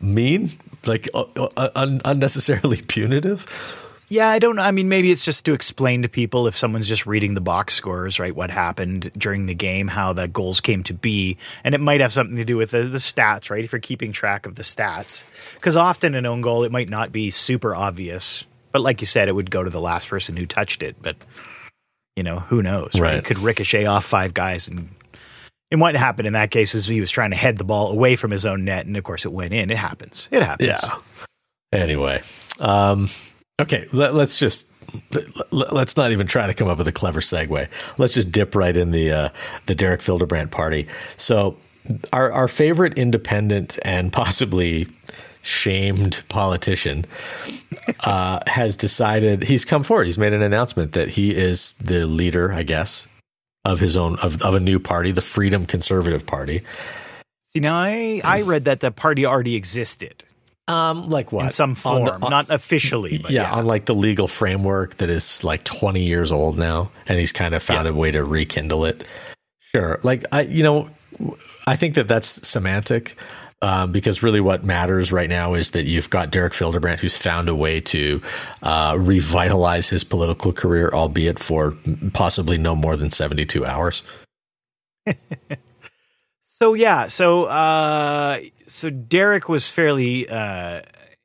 mean, 0.00 0.52
like 0.86 1.08
uh, 1.14 1.24
uh, 1.36 1.70
un- 1.74 2.00
unnecessarily 2.04 2.82
punitive? 2.82 3.80
Yeah, 4.08 4.28
I 4.28 4.38
don't 4.38 4.56
know. 4.56 4.62
I 4.62 4.70
mean, 4.70 4.88
maybe 4.88 5.10
it's 5.10 5.24
just 5.24 5.44
to 5.46 5.54
explain 5.54 6.02
to 6.02 6.08
people 6.08 6.46
if 6.46 6.54
someone's 6.54 6.86
just 6.86 7.06
reading 7.06 7.34
the 7.34 7.40
box 7.40 7.74
scores, 7.74 8.20
right? 8.20 8.36
What 8.36 8.50
happened 8.50 9.10
during 9.14 9.46
the 9.46 9.54
game, 9.54 9.88
how 9.88 10.12
the 10.12 10.28
goals 10.28 10.60
came 10.60 10.82
to 10.84 10.94
be, 10.94 11.38
and 11.64 11.74
it 11.74 11.80
might 11.80 12.00
have 12.00 12.12
something 12.12 12.36
to 12.36 12.44
do 12.44 12.56
with 12.56 12.72
the, 12.72 12.82
the 12.82 12.98
stats, 12.98 13.50
right? 13.50 13.64
If 13.64 13.72
you're 13.72 13.80
keeping 13.80 14.12
track 14.12 14.46
of 14.46 14.56
the 14.56 14.62
stats, 14.62 15.24
because 15.54 15.76
often 15.76 16.14
an 16.14 16.26
own 16.26 16.42
goal 16.42 16.64
it 16.64 16.70
might 16.70 16.90
not 16.90 17.12
be 17.12 17.30
super 17.30 17.74
obvious, 17.74 18.46
but 18.74 18.82
like 18.82 19.00
you 19.00 19.06
said, 19.06 19.28
it 19.28 19.36
would 19.36 19.52
go 19.52 19.62
to 19.62 19.70
the 19.70 19.80
last 19.80 20.08
person 20.08 20.36
who 20.36 20.44
touched 20.44 20.82
it. 20.82 20.96
But 21.00 21.16
you 22.16 22.24
know, 22.24 22.40
who 22.40 22.60
knows? 22.60 22.90
Right? 22.94 23.00
Right. 23.00 23.14
It 23.14 23.24
could 23.24 23.38
ricochet 23.38 23.86
off 23.86 24.04
five 24.04 24.34
guys, 24.34 24.68
and 24.68 24.88
and 25.70 25.80
what 25.80 25.94
happened 25.94 26.26
in 26.26 26.32
that 26.34 26.50
case 26.50 26.74
is 26.74 26.84
he 26.84 27.00
was 27.00 27.10
trying 27.10 27.30
to 27.30 27.36
head 27.36 27.56
the 27.56 27.64
ball 27.64 27.92
away 27.92 28.16
from 28.16 28.32
his 28.32 28.44
own 28.44 28.64
net, 28.64 28.84
and 28.84 28.96
of 28.96 29.04
course 29.04 29.24
it 29.24 29.32
went 29.32 29.54
in. 29.54 29.70
It 29.70 29.78
happens. 29.78 30.28
It 30.32 30.42
happens. 30.42 30.82
Yeah. 30.82 31.80
Anyway, 31.80 32.20
um, 32.60 33.08
okay, 33.60 33.86
let, 33.92 34.14
us 34.14 34.38
just 34.38 34.72
let, 35.52 35.72
let's 35.72 35.96
not 35.96 36.10
even 36.10 36.26
try 36.26 36.48
to 36.48 36.54
come 36.54 36.68
up 36.68 36.78
with 36.78 36.88
a 36.88 36.92
clever 36.92 37.20
segue. 37.20 37.68
Let's 37.96 38.14
just 38.14 38.32
dip 38.32 38.56
right 38.56 38.76
in 38.76 38.90
the 38.90 39.12
uh, 39.12 39.28
the 39.66 39.76
Derek 39.76 40.02
Fildebrandt 40.02 40.50
party. 40.50 40.88
So, 41.16 41.56
our 42.12 42.32
our 42.32 42.48
favorite 42.48 42.98
independent 42.98 43.78
and 43.84 44.12
possibly 44.12 44.88
shamed 45.44 46.24
politician 46.28 47.04
uh, 48.04 48.40
has 48.46 48.76
decided 48.76 49.42
he's 49.42 49.64
come 49.64 49.82
forward. 49.82 50.04
He's 50.06 50.18
made 50.18 50.32
an 50.32 50.42
announcement 50.42 50.92
that 50.92 51.08
he 51.10 51.34
is 51.34 51.74
the 51.74 52.06
leader, 52.06 52.52
I 52.52 52.62
guess, 52.62 53.06
of 53.64 53.78
his 53.80 53.96
own 53.96 54.18
of, 54.20 54.40
of 54.42 54.54
a 54.54 54.60
new 54.60 54.78
party, 54.80 55.12
the 55.12 55.20
Freedom 55.20 55.66
Conservative 55.66 56.26
Party. 56.26 56.62
See, 57.42 57.60
now 57.60 57.76
I 57.76 58.20
I 58.24 58.42
read 58.42 58.64
that 58.64 58.80
the 58.80 58.90
party 58.90 59.26
already 59.26 59.54
existed. 59.54 60.24
Um, 60.66 61.04
like 61.04 61.30
what 61.30 61.44
in 61.44 61.50
some 61.50 61.74
form, 61.74 62.06
the- 62.06 62.14
on- 62.14 62.30
not 62.30 62.48
officially. 62.48 63.18
But 63.18 63.30
yeah, 63.30 63.42
yeah, 63.42 63.54
on 63.58 63.66
like 63.66 63.84
the 63.84 63.94
legal 63.94 64.26
framework 64.28 64.94
that 64.96 65.10
is 65.10 65.44
like 65.44 65.62
20 65.62 66.02
years 66.02 66.32
old 66.32 66.58
now, 66.58 66.90
and 67.06 67.18
he's 67.18 67.32
kind 67.32 67.54
of 67.54 67.62
found 67.62 67.84
Yeah. 67.84 67.90
a 67.90 67.94
way 67.94 68.10
to 68.12 68.24
rekindle 68.24 68.86
it. 68.86 69.06
Sure, 69.60 70.00
like 70.02 70.24
I, 70.32 70.42
you 70.42 70.62
know, 70.62 70.88
I 71.66 71.76
think 71.76 71.96
that 71.96 72.08
that's 72.08 72.48
semantic. 72.48 73.16
Um, 73.64 73.92
because 73.92 74.22
really, 74.22 74.40
what 74.40 74.62
matters 74.62 75.10
right 75.10 75.28
now 75.28 75.54
is 75.54 75.70
that 75.70 75.86
you've 75.86 76.10
got 76.10 76.30
Derek 76.30 76.52
Fildebrandt, 76.52 77.00
who's 77.00 77.16
found 77.16 77.48
a 77.48 77.54
way 77.54 77.80
to 77.80 78.20
uh, 78.62 78.94
revitalize 79.00 79.88
his 79.88 80.04
political 80.04 80.52
career, 80.52 80.90
albeit 80.92 81.38
for 81.38 81.74
possibly 82.12 82.58
no 82.58 82.76
more 82.76 82.94
than 82.96 83.10
seventy-two 83.10 83.64
hours. 83.64 84.02
So 86.56 86.74
yeah, 86.74 87.08
so 87.08 87.46
uh, 87.46 88.38
so 88.68 88.88
Derek 88.88 89.48
was 89.48 89.68
fairly 89.68 90.28
uh, 90.28 90.82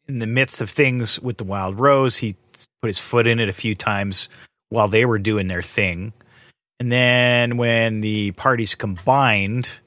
in 0.07 0.17
the 0.17 0.25
midst 0.25 0.59
of 0.59 0.71
things 0.71 1.19
with 1.19 1.37
the 1.37 1.43
Wild 1.43 1.79
Rose. 1.79 2.17
He 2.17 2.35
put 2.81 2.87
his 2.87 2.99
foot 2.99 3.27
in 3.27 3.39
it 3.39 3.47
a 3.47 3.53
few 3.53 3.75
times 3.75 4.27
while 4.69 4.87
they 4.87 5.05
were 5.05 5.19
doing 5.19 5.47
their 5.47 5.61
thing, 5.61 6.13
and 6.79 6.91
then 6.91 7.57
when 7.57 8.01
the 8.01 8.31
parties 8.31 8.73
combined, 8.73 9.81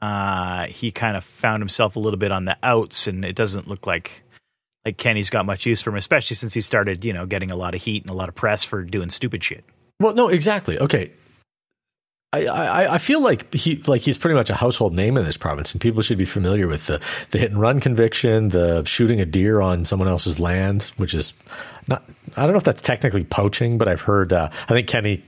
uh, 0.00 0.66
he 0.66 0.90
kind 0.90 1.16
of 1.16 1.24
found 1.24 1.60
himself 1.60 1.96
a 1.96 2.00
little 2.00 2.18
bit 2.18 2.32
on 2.32 2.44
the 2.44 2.56
outs, 2.62 3.06
and 3.06 3.24
it 3.24 3.36
doesn't 3.36 3.68
look 3.68 3.86
like 3.86 4.22
like 4.84 4.96
Kenney's 4.96 5.30
got 5.30 5.44
much 5.44 5.66
use 5.66 5.82
for 5.82 5.90
him, 5.90 5.96
especially 5.96 6.36
since 6.36 6.54
he 6.54 6.60
started, 6.60 7.04
you 7.04 7.12
know, 7.12 7.26
getting 7.26 7.50
a 7.50 7.56
lot 7.56 7.74
of 7.74 7.82
heat 7.82 8.04
and 8.04 8.10
a 8.10 8.14
lot 8.14 8.28
of 8.28 8.34
press 8.34 8.64
for 8.64 8.82
doing 8.84 9.10
stupid 9.10 9.42
shit. 9.44 9.64
Well, 10.00 10.14
no, 10.14 10.28
exactly. 10.28 10.78
Okay. 10.78 11.12
I, 12.30 12.88
I, 12.90 12.98
feel 12.98 13.22
like 13.22 13.54
he 13.54 13.82
like 13.86 14.02
he's 14.02 14.18
pretty 14.18 14.34
much 14.34 14.50
a 14.50 14.54
household 14.54 14.94
name 14.94 15.16
in 15.16 15.24
this 15.24 15.38
province, 15.38 15.72
and 15.72 15.80
people 15.80 16.02
should 16.02 16.18
be 16.18 16.26
familiar 16.26 16.68
with 16.68 16.86
the, 16.86 17.02
the 17.30 17.38
hit 17.38 17.50
and 17.50 17.58
run 17.58 17.80
conviction, 17.80 18.50
the 18.50 18.84
shooting 18.84 19.18
a 19.18 19.24
deer 19.24 19.62
on 19.62 19.86
someone 19.86 20.08
else's 20.08 20.38
land, 20.38 20.92
which 20.98 21.14
is 21.14 21.32
not. 21.86 22.04
I 22.36 22.42
don't 22.42 22.52
know 22.52 22.58
if 22.58 22.64
that's 22.64 22.82
technically 22.82 23.24
poaching, 23.24 23.78
but 23.78 23.88
I've 23.88 24.02
heard. 24.02 24.34
Uh, 24.34 24.50
I 24.52 24.74
think 24.74 24.88
Kenney 24.88 25.22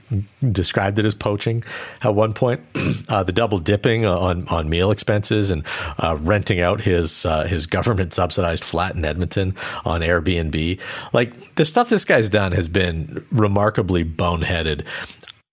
described 0.51 0.99
it 0.99 1.05
as 1.05 1.15
poaching 1.15 1.63
at 2.03 2.13
one 2.13 2.33
point. 2.33 2.61
uh, 3.09 3.23
the 3.23 3.31
double 3.31 3.57
dipping 3.57 4.05
on 4.05 4.47
on 4.49 4.69
meal 4.69 4.91
expenses 4.91 5.49
and 5.49 5.65
uh, 5.97 6.15
renting 6.21 6.61
out 6.61 6.81
his 6.81 7.25
uh, 7.25 7.45
his 7.45 7.65
government 7.65 8.13
subsidized 8.13 8.63
flat 8.63 8.95
in 8.95 9.03
Edmonton 9.05 9.55
on 9.85 10.01
Airbnb. 10.01 10.79
Like 11.13 11.55
the 11.55 11.65
stuff 11.65 11.89
this 11.89 12.05
guy's 12.05 12.29
done 12.29 12.51
has 12.51 12.67
been 12.67 13.25
remarkably 13.31 14.05
boneheaded. 14.05 14.85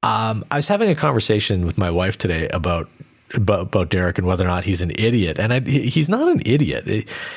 Um, 0.02 0.44
I 0.50 0.56
was 0.56 0.68
having 0.68 0.90
a 0.90 0.94
conversation 0.94 1.66
with 1.66 1.76
my 1.76 1.90
wife 1.90 2.18
today 2.18 2.48
about 2.52 2.88
about, 3.34 3.60
about 3.60 3.90
Derek 3.90 4.16
and 4.16 4.26
whether 4.26 4.44
or 4.44 4.48
not 4.48 4.64
he's 4.64 4.80
an 4.80 4.90
idiot, 4.98 5.38
and 5.38 5.52
I, 5.52 5.60
he's 5.60 6.08
not 6.08 6.28
an 6.28 6.40
idiot. 6.46 6.86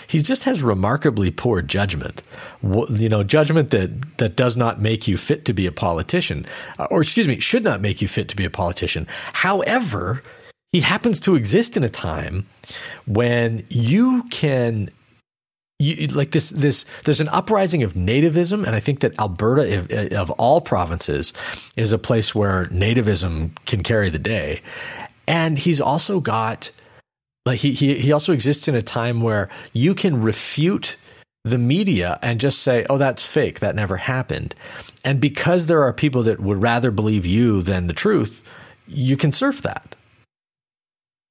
He 0.08 0.20
just 0.20 0.46
has 0.46 0.64
remarkably 0.64 1.32
poor 1.32 1.62
judgment. 1.62 2.24
You 2.64 3.10
know, 3.10 3.24
judgment 3.24 3.72
that 3.72 4.18
that 4.18 4.36
does 4.36 4.56
not 4.56 4.80
make 4.80 5.08
you 5.08 5.18
fit 5.18 5.44
to 5.46 5.54
be 5.54 5.66
a 5.66 5.72
politician, 5.72 6.46
or 6.90 7.02
excuse 7.02 7.28
me, 7.28 7.40
should 7.40 7.64
not 7.64 7.82
make 7.82 8.02
you 8.02 8.08
fit 8.08 8.30
to 8.30 8.36
be 8.36 8.46
a 8.46 8.50
politician. 8.50 9.08
However, 9.34 10.24
he 10.72 10.80
happens 10.80 11.20
to 11.22 11.36
exist 11.36 11.76
in 11.76 11.84
a 11.84 11.90
time 11.90 12.46
when 13.06 13.64
you 13.70 14.24
can 14.30 14.90
you, 15.82 16.08
like 16.08 16.32
this 16.32 16.50
this 16.52 16.84
there's 17.02 17.22
an 17.22 17.30
uprising 17.30 17.84
of 17.84 17.94
nativism 17.94 18.66
and 18.66 18.76
i 18.76 18.80
think 18.80 19.00
that 19.00 19.20
alberta 19.20 19.80
of, 19.80 19.92
eh, 19.92 20.16
of 20.16 20.30
all 20.32 20.62
provinces 20.62 21.34
is 21.78 21.92
a 21.92 21.98
place 21.98 22.36
where 22.36 22.66
nativism 22.66 23.56
can 23.66 23.84
carry 23.84 24.10
the 24.10 24.20
day. 24.20 24.62
And 25.28 25.58
he's 25.58 25.82
also 25.82 26.20
got 26.20 26.72
like 27.46 27.60
he, 27.60 27.72
he 27.72 27.96
he 27.96 28.12
also 28.12 28.34
exists 28.34 28.68
in 28.68 28.76
a 28.76 28.82
time 28.82 29.22
where 29.22 29.50
you 29.74 29.96
can 29.96 30.22
refute 30.22 30.98
the 31.44 31.58
media 31.58 32.20
and 32.22 32.40
just 32.40 32.60
say 32.60 32.86
oh 32.90 32.98
that's 32.98 33.26
fake. 33.26 33.60
That 33.60 33.76
never 33.76 33.98
happened. 33.98 34.56
And 35.04 35.20
because 35.20 35.66
there 35.66 35.82
are 35.84 35.94
people 35.94 36.24
that 36.24 36.40
would 36.40 36.62
rather 36.62 36.92
believe 36.92 37.26
you 37.26 37.62
than 37.62 37.88
the 37.88 37.94
truth 37.94 38.44
you 38.88 39.16
can 39.16 39.32
surf 39.32 39.62
that 39.62 39.96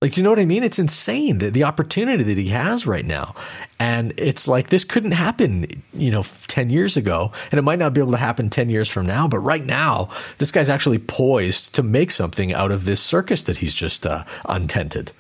like, 0.01 0.13
do 0.13 0.21
you 0.21 0.25
know 0.25 0.31
what 0.31 0.39
I 0.39 0.47
mean? 0.47 0.65
It's 0.65 0.79
insane 0.79 1.39
the, 1.39 1.51
the 1.51 1.65
opportunity 1.65 2.23
that 2.25 2.39
he 2.39 2.49
has 2.49 2.87
right 2.87 3.05
now. 3.05 3.35
And 3.79 4.15
it's 4.17 4.49
like 4.49 4.69
this 4.69 4.85
couldn't 4.85 5.13
happen, 5.13 5.67
you 5.93 6.11
know, 6.11 6.23
10 6.23 6.71
years 6.71 6.97
ago. 6.97 7.33
And 7.51 7.59
it 7.59 7.63
might 7.63 7.79
not 7.79 7.93
be 7.93 8.01
able 8.01 8.13
to 8.13 8.19
happen 8.19 8.49
10 8.49 8.71
years 8.71 8.89
from 8.89 9.05
now. 9.05 9.29
But 9.29 9.41
right 9.41 9.65
now, 9.65 10.09
this 10.39 10.53
guy's 10.53 10.71
actually 10.71 10.99
poised 10.99 11.75
to 11.75 11.83
make 11.83 12.11
something 12.11 12.55
out 12.55 12.71
of 12.73 12.87
this 12.87 13.03
circus 13.03 13.45
that 13.45 13.59
he's 13.59 13.75
just 13.75 14.07
uh, 14.07 14.25
untented. 14.49 15.13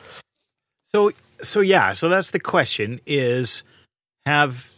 So 0.82 1.10
so 1.42 1.60
yeah, 1.60 1.92
so 1.92 2.08
that's 2.08 2.30
the 2.30 2.40
question 2.40 3.00
is 3.06 3.64
have 4.26 4.72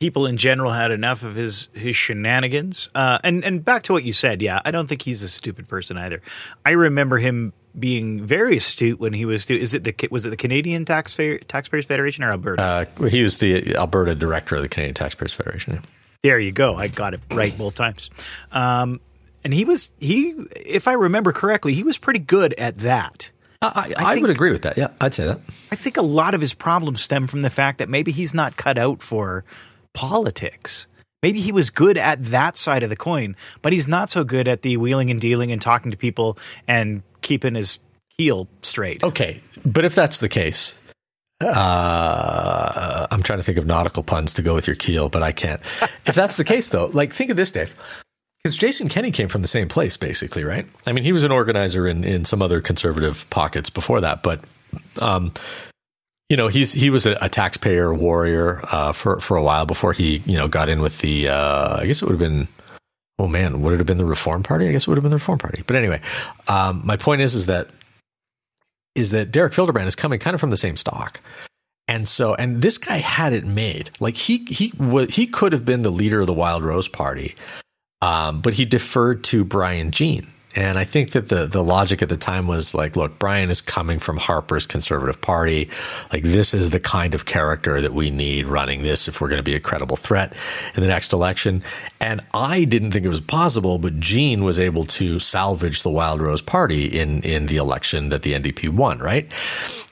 people 0.00 0.26
in 0.26 0.36
general 0.36 0.72
had 0.72 0.90
enough 0.90 1.22
of 1.22 1.34
his 1.34 1.68
his 1.74 1.96
shenanigans? 1.96 2.88
Uh, 2.94 3.18
and 3.22 3.44
and 3.44 3.64
back 3.64 3.82
to 3.84 3.92
what 3.92 4.04
you 4.04 4.12
said, 4.12 4.42
yeah, 4.42 4.60
I 4.64 4.70
don't 4.70 4.88
think 4.88 5.02
he's 5.02 5.22
a 5.22 5.28
stupid 5.28 5.68
person 5.68 5.96
either. 5.96 6.22
I 6.64 6.70
remember 6.70 7.18
him 7.18 7.52
being 7.78 8.24
very 8.24 8.56
astute 8.56 9.00
when 9.00 9.12
he 9.12 9.24
was 9.24 9.46
do- 9.46 9.54
is 9.54 9.74
it 9.74 9.84
the 9.84 9.94
was 10.10 10.26
it 10.26 10.30
the 10.30 10.36
Canadian 10.36 10.84
Taxpayer 10.84 11.38
Taxpayers 11.38 11.86
Federation 11.86 12.24
or 12.24 12.30
Alberta? 12.30 12.62
Uh, 12.62 13.06
he 13.08 13.22
was 13.22 13.38
the 13.38 13.76
Alberta 13.76 14.14
director 14.14 14.56
of 14.56 14.62
the 14.62 14.68
Canadian 14.68 14.94
Taxpayers 14.94 15.32
Federation. 15.32 15.80
There 16.22 16.38
you 16.38 16.52
go. 16.52 16.76
I 16.76 16.88
got 16.88 17.14
it 17.14 17.20
right 17.32 17.54
both 17.58 17.74
times. 17.74 18.10
Um, 18.52 19.00
and 19.44 19.52
he 19.52 19.64
was 19.64 19.92
he 20.00 20.34
if 20.66 20.88
I 20.88 20.92
remember 20.92 21.32
correctly, 21.32 21.74
he 21.74 21.82
was 21.82 21.98
pretty 21.98 22.20
good 22.20 22.54
at 22.54 22.76
that. 22.78 23.30
I, 23.60 23.66
I, 23.66 23.94
I 23.98 24.12
think- 24.14 24.22
would 24.26 24.30
agree 24.30 24.50
with 24.52 24.62
that. 24.62 24.76
Yeah, 24.78 24.88
I'd 25.00 25.14
say 25.14 25.26
that. 25.26 25.40
I 25.72 25.76
think 25.76 25.96
a 25.96 26.02
lot 26.02 26.34
of 26.34 26.40
his 26.40 26.54
problems 26.54 27.00
stem 27.00 27.26
from 27.26 27.42
the 27.42 27.50
fact 27.50 27.78
that 27.78 27.88
maybe 27.88 28.12
he's 28.12 28.34
not 28.34 28.56
cut 28.56 28.78
out 28.78 29.02
for 29.02 29.44
politics. 29.94 30.86
Maybe 31.22 31.40
he 31.40 31.52
was 31.52 31.70
good 31.70 31.96
at 31.96 32.22
that 32.24 32.56
side 32.56 32.82
of 32.82 32.90
the 32.90 32.96
coin, 32.96 33.34
but 33.62 33.72
he's 33.72 33.88
not 33.88 34.10
so 34.10 34.24
good 34.24 34.46
at 34.46 34.60
the 34.60 34.76
wheeling 34.76 35.10
and 35.10 35.18
dealing 35.18 35.50
and 35.50 35.62
talking 35.62 35.90
to 35.90 35.96
people 35.96 36.36
and 36.68 37.02
keeping 37.24 37.56
his 37.56 37.80
heel 38.16 38.46
straight. 38.62 39.02
Okay, 39.02 39.42
but 39.66 39.84
if 39.84 39.96
that's 39.96 40.20
the 40.20 40.28
case, 40.28 40.80
uh, 41.42 43.06
I'm 43.10 43.24
trying 43.24 43.40
to 43.40 43.42
think 43.42 43.58
of 43.58 43.66
nautical 43.66 44.04
puns 44.04 44.34
to 44.34 44.42
go 44.42 44.54
with 44.54 44.68
your 44.68 44.76
keel, 44.76 45.08
but 45.08 45.24
I 45.24 45.32
can't. 45.32 45.60
if 46.06 46.14
that's 46.14 46.36
the 46.36 46.44
case, 46.44 46.68
though, 46.68 46.86
like 46.86 47.12
think 47.12 47.30
of 47.30 47.36
this, 47.36 47.50
Dave, 47.50 47.74
because 48.42 48.56
Jason 48.56 48.88
Kenney 48.88 49.10
came 49.10 49.28
from 49.28 49.40
the 49.40 49.48
same 49.48 49.66
place, 49.66 49.96
basically, 49.96 50.44
right? 50.44 50.66
I 50.86 50.92
mean, 50.92 51.02
he 51.02 51.12
was 51.12 51.24
an 51.24 51.32
organizer 51.32 51.88
in 51.88 52.04
in 52.04 52.24
some 52.24 52.40
other 52.40 52.60
conservative 52.60 53.28
pockets 53.30 53.70
before 53.70 54.00
that, 54.02 54.22
but 54.22 54.44
um, 55.00 55.32
you 56.28 56.36
know, 56.36 56.48
he's 56.48 56.72
he 56.72 56.90
was 56.90 57.06
a, 57.06 57.16
a 57.20 57.28
taxpayer 57.28 57.92
warrior 57.92 58.60
uh, 58.72 58.92
for 58.92 59.20
for 59.20 59.36
a 59.36 59.42
while 59.42 59.66
before 59.66 59.92
he 59.92 60.18
you 60.26 60.36
know 60.36 60.48
got 60.48 60.68
in 60.68 60.80
with 60.80 60.98
the. 61.00 61.28
Uh, 61.28 61.78
I 61.80 61.86
guess 61.86 62.02
it 62.02 62.06
would 62.06 62.12
have 62.12 62.30
been. 62.30 62.48
Oh 63.18 63.28
man, 63.28 63.62
would 63.62 63.72
it 63.72 63.78
have 63.78 63.86
been 63.86 63.98
the 63.98 64.04
Reform 64.04 64.42
Party? 64.42 64.68
I 64.68 64.72
guess 64.72 64.82
it 64.82 64.88
would 64.88 64.96
have 64.96 65.04
been 65.04 65.10
the 65.10 65.16
Reform 65.16 65.38
Party. 65.38 65.62
But 65.66 65.76
anyway, 65.76 66.00
um, 66.48 66.82
my 66.84 66.96
point 66.96 67.20
is, 67.20 67.34
is 67.34 67.46
that 67.46 67.68
is 68.94 69.10
that 69.10 69.30
Derek 69.30 69.52
Fildebrandt 69.52 69.88
is 69.88 69.96
coming 69.96 70.18
kind 70.18 70.34
of 70.34 70.40
from 70.40 70.50
the 70.50 70.56
same 70.56 70.76
stock. 70.76 71.20
And 71.86 72.08
so, 72.08 72.34
and 72.34 72.62
this 72.62 72.78
guy 72.78 72.96
had 72.96 73.32
it 73.32 73.44
made. 73.44 73.90
Like 74.00 74.16
he 74.16 74.38
he 74.48 74.72
would 74.78 75.12
he 75.12 75.26
could 75.26 75.52
have 75.52 75.64
been 75.64 75.82
the 75.82 75.90
leader 75.90 76.20
of 76.20 76.26
the 76.26 76.32
Wild 76.32 76.64
Rose 76.64 76.88
Party, 76.88 77.34
um, 78.00 78.40
but 78.40 78.54
he 78.54 78.64
deferred 78.64 79.22
to 79.24 79.44
Brian 79.44 79.90
Jean. 79.90 80.26
And 80.56 80.78
I 80.78 80.84
think 80.84 81.10
that 81.10 81.28
the 81.28 81.46
the 81.46 81.62
logic 81.62 82.02
at 82.02 82.08
the 82.08 82.16
time 82.16 82.46
was 82.46 82.74
like, 82.74 82.96
look, 82.96 83.18
Brian 83.18 83.50
is 83.50 83.60
coming 83.60 83.98
from 83.98 84.16
Harper's 84.16 84.66
Conservative 84.66 85.20
Party. 85.20 85.68
Like 86.12 86.22
this 86.22 86.54
is 86.54 86.70
the 86.70 86.80
kind 86.80 87.14
of 87.14 87.26
character 87.26 87.80
that 87.80 87.92
we 87.92 88.10
need 88.10 88.46
running 88.46 88.82
this 88.82 89.08
if 89.08 89.20
we're 89.20 89.28
going 89.28 89.38
to 89.38 89.42
be 89.42 89.54
a 89.54 89.60
credible 89.60 89.96
threat 89.96 90.36
in 90.74 90.82
the 90.82 90.88
next 90.88 91.12
election. 91.12 91.62
And 92.00 92.20
I 92.34 92.64
didn't 92.64 92.92
think 92.92 93.04
it 93.04 93.08
was 93.08 93.20
possible, 93.20 93.78
but 93.78 93.98
Jean 93.98 94.44
was 94.44 94.60
able 94.60 94.84
to 94.84 95.18
salvage 95.18 95.82
the 95.82 95.90
Wild 95.90 96.20
Rose 96.20 96.42
Party 96.42 96.86
in 96.86 97.22
in 97.22 97.46
the 97.46 97.56
election 97.56 98.10
that 98.10 98.22
the 98.22 98.32
NDP 98.32 98.68
won, 98.68 98.98
right? 98.98 99.32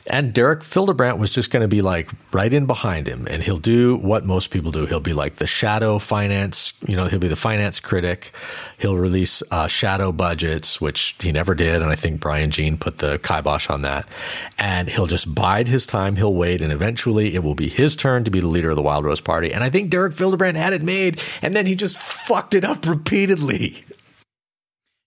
And 0.08 0.32
Derek 0.32 0.64
Fildebrandt 0.64 1.18
was 1.18 1.32
just 1.32 1.52
going 1.52 1.60
to 1.60 1.68
be 1.68 1.80
like 1.80 2.10
right 2.32 2.52
in 2.52 2.66
behind 2.66 3.06
him, 3.06 3.26
and 3.30 3.42
he'll 3.42 3.58
do 3.58 3.96
what 3.96 4.24
most 4.24 4.50
people 4.50 4.72
do. 4.72 4.86
He'll 4.86 5.00
be 5.00 5.12
like 5.12 5.36
the 5.36 5.46
shadow 5.46 5.98
finance, 5.98 6.72
you 6.86 6.96
know, 6.96 7.06
he'll 7.06 7.20
be 7.20 7.28
the 7.28 7.36
finance 7.36 7.78
critic. 7.78 8.32
He'll 8.78 8.96
release 8.96 9.42
uh, 9.52 9.68
shadow 9.68 10.10
budgets, 10.10 10.80
which 10.80 11.16
he 11.20 11.30
never 11.30 11.54
did, 11.54 11.82
and 11.82 11.90
I 11.90 11.94
think 11.94 12.20
Brian 12.20 12.50
Jean 12.50 12.76
put 12.78 12.98
the 12.98 13.18
kibosh 13.18 13.70
on 13.70 13.82
that. 13.82 14.08
And 14.58 14.88
he'll 14.88 15.06
just 15.06 15.32
bide 15.34 15.68
his 15.68 15.86
time. 15.86 16.16
He'll 16.16 16.34
wait, 16.34 16.62
and 16.62 16.72
eventually 16.72 17.34
it 17.34 17.44
will 17.44 17.54
be 17.54 17.68
his 17.68 17.94
turn 17.94 18.24
to 18.24 18.30
be 18.30 18.40
the 18.40 18.48
leader 18.48 18.70
of 18.70 18.76
the 18.76 18.82
Wild 18.82 19.04
Rose 19.04 19.20
Party. 19.20 19.52
And 19.52 19.62
I 19.62 19.70
think 19.70 19.90
Derek 19.90 20.14
Fildebrandt 20.14 20.56
had 20.56 20.72
it 20.72 20.82
made, 20.82 21.22
and 21.42 21.54
then 21.54 21.66
he 21.66 21.76
just 21.76 21.96
fucked 21.98 22.54
it 22.54 22.64
up 22.64 22.86
repeatedly. 22.86 23.84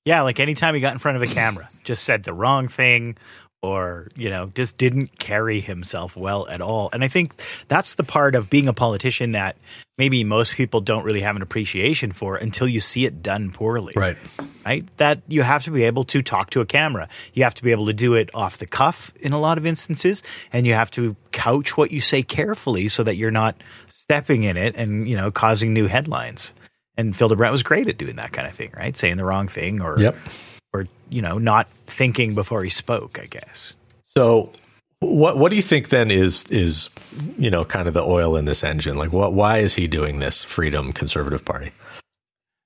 Yeah, 0.05 0.21
like 0.21 0.39
anytime 0.39 0.75
he 0.75 0.81
got 0.81 0.93
in 0.93 0.99
front 0.99 1.17
of 1.17 1.23
a 1.23 1.27
camera, 1.27 1.67
just 1.83 2.03
said 2.03 2.23
the 2.23 2.33
wrong 2.33 2.67
thing 2.67 3.17
or 3.65 4.07
you 4.15 4.29
know 4.29 4.51
just 4.55 4.77
didn't 4.77 5.17
carry 5.19 5.59
himself 5.59 6.15
well 6.15 6.47
at 6.47 6.61
all. 6.61 6.89
And 6.93 7.03
i 7.03 7.07
think 7.07 7.33
that's 7.67 7.95
the 7.95 8.03
part 8.03 8.35
of 8.35 8.49
being 8.49 8.67
a 8.67 8.73
politician 8.73 9.31
that 9.33 9.57
maybe 9.97 10.23
most 10.23 10.55
people 10.55 10.81
don't 10.81 11.05
really 11.05 11.21
have 11.21 11.35
an 11.35 11.41
appreciation 11.41 12.11
for 12.11 12.35
until 12.35 12.67
you 12.67 12.79
see 12.79 13.05
it 13.05 13.23
done 13.23 13.51
poorly. 13.51 13.93
Right. 13.95 14.17
right? 14.65 14.85
That 14.97 15.21
you 15.27 15.43
have 15.43 15.63
to 15.65 15.71
be 15.71 15.83
able 15.83 16.03
to 16.05 16.21
talk 16.21 16.49
to 16.51 16.61
a 16.61 16.65
camera. 16.65 17.07
You 17.33 17.43
have 17.43 17.53
to 17.55 17.63
be 17.63 17.71
able 17.71 17.85
to 17.85 17.93
do 17.93 18.13
it 18.13 18.29
off 18.33 18.57
the 18.57 18.65
cuff 18.65 19.13
in 19.21 19.31
a 19.31 19.39
lot 19.39 19.57
of 19.57 19.65
instances 19.65 20.23
and 20.51 20.65
you 20.67 20.73
have 20.73 20.91
to 20.91 21.15
couch 21.31 21.77
what 21.77 21.91
you 21.91 22.01
say 22.01 22.23
carefully 22.23 22.87
so 22.87 23.03
that 23.03 23.15
you're 23.15 23.31
not 23.31 23.55
stepping 23.87 24.43
in 24.43 24.57
it 24.57 24.75
and 24.75 25.07
you 25.07 25.15
know 25.15 25.31
causing 25.31 25.73
new 25.73 25.87
headlines. 25.87 26.53
And 26.97 27.15
Fildebrandt 27.15 27.51
was 27.51 27.63
great 27.63 27.87
at 27.87 27.97
doing 27.97 28.15
that 28.17 28.31
kind 28.31 28.47
of 28.47 28.53
thing 28.53 28.71
right? 28.77 28.95
Saying 28.95 29.17
the 29.17 29.25
wrong 29.25 29.47
thing 29.47 29.81
or 29.81 29.99
Yep. 29.99 30.15
You 31.09 31.21
know 31.21 31.37
not 31.37 31.69
thinking 31.69 32.35
before 32.35 32.63
he 32.63 32.69
spoke 32.69 33.19
i 33.19 33.25
guess 33.25 33.75
So 34.03 34.51
what 34.99 35.37
what 35.37 35.49
do 35.49 35.55
you 35.55 35.61
think 35.61 35.89
then 35.89 36.09
is 36.09 36.45
is 36.49 36.89
you 37.37 37.51
know 37.51 37.65
kind 37.65 37.87
of 37.87 37.93
the 37.93 38.03
oil 38.03 38.37
in 38.37 38.45
this 38.45 38.63
engine? 38.63 38.97
Like 38.97 39.11
what 39.11 39.33
why 39.33 39.59
is 39.59 39.75
he 39.75 39.87
doing 39.87 40.19
this 40.19 40.43
Freedom 40.43 40.93
Conservative 40.93 41.43
Party? 41.43 41.71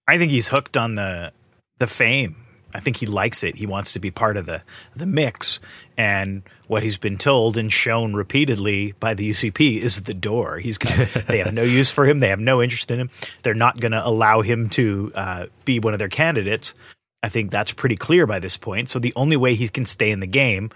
i 0.07 0.17
think 0.17 0.31
he's 0.31 0.47
hooked 0.49 0.75
on 0.77 0.95
the 0.95 1.31
the 1.77 1.87
fame 1.87 2.35
i 2.73 2.79
think 2.79 2.97
he 2.97 3.05
likes 3.05 3.43
it 3.43 3.57
he 3.57 3.67
wants 3.67 3.93
to 3.93 3.99
be 3.99 4.09
part 4.09 4.37
of 4.37 4.45
the 4.45 4.63
the 4.95 5.05
mix 5.05 5.59
and 5.99 6.43
what 6.67 6.81
he's 6.81 6.97
been 6.97 7.17
told 7.17 7.57
and 7.57 7.73
shown 7.73 8.13
repeatedly 8.13 8.93
by 9.01 9.13
the 9.13 9.29
UCP 9.31 9.77
is 9.77 10.03
the 10.03 10.13
door. 10.13 10.59
He's 10.59 10.77
of, 10.77 11.25
they 11.27 11.39
have 11.39 11.53
no 11.53 11.63
use 11.63 11.91
for 11.91 12.05
him. 12.05 12.19
They 12.19 12.29
have 12.29 12.39
no 12.39 12.61
interest 12.61 12.89
in 12.89 12.99
him. 12.99 13.09
They're 13.43 13.53
not 13.53 13.81
going 13.81 13.91
to 13.91 14.07
allow 14.07 14.41
him 14.41 14.69
to 14.69 15.11
uh, 15.13 15.45
be 15.65 15.79
one 15.79 15.93
of 15.93 15.99
their 15.99 16.07
candidates. 16.07 16.73
I 17.21 17.29
think 17.29 17.49
that's 17.49 17.73
pretty 17.73 17.97
clear 17.97 18.25
by 18.25 18.39
this 18.39 18.57
point. 18.57 18.89
So 18.89 18.99
the 18.99 19.13
only 19.15 19.37
way 19.37 19.55
he 19.55 19.67
can 19.67 19.85
stay 19.85 20.11
in 20.11 20.19
the 20.19 20.27
game 20.27 20.69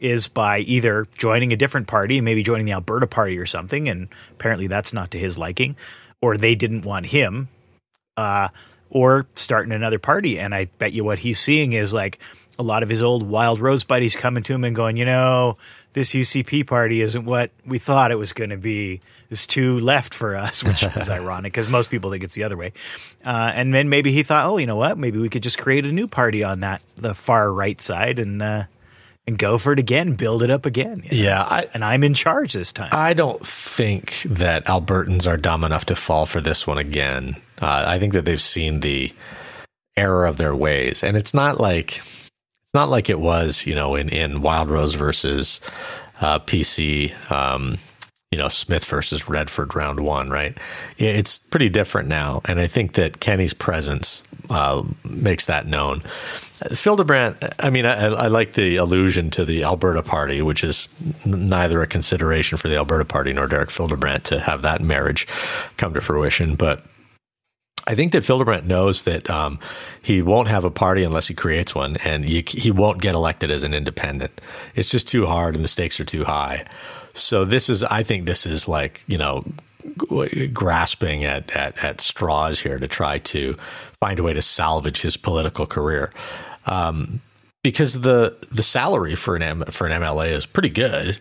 is 0.00 0.28
by 0.28 0.60
either 0.60 1.06
joining 1.18 1.52
a 1.52 1.56
different 1.56 1.86
party, 1.86 2.20
maybe 2.20 2.42
joining 2.42 2.66
the 2.66 2.72
Alberta 2.72 3.06
party 3.06 3.38
or 3.38 3.46
something, 3.46 3.88
and 3.88 4.08
apparently 4.30 4.66
that's 4.66 4.94
not 4.94 5.10
to 5.10 5.18
his 5.18 5.38
liking, 5.38 5.76
or 6.22 6.36
they 6.36 6.54
didn't 6.54 6.84
want 6.84 7.06
him, 7.06 7.48
uh, 8.16 8.48
or 8.88 9.26
starting 9.34 9.72
another 9.72 9.98
party. 9.98 10.38
And 10.38 10.54
I 10.54 10.66
bet 10.78 10.94
you 10.94 11.04
what 11.04 11.18
he's 11.18 11.38
seeing 11.38 11.74
is 11.74 11.92
like 11.92 12.18
a 12.60 12.62
lot 12.62 12.82
of 12.82 12.90
his 12.90 13.02
old 13.02 13.22
Wild 13.22 13.58
Rose 13.58 13.84
buddies 13.84 14.14
coming 14.14 14.42
to 14.42 14.52
him 14.52 14.64
and 14.64 14.76
going, 14.76 14.98
you 14.98 15.06
know, 15.06 15.56
this 15.94 16.14
UCP 16.14 16.66
party 16.66 17.00
isn't 17.00 17.24
what 17.24 17.50
we 17.66 17.78
thought 17.78 18.10
it 18.10 18.18
was 18.18 18.34
going 18.34 18.50
to 18.50 18.58
be. 18.58 19.00
It's 19.30 19.46
too 19.46 19.80
left 19.80 20.12
for 20.12 20.36
us, 20.36 20.62
which 20.68 20.82
is 20.82 21.08
ironic 21.08 21.52
because 21.52 21.70
most 21.70 21.90
people 21.90 22.10
think 22.10 22.22
it's 22.22 22.34
the 22.34 22.44
other 22.44 22.58
way. 22.58 22.72
Uh, 23.24 23.52
and 23.54 23.72
then 23.72 23.88
maybe 23.88 24.12
he 24.12 24.22
thought, 24.22 24.46
oh, 24.46 24.58
you 24.58 24.66
know 24.66 24.76
what? 24.76 24.98
Maybe 24.98 25.18
we 25.18 25.30
could 25.30 25.42
just 25.42 25.58
create 25.58 25.86
a 25.86 25.92
new 25.92 26.06
party 26.06 26.44
on 26.44 26.60
that 26.60 26.82
the 26.96 27.14
far 27.14 27.50
right 27.50 27.80
side 27.80 28.18
and 28.18 28.42
uh, 28.42 28.64
and 29.26 29.38
go 29.38 29.56
for 29.56 29.72
it 29.72 29.78
again, 29.78 30.14
build 30.14 30.42
it 30.42 30.50
up 30.50 30.66
again. 30.66 31.00
you 31.04 31.16
know? 31.16 31.24
Yeah, 31.24 31.42
I 31.42 31.68
and 31.72 31.82
I'm 31.82 32.04
in 32.04 32.12
charge 32.12 32.52
this 32.52 32.74
time. 32.74 32.90
I 32.92 33.14
don't 33.14 33.44
think 33.44 34.22
that 34.22 34.66
Albertans 34.66 35.26
are 35.26 35.38
dumb 35.38 35.64
enough 35.64 35.86
to 35.86 35.96
fall 35.96 36.26
for 36.26 36.42
this 36.42 36.66
one 36.66 36.78
again. 36.78 37.36
Uh, 37.62 37.84
I 37.86 37.98
think 37.98 38.12
that 38.12 38.26
they've 38.26 38.40
seen 38.40 38.80
the 38.80 39.12
error 39.96 40.26
of 40.26 40.36
their 40.36 40.54
ways, 40.54 41.02
and 41.02 41.16
it's 41.16 41.32
not 41.32 41.58
like 41.58 42.02
it's 42.70 42.74
not 42.76 42.88
like 42.88 43.10
it 43.10 43.18
was, 43.18 43.66
you 43.66 43.74
know, 43.74 43.96
in 43.96 44.08
in 44.10 44.42
Wild 44.42 44.70
Rose 44.70 44.94
versus 44.94 45.60
uh, 46.20 46.38
PC. 46.38 47.10
Um, 47.28 47.78
you 48.30 48.38
know, 48.38 48.46
Smith 48.46 48.84
versus 48.84 49.28
Redford 49.28 49.74
round 49.74 49.98
one, 49.98 50.30
right? 50.30 50.56
It's 50.96 51.36
pretty 51.36 51.68
different 51.68 52.06
now. 52.06 52.42
And 52.44 52.60
I 52.60 52.68
think 52.68 52.92
that 52.92 53.18
Kenney's 53.18 53.54
presence 53.54 54.22
uh, 54.48 54.84
makes 55.02 55.46
that 55.46 55.66
known. 55.66 55.98
Fildebrandt, 55.98 57.42
I 57.58 57.70
mean, 57.70 57.86
I, 57.86 58.06
I 58.06 58.28
like 58.28 58.52
the 58.52 58.76
allusion 58.76 59.30
to 59.30 59.44
the 59.44 59.64
Alberta 59.64 60.04
Party, 60.04 60.40
which 60.40 60.62
is 60.62 60.88
neither 61.26 61.82
a 61.82 61.88
consideration 61.88 62.56
for 62.56 62.68
the 62.68 62.76
Alberta 62.76 63.04
Party 63.04 63.32
nor 63.32 63.48
Derek 63.48 63.72
Fildebrandt 63.72 64.26
to 64.26 64.38
have 64.38 64.62
that 64.62 64.80
marriage 64.80 65.26
come 65.76 65.92
to 65.94 66.00
fruition. 66.00 66.54
But 66.54 66.84
I 67.90 67.96
think 67.96 68.12
that 68.12 68.22
Fildebrandt 68.22 68.68
knows 68.68 69.02
that 69.02 69.28
um, 69.28 69.58
he 70.00 70.22
won't 70.22 70.46
have 70.46 70.64
a 70.64 70.70
party 70.70 71.02
unless 71.02 71.26
he 71.26 71.34
creates 71.34 71.74
one, 71.74 71.96
and 72.04 72.28
you, 72.28 72.44
he 72.46 72.70
won't 72.70 73.02
get 73.02 73.16
elected 73.16 73.50
as 73.50 73.64
an 73.64 73.74
independent. 73.74 74.40
It's 74.76 74.92
just 74.92 75.08
too 75.08 75.26
hard, 75.26 75.56
and 75.56 75.64
the 75.64 75.68
stakes 75.68 75.98
are 75.98 76.04
too 76.04 76.22
high. 76.22 76.66
So 77.14 77.44
this 77.44 77.68
is, 77.68 77.82
I 77.82 78.04
think, 78.04 78.26
this 78.26 78.46
is 78.46 78.68
like 78.68 79.02
you 79.08 79.18
know, 79.18 79.44
grasping 80.52 81.24
at, 81.24 81.50
at 81.56 81.82
at 81.82 82.00
straws 82.00 82.60
here 82.60 82.78
to 82.78 82.86
try 82.86 83.18
to 83.18 83.54
find 84.00 84.20
a 84.20 84.22
way 84.22 84.34
to 84.34 84.42
salvage 84.42 85.02
his 85.02 85.16
political 85.16 85.66
career, 85.66 86.12
um, 86.66 87.20
because 87.64 88.02
the 88.02 88.36
the 88.52 88.62
salary 88.62 89.16
for 89.16 89.34
an 89.34 89.42
M, 89.42 89.64
for 89.64 89.88
an 89.88 90.00
MLA 90.00 90.28
is 90.28 90.46
pretty 90.46 90.68
good, 90.68 91.18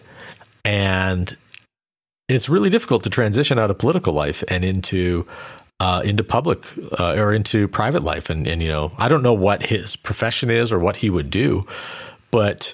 and 0.63 1.35
it's 2.27 2.47
really 2.47 2.69
difficult 2.69 3.01
to 3.05 3.09
transition 3.09 3.57
out 3.57 3.71
of 3.71 3.79
political 3.79 4.13
life 4.13 4.43
and 4.49 4.63
into 4.63 5.25
uh, 5.79 6.01
into 6.03 6.23
public 6.23 6.65
uh, 6.99 7.15
or 7.17 7.33
into 7.33 7.67
private 7.67 8.03
life. 8.03 8.29
And, 8.29 8.47
and, 8.47 8.61
you 8.61 8.67
know, 8.67 8.91
I 8.97 9.07
don't 9.07 9.23
know 9.23 9.33
what 9.33 9.67
his 9.67 9.95
profession 9.95 10.49
is 10.49 10.71
or 10.71 10.79
what 10.79 10.97
he 10.97 11.09
would 11.09 11.29
do, 11.29 11.65
but, 12.31 12.73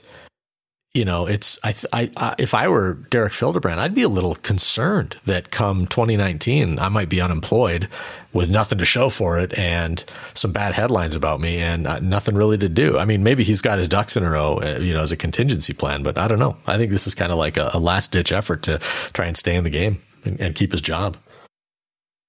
you 0.94 1.06
know, 1.06 1.28
it's, 1.28 1.60
I, 1.64 1.76
I, 1.94 2.12
I 2.18 2.36
if 2.40 2.54
I 2.54 2.68
were 2.68 2.94
Derek 2.94 3.34
Fildebrandt, 3.34 3.80
I'd 3.80 3.94
be 3.94 4.02
a 4.02 4.10
little 4.10 4.36
concerned 4.36 5.18
that 5.26 5.52
come 5.52 5.86
2019, 5.86 6.80
I 6.80 6.90
might 6.90 7.10
be 7.10 7.22
unemployed 7.22 7.90
with 8.34 8.50
nothing 8.50 8.80
to 8.80 8.86
show 8.86 9.10
for 9.10 9.38
it 9.38 9.58
and 9.58 10.04
some 10.34 10.52
bad 10.52 10.74
headlines 10.74 11.16
about 11.16 11.40
me 11.40 11.60
and 11.60 11.86
uh, 11.86 12.00
nothing 12.00 12.36
really 12.36 12.58
to 12.58 12.70
do. 12.70 12.98
I 12.98 13.06
mean, 13.06 13.24
maybe 13.24 13.44
he's 13.44 13.62
got 13.62 13.78
his 13.78 13.88
ducks 13.88 14.18
in 14.18 14.24
a 14.24 14.32
row, 14.32 14.60
uh, 14.62 14.80
you 14.80 14.94
know, 14.94 15.02
as 15.02 15.12
a 15.12 15.18
contingency 15.18 15.74
plan, 15.74 16.02
but 16.02 16.18
I 16.18 16.28
don't 16.28 16.40
know. 16.40 16.58
I 16.66 16.78
think 16.78 16.92
this 16.92 17.08
is 17.08 17.14
kind 17.14 17.32
of 17.32 17.38
like 17.38 17.58
a, 17.58 17.70
a 17.74 17.80
last 17.80 18.12
ditch 18.12 18.32
effort 18.32 18.64
to 18.64 18.80
try 19.14 19.28
and 19.28 19.38
stay 19.38 19.56
in 19.56 19.64
the 19.64 19.70
game 19.70 20.00
and, 20.26 20.40
and 20.42 20.56
keep 20.56 20.72
his 20.72 20.82
job. 20.82 21.18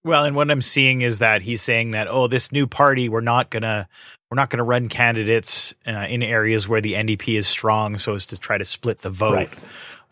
Well, 0.06 0.24
and 0.24 0.36
what 0.36 0.48
I'm 0.52 0.62
seeing 0.62 1.02
is 1.02 1.18
that 1.18 1.42
he's 1.42 1.60
saying 1.60 1.90
that 1.90 2.06
oh, 2.08 2.28
this 2.28 2.52
new 2.52 2.68
party 2.68 3.08
we're 3.08 3.20
not 3.20 3.50
gonna 3.50 3.88
we're 4.30 4.36
not 4.36 4.50
gonna 4.50 4.64
run 4.64 4.88
candidates 4.88 5.74
uh, 5.84 6.06
in 6.08 6.22
areas 6.22 6.68
where 6.68 6.80
the 6.80 6.92
NDP 6.92 7.36
is 7.36 7.48
strong, 7.48 7.98
so 7.98 8.14
as 8.14 8.28
to 8.28 8.38
try 8.38 8.56
to 8.56 8.64
split 8.64 9.00
the 9.00 9.10
vote. 9.10 9.34
Right. 9.34 9.50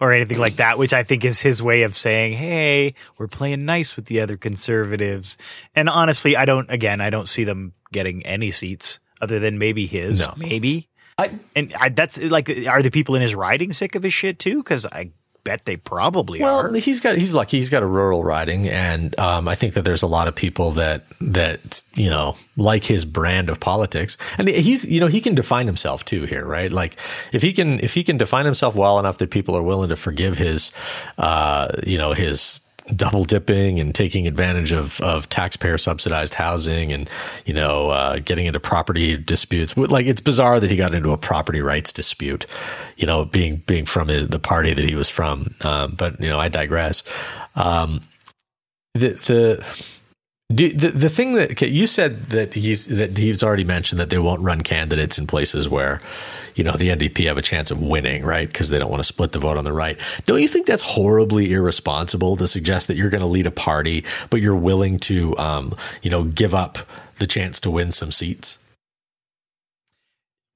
Or 0.00 0.12
anything 0.12 0.38
like 0.38 0.56
that, 0.56 0.76
which 0.76 0.92
I 0.92 1.04
think 1.04 1.24
is 1.24 1.40
his 1.40 1.62
way 1.62 1.84
of 1.84 1.96
saying, 1.96 2.32
"Hey, 2.32 2.94
we're 3.16 3.28
playing 3.28 3.64
nice 3.64 3.94
with 3.94 4.06
the 4.06 4.20
other 4.20 4.36
conservatives." 4.36 5.38
And 5.76 5.88
honestly, 5.88 6.36
I 6.36 6.44
don't. 6.44 6.68
Again, 6.68 7.00
I 7.00 7.10
don't 7.10 7.28
see 7.28 7.44
them 7.44 7.72
getting 7.92 8.26
any 8.26 8.50
seats 8.50 8.98
other 9.22 9.38
than 9.38 9.56
maybe 9.56 9.86
his. 9.86 10.26
No. 10.26 10.34
Maybe. 10.36 10.88
I, 11.16 11.30
And 11.54 11.72
I, 11.80 11.90
that's 11.90 12.20
like, 12.20 12.50
are 12.68 12.82
the 12.82 12.90
people 12.90 13.14
in 13.14 13.22
his 13.22 13.36
riding 13.36 13.72
sick 13.72 13.94
of 13.94 14.02
his 14.02 14.12
shit 14.12 14.40
too? 14.40 14.64
Because 14.64 14.84
I 14.84 15.12
bet 15.44 15.64
they 15.66 15.76
probably 15.76 16.40
Well, 16.40 16.66
are. 16.66 16.74
he's 16.74 17.00
got 17.00 17.16
he's 17.16 17.32
lucky. 17.34 17.58
He's 17.58 17.70
got 17.70 17.82
a 17.82 17.86
rural 17.86 18.24
riding, 18.24 18.68
and 18.68 19.16
um, 19.18 19.46
I 19.46 19.54
think 19.54 19.74
that 19.74 19.84
there's 19.84 20.02
a 20.02 20.06
lot 20.06 20.26
of 20.26 20.34
people 20.34 20.72
that 20.72 21.04
that 21.20 21.82
you 21.94 22.10
know 22.10 22.36
like 22.56 22.84
his 22.84 23.04
brand 23.04 23.50
of 23.50 23.60
politics, 23.60 24.16
and 24.38 24.48
he's 24.48 24.84
you 24.90 25.00
know 25.00 25.06
he 25.06 25.20
can 25.20 25.34
define 25.34 25.66
himself 25.66 26.04
too 26.04 26.24
here, 26.24 26.44
right? 26.46 26.72
Like 26.72 26.94
if 27.32 27.42
he 27.42 27.52
can 27.52 27.78
if 27.80 27.94
he 27.94 28.02
can 28.02 28.16
define 28.16 28.44
himself 28.44 28.74
well 28.76 28.98
enough 28.98 29.18
that 29.18 29.30
people 29.30 29.56
are 29.56 29.62
willing 29.62 29.90
to 29.90 29.96
forgive 29.96 30.36
his 30.38 30.72
uh, 31.18 31.68
you 31.86 31.98
know 31.98 32.12
his 32.12 32.60
double 32.94 33.24
dipping 33.24 33.80
and 33.80 33.94
taking 33.94 34.26
advantage 34.26 34.72
of, 34.72 35.00
of 35.00 35.28
taxpayer 35.28 35.78
subsidized 35.78 36.34
housing 36.34 36.92
and, 36.92 37.08
you 37.46 37.54
know, 37.54 37.90
uh, 37.90 38.18
getting 38.18 38.46
into 38.46 38.60
property 38.60 39.16
disputes. 39.16 39.76
Like 39.76 40.06
it's 40.06 40.20
bizarre 40.20 40.60
that 40.60 40.70
he 40.70 40.76
got 40.76 40.94
into 40.94 41.10
a 41.10 41.18
property 41.18 41.62
rights 41.62 41.92
dispute, 41.92 42.46
you 42.96 43.06
know, 43.06 43.24
being, 43.24 43.62
being 43.66 43.86
from 43.86 44.08
the 44.08 44.40
party 44.40 44.74
that 44.74 44.84
he 44.84 44.94
was 44.94 45.08
from. 45.08 45.54
Um, 45.64 45.94
but, 45.96 46.20
you 46.20 46.28
know, 46.28 46.38
I 46.38 46.48
digress. 46.48 47.02
Um, 47.54 48.00
the, 48.94 49.08
the, 49.08 49.94
do, 50.52 50.68
the 50.68 50.88
the 50.88 51.08
thing 51.08 51.32
that 51.32 51.60
you 51.62 51.86
said 51.86 52.16
that 52.26 52.54
he's 52.54 52.86
that 52.98 53.16
he's 53.16 53.42
already 53.42 53.64
mentioned 53.64 53.98
that 53.98 54.10
they 54.10 54.18
won't 54.18 54.42
run 54.42 54.60
candidates 54.60 55.18
in 55.18 55.26
places 55.26 55.68
where 55.68 56.02
you 56.54 56.64
know 56.64 56.72
the 56.72 56.88
NDP 56.88 57.26
have 57.26 57.38
a 57.38 57.42
chance 57.42 57.70
of 57.70 57.80
winning, 57.80 58.24
right? 58.24 58.48
Because 58.48 58.70
they 58.70 58.78
don't 58.78 58.90
want 58.90 59.00
to 59.00 59.04
split 59.04 59.32
the 59.32 59.38
vote 59.38 59.58
on 59.58 59.64
the 59.64 59.72
right. 59.72 59.98
Don't 60.26 60.40
you 60.40 60.48
think 60.48 60.66
that's 60.66 60.82
horribly 60.82 61.52
irresponsible 61.52 62.36
to 62.36 62.46
suggest 62.46 62.88
that 62.88 62.96
you're 62.96 63.10
going 63.10 63.20
to 63.20 63.26
lead 63.26 63.46
a 63.46 63.50
party, 63.50 64.04
but 64.30 64.40
you're 64.40 64.56
willing 64.56 64.98
to 64.98 65.36
um, 65.38 65.74
you 66.02 66.10
know 66.10 66.24
give 66.24 66.54
up 66.54 66.78
the 67.16 67.26
chance 67.26 67.60
to 67.60 67.70
win 67.70 67.90
some 67.90 68.10
seats? 68.10 68.58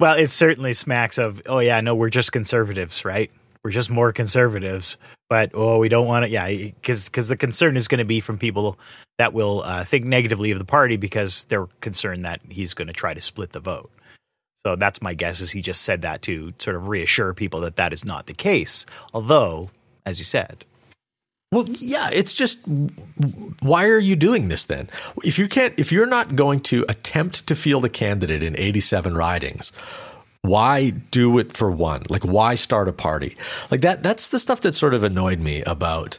Well, 0.00 0.16
it 0.16 0.28
certainly 0.28 0.74
smacks 0.74 1.18
of 1.18 1.42
oh 1.46 1.58
yeah, 1.58 1.80
no, 1.80 1.94
we're 1.94 2.11
just 2.11 2.32
conservatives, 2.32 3.04
right? 3.04 3.30
We're 3.64 3.72
just 3.72 3.90
more 3.90 4.12
conservatives, 4.12 4.96
but 5.28 5.50
oh, 5.52 5.80
we 5.80 5.88
don't 5.88 6.06
want 6.06 6.24
to. 6.24 6.30
Yeah, 6.30 6.48
because 6.48 7.08
because 7.08 7.28
the 7.28 7.37
concern 7.37 7.76
is 7.76 7.88
going 7.88 7.98
to 7.98 8.04
be 8.04 8.20
from 8.20 8.38
people 8.38 8.78
that 9.18 9.32
will 9.32 9.62
uh, 9.62 9.84
think 9.84 10.04
negatively 10.04 10.52
of 10.52 10.58
the 10.58 10.64
party 10.64 10.96
because 10.96 11.44
they're 11.46 11.66
concerned 11.80 12.24
that 12.24 12.40
he's 12.48 12.72
going 12.72 12.87
to 12.87 12.94
try 12.94 13.12
to 13.12 13.20
split 13.20 13.50
the 13.50 13.61
vote. 13.61 13.90
So 14.66 14.77
that's 14.77 15.01
my 15.01 15.14
guess. 15.14 15.40
Is 15.40 15.53
he 15.53 15.62
just 15.62 15.83
said 15.83 16.03
that 16.03 16.23
to 16.23 16.53
sort 16.59 16.77
of 16.77 16.88
reassure 16.88 17.33
people 17.35 17.61
that 17.61 17.77
that 17.77 17.92
is 17.92 18.05
not 18.05 18.27
the 18.27 18.35
case? 18.35 18.87
Although, 19.14 19.71
as 20.05 20.18
you 20.18 20.25
said, 20.25 20.64
well, 21.51 21.64
yeah, 21.66 22.09
it's 22.12 22.35
just 22.35 22.68
why 23.62 23.87
are 23.88 23.99
you 23.99 24.16
doing 24.16 24.49
this 24.49 24.66
then? 24.66 24.88
If 25.25 25.38
you 25.38 25.49
can't, 25.49 25.73
if 25.79 25.90
you're 25.90 26.07
not 26.07 26.37
going 26.37 26.61
to 26.61 26.85
attempt 26.88 27.47
to 27.49 27.55
field 27.55 27.87
a 27.87 27.88
candidate 27.88 28.42
in 28.42 28.59
87 28.59 29.16
ridings, 29.16 29.73
why 30.42 30.90
do 30.90 31.38
it 31.38 31.57
for 31.57 31.70
one? 31.70 32.03
Like, 32.09 32.24
why 32.24 32.55
start 32.55 32.88
a 32.88 32.92
party? 32.92 33.37
Like 33.70 33.81
that. 33.83 34.03
That's 34.03 34.29
the 34.29 34.38
stuff 34.38 34.61
that 34.62 34.74
sort 34.74 34.94
of 34.94 35.03
annoyed 35.03 35.40
me 35.40 35.62
about 35.62 36.18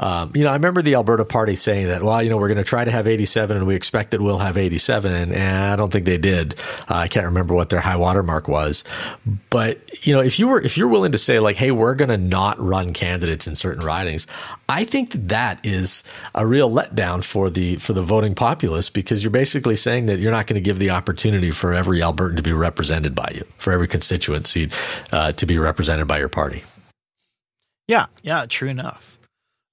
um, 0.00 0.30
you 0.34 0.44
know, 0.44 0.50
I 0.50 0.54
remember 0.54 0.80
the 0.80 0.94
Alberta 0.94 1.24
Party 1.24 1.56
saying 1.56 1.88
that, 1.88 2.02
well, 2.02 2.22
you 2.22 2.30
know, 2.30 2.38
we're 2.38 2.48
going 2.48 2.58
to 2.58 2.64
try 2.64 2.84
to 2.84 2.90
have 2.90 3.08
87 3.08 3.56
and 3.56 3.66
we 3.66 3.74
expect 3.74 4.12
that 4.12 4.20
we'll 4.20 4.38
have 4.38 4.56
87. 4.56 5.32
And 5.32 5.72
I 5.72 5.74
don't 5.76 5.92
think 5.92 6.06
they 6.06 6.18
did. 6.18 6.54
Uh, 6.88 6.94
I 6.94 7.08
can't 7.08 7.26
remember 7.26 7.54
what 7.54 7.70
their 7.70 7.80
high 7.80 7.96
water 7.96 8.22
mark 8.22 8.46
was. 8.46 8.84
But, 9.50 10.06
you 10.06 10.14
know, 10.14 10.20
if 10.20 10.38
you 10.38 10.48
were, 10.48 10.60
if 10.60 10.78
you're 10.78 10.88
willing 10.88 11.12
to 11.12 11.18
say 11.18 11.40
like, 11.40 11.56
hey, 11.56 11.72
we're 11.72 11.96
going 11.96 12.10
to 12.10 12.16
not 12.16 12.60
run 12.60 12.92
candidates 12.92 13.48
in 13.48 13.56
certain 13.56 13.84
ridings, 13.84 14.26
I 14.68 14.84
think 14.84 15.12
that, 15.12 15.28
that 15.28 15.64
is 15.64 16.04
a 16.34 16.46
real 16.46 16.70
letdown 16.70 17.24
for 17.24 17.48
the, 17.48 17.76
for 17.76 17.94
the 17.94 18.02
voting 18.02 18.34
populace 18.34 18.90
because 18.90 19.24
you're 19.24 19.30
basically 19.30 19.76
saying 19.76 20.06
that 20.06 20.18
you're 20.18 20.30
not 20.30 20.46
going 20.46 20.54
to 20.54 20.60
give 20.60 20.78
the 20.78 20.90
opportunity 20.90 21.50
for 21.50 21.72
every 21.72 22.00
Albertan 22.00 22.36
to 22.36 22.42
be 22.42 22.52
represented 22.52 23.14
by 23.14 23.30
you, 23.34 23.44
for 23.56 23.72
every 23.72 23.88
constituency 23.88 24.70
uh, 25.12 25.32
to 25.32 25.46
be 25.46 25.58
represented 25.58 26.06
by 26.06 26.18
your 26.18 26.28
party. 26.28 26.62
Yeah, 27.86 28.06
yeah, 28.22 28.44
true 28.46 28.68
enough. 28.68 29.18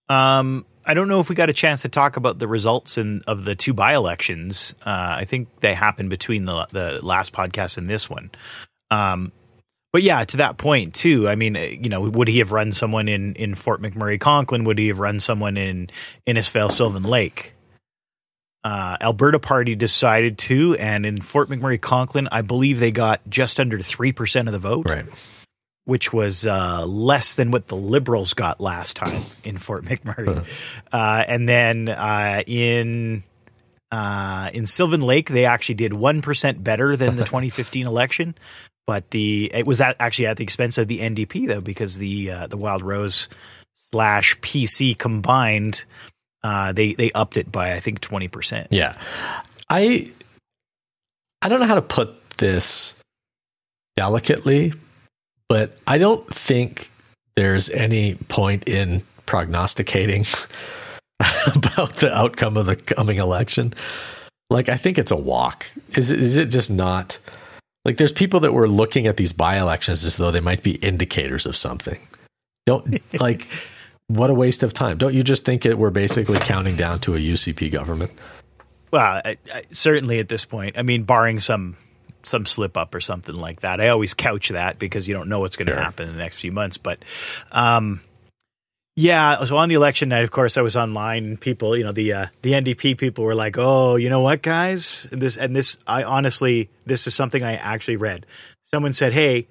Um, 0.07 0.65
I 0.85 0.93
don't 0.93 1.07
know 1.07 1.19
if 1.19 1.29
we 1.29 1.35
got 1.35 1.49
a 1.49 1.53
chance 1.53 1.81
to 1.81 1.89
talk 1.89 2.15
about 2.15 2.39
the 2.39 2.47
results 2.47 2.97
in, 2.97 3.21
of 3.27 3.43
the 3.43 3.55
two 3.55 3.73
by 3.73 3.95
elections. 3.95 4.75
Uh, 4.85 5.15
I 5.19 5.25
think 5.25 5.49
they 5.59 5.73
happened 5.73 6.09
between 6.09 6.45
the 6.45 6.67
the 6.71 6.99
last 7.03 7.33
podcast 7.33 7.77
and 7.77 7.89
this 7.89 8.09
one. 8.09 8.29
Um, 8.91 9.31
but 9.95 10.03
yeah, 10.03 10.25
to 10.25 10.35
that 10.35 10.57
point 10.57 10.93
too. 10.93 11.29
I 11.29 11.35
mean, 11.35 11.55
you 11.55 11.87
know, 11.87 12.01
would 12.01 12.27
he 12.27 12.39
have 12.39 12.51
run 12.51 12.73
someone 12.73 13.07
in 13.07 13.33
in 13.35 13.55
Fort 13.55 13.81
McMurray 13.81 14.19
Conklin? 14.19 14.65
Would 14.65 14.77
he 14.77 14.89
have 14.89 14.99
run 14.99 15.21
someone 15.21 15.55
in 15.55 15.89
Innisfail 16.27 16.69
Sylvan 16.69 17.03
Lake? 17.03 17.53
Uh, 18.61 18.97
Alberta 18.99 19.39
Party 19.39 19.73
decided 19.73 20.37
to, 20.37 20.75
and 20.81 21.05
in 21.05 21.21
Fort 21.21 21.47
McMurray 21.47 21.79
Conklin, 21.79 22.27
I 22.29 22.41
believe 22.41 22.81
they 22.81 22.91
got 22.91 23.21
just 23.29 23.57
under 23.57 23.79
three 23.79 24.11
percent 24.11 24.49
of 24.49 24.51
the 24.51 24.59
vote. 24.59 24.89
Right 24.89 25.05
which 25.85 26.11
was 26.11 26.45
uh, 26.45 26.83
less 26.85 27.35
than 27.35 27.51
what 27.51 27.67
the 27.67 27.75
Liberals 27.75 28.33
got 28.33 28.59
last 28.59 28.97
time 28.97 29.21
in 29.43 29.57
Fort 29.57 29.83
McMurray. 29.85 30.81
Uh, 30.91 31.23
and 31.25 31.47
then 31.47 31.87
uh, 31.87 32.41
in 32.47 33.23
uh, 33.91 34.49
in 34.53 34.65
Sylvan 34.65 35.01
Lake, 35.01 35.29
they 35.29 35.45
actually 35.45 35.75
did 35.75 35.93
one 35.93 36.21
percent 36.21 36.61
better 36.65 36.97
than 36.97 37.15
the 37.15 37.23
2015 37.23 37.87
election, 37.87 38.35
but 38.87 39.11
the 39.11 39.51
it 39.53 39.65
was 39.65 39.81
at, 39.81 39.95
actually 39.99 40.27
at 40.27 40.37
the 40.37 40.43
expense 40.43 40.77
of 40.77 40.87
the 40.87 40.99
NDP 40.99 41.47
though, 41.47 41.61
because 41.61 41.97
the 41.97 42.31
uh, 42.31 42.47
the 42.47 42.57
Wild 42.57 42.81
Rose 42.81 43.29
slash 43.73 44.37
PC 44.39 44.97
combined, 44.97 45.85
uh, 46.43 46.71
they 46.71 46.93
they 46.93 47.11
upped 47.11 47.37
it 47.37 47.51
by 47.51 47.73
I 47.73 47.79
think 47.79 48.01
20 48.01 48.27
percent. 48.27 48.67
Yeah, 48.71 48.97
I 49.69 50.07
I 51.41 51.49
don't 51.49 51.59
know 51.59 51.67
how 51.67 51.75
to 51.75 51.81
put 51.81 52.29
this 52.37 53.01
delicately, 53.95 54.73
but 55.47 55.79
I 55.87 55.97
don't 55.97 56.27
think 56.27 56.89
there's 57.35 57.69
any 57.69 58.15
point 58.15 58.67
in 58.67 59.03
prognosticating 59.25 60.25
about 61.55 61.95
the 61.95 62.11
outcome 62.13 62.57
of 62.57 62.65
the 62.65 62.75
coming 62.75 63.17
election. 63.17 63.73
Like, 64.49 64.69
I 64.69 64.77
think 64.77 64.97
it's 64.97 65.11
a 65.11 65.17
walk. 65.17 65.69
Is 65.97 66.11
is 66.11 66.37
it 66.37 66.47
just 66.47 66.71
not? 66.71 67.19
Like, 67.85 67.97
there's 67.97 68.11
people 68.11 68.41
that 68.41 68.53
were 68.53 68.67
looking 68.67 69.07
at 69.07 69.15
these 69.15 69.31
by 69.31 69.57
elections 69.57 70.03
as 70.03 70.17
though 70.17 70.31
they 70.31 70.41
might 70.41 70.63
be 70.63 70.75
indicators 70.75 71.45
of 71.45 71.55
something. 71.55 71.99
Don't 72.65 72.99
like. 73.21 73.47
what 74.07 74.29
a 74.29 74.33
waste 74.33 74.63
of 74.63 74.73
time! 74.73 74.97
Don't 74.97 75.13
you 75.13 75.23
just 75.23 75.45
think 75.45 75.65
it, 75.65 75.77
we're 75.77 75.91
basically 75.91 76.39
counting 76.39 76.75
down 76.75 76.99
to 77.01 77.15
a 77.15 77.19
UCP 77.19 77.71
government? 77.71 78.11
Well, 78.91 79.21
I, 79.23 79.37
I, 79.53 79.63
certainly 79.71 80.19
at 80.19 80.29
this 80.29 80.45
point, 80.45 80.77
I 80.77 80.81
mean, 80.81 81.03
barring 81.03 81.39
some 81.39 81.77
some 82.27 82.45
slip 82.45 82.77
up 82.77 82.93
or 82.95 83.01
something 83.01 83.35
like 83.35 83.61
that. 83.61 83.79
I 83.79 83.89
always 83.89 84.13
couch 84.13 84.49
that 84.49 84.79
because 84.79 85.07
you 85.07 85.13
don't 85.13 85.29
know 85.29 85.39
what's 85.39 85.55
going 85.55 85.67
to 85.67 85.73
sure. 85.73 85.81
happen 85.81 86.07
in 86.07 86.13
the 86.13 86.19
next 86.19 86.41
few 86.41 86.51
months. 86.51 86.77
But 86.77 87.03
um, 87.51 88.01
yeah, 88.95 89.43
so 89.43 89.57
on 89.57 89.67
the 89.67 89.75
election 89.75 90.09
night, 90.09 90.23
of 90.23 90.31
course, 90.31 90.57
I 90.57 90.61
was 90.61 90.77
online. 90.77 91.35
People, 91.35 91.75
you 91.75 91.83
know, 91.83 91.91
the 91.91 92.13
uh, 92.13 92.25
the 92.43 92.53
NDP 92.53 92.97
people 92.97 93.25
were 93.25 93.35
like, 93.35 93.55
"Oh, 93.57 93.97
you 93.97 94.09
know 94.09 94.21
what, 94.21 94.41
guys? 94.41 95.07
And 95.11 95.21
This 95.21 95.35
and 95.35 95.53
this. 95.53 95.77
I 95.85 96.03
honestly, 96.03 96.69
this 96.85 97.05
is 97.05 97.13
something 97.13 97.43
I 97.43 97.55
actually 97.55 97.97
read. 97.97 98.25
Someone 98.63 98.93
said, 98.93 99.11
"Hey, 99.11 99.47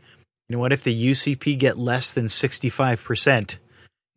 you 0.49 0.57
know 0.57 0.59
what? 0.59 0.73
If 0.73 0.83
the 0.83 0.95
UCP 0.95 1.59
get 1.59 1.77
less 1.77 2.15
than 2.15 2.29
sixty 2.31 2.71
five 2.71 3.05
percent 3.05 3.59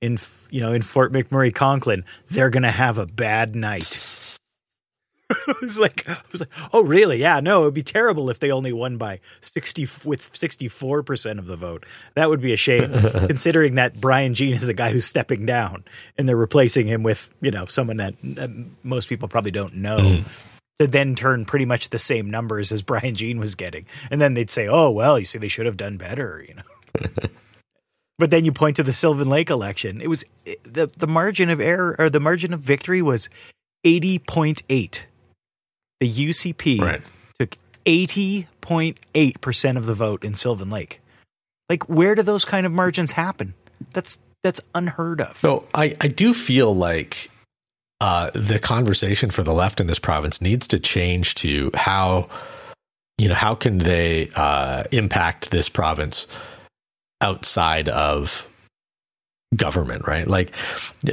in, 0.02 0.18
you 0.50 0.62
know, 0.62 0.72
in 0.72 0.82
Fort 0.82 1.12
McMurray 1.12 1.54
Conklin, 1.54 2.06
they're 2.32 2.50
going 2.50 2.64
to 2.64 2.72
have 2.72 2.98
a 2.98 3.06
bad 3.06 3.54
night." 3.54 4.38
I 5.48 5.54
was 5.62 5.78
like, 5.78 6.08
I 6.08 6.16
was 6.32 6.42
like, 6.42 6.74
oh 6.74 6.84
really? 6.84 7.18
Yeah, 7.18 7.42
no, 7.42 7.62
it 7.62 7.66
would 7.66 7.74
be 7.74 7.84
terrible 7.84 8.30
if 8.30 8.40
they 8.40 8.50
only 8.50 8.72
won 8.72 8.98
by 8.98 9.20
sixty 9.42 9.86
with 10.06 10.34
sixty 10.34 10.70
four 10.70 11.04
percent 11.04 11.38
of 11.38 11.48
the 11.48 11.58
vote. 11.58 11.86
That 12.16 12.30
would 12.30 12.40
be 12.40 12.54
a 12.54 12.58
shame, 12.58 12.92
considering 13.28 13.76
that 13.76 14.00
Brian 14.00 14.34
Jean 14.34 14.54
is 14.54 14.70
a 14.70 14.74
guy 14.74 14.92
who's 14.92 15.06
stepping 15.06 15.46
down, 15.46 15.84
and 16.18 16.30
they're 16.30 16.38
replacing 16.38 16.88
him 16.88 17.04
with 17.04 17.34
you 17.42 17.52
know 17.52 17.66
someone 17.66 17.98
that, 17.98 18.14
that 18.24 18.50
most 18.84 19.10
people 19.10 19.28
probably 19.28 19.52
don't 19.52 19.76
know. 19.76 19.98
Mm. 19.98 20.44
To 20.80 20.86
then 20.86 21.16
turn 21.16 21.44
pretty 21.44 21.66
much 21.66 21.90
the 21.90 21.98
same 21.98 22.30
numbers 22.30 22.72
as 22.72 22.82
Brian 22.84 23.16
Jean 23.16 23.40
was 23.40 23.56
getting, 23.56 23.86
and 24.10 24.22
then 24.22 24.34
they'd 24.34 24.52
say, 24.52 24.68
"Oh 24.70 24.92
well, 24.92 25.20
you 25.20 25.26
see, 25.26 25.40
they 25.40 25.48
should 25.48 25.66
have 25.66 25.78
done 25.78 25.98
better," 25.98 26.46
you 26.48 26.54
know. 26.54 27.30
but 28.20 28.30
then 28.30 28.46
you 28.46 28.54
point 28.54 28.78
to 28.78 28.84
the 28.84 28.94
Sylvan 28.94 29.28
Lake 29.28 29.50
election; 29.50 30.00
it 30.00 30.08
was 30.08 30.24
the 30.64 30.90
the 30.98 31.08
margin 31.08 31.50
of 31.50 31.60
error 31.60 31.96
or 32.00 32.10
the 32.10 32.22
margin 32.22 32.54
of 32.54 32.62
victory 32.62 33.02
was 33.02 33.30
eighty 33.84 34.20
point 34.20 34.64
eight 34.70 35.07
the 36.00 36.10
UCP 36.10 36.80
right. 36.80 37.02
took 37.40 37.58
80.8% 37.86 39.78
of 39.78 39.86
the 39.86 39.94
vote 39.94 40.24
in 40.24 40.34
Sylvan 40.34 40.70
Lake. 40.70 41.02
Like, 41.70 41.90
where 41.90 42.16
do 42.16 42.24
those 42.24 42.46
kind 42.46 42.66
of 42.66 42.72
margins 42.72 43.14
happen? 43.14 43.54
That's 43.94 44.20
that's 44.44 44.62
unheard 44.74 45.20
of. 45.20 45.36
So 45.38 45.68
I, 45.74 45.96
I 46.00 46.08
do 46.08 46.34
feel 46.34 46.74
like 46.74 47.30
uh, 48.00 48.30
the 48.34 48.60
conversation 48.60 49.30
for 49.30 49.44
the 49.44 49.54
left 49.54 49.80
in 49.82 49.88
this 49.88 50.00
province 50.00 50.42
needs 50.42 50.68
to 50.68 50.80
change 50.80 51.36
to 51.36 51.72
how 51.74 52.30
you 53.18 53.28
know 53.28 53.36
how 53.36 53.56
can 53.56 53.80
they 53.80 54.30
uh, 54.36 54.84
impact 54.92 55.52
this 55.52 55.70
province 55.70 56.28
outside 57.22 57.90
of 57.90 58.52
government, 59.56 60.06
right? 60.08 60.28
Like, 60.28 60.54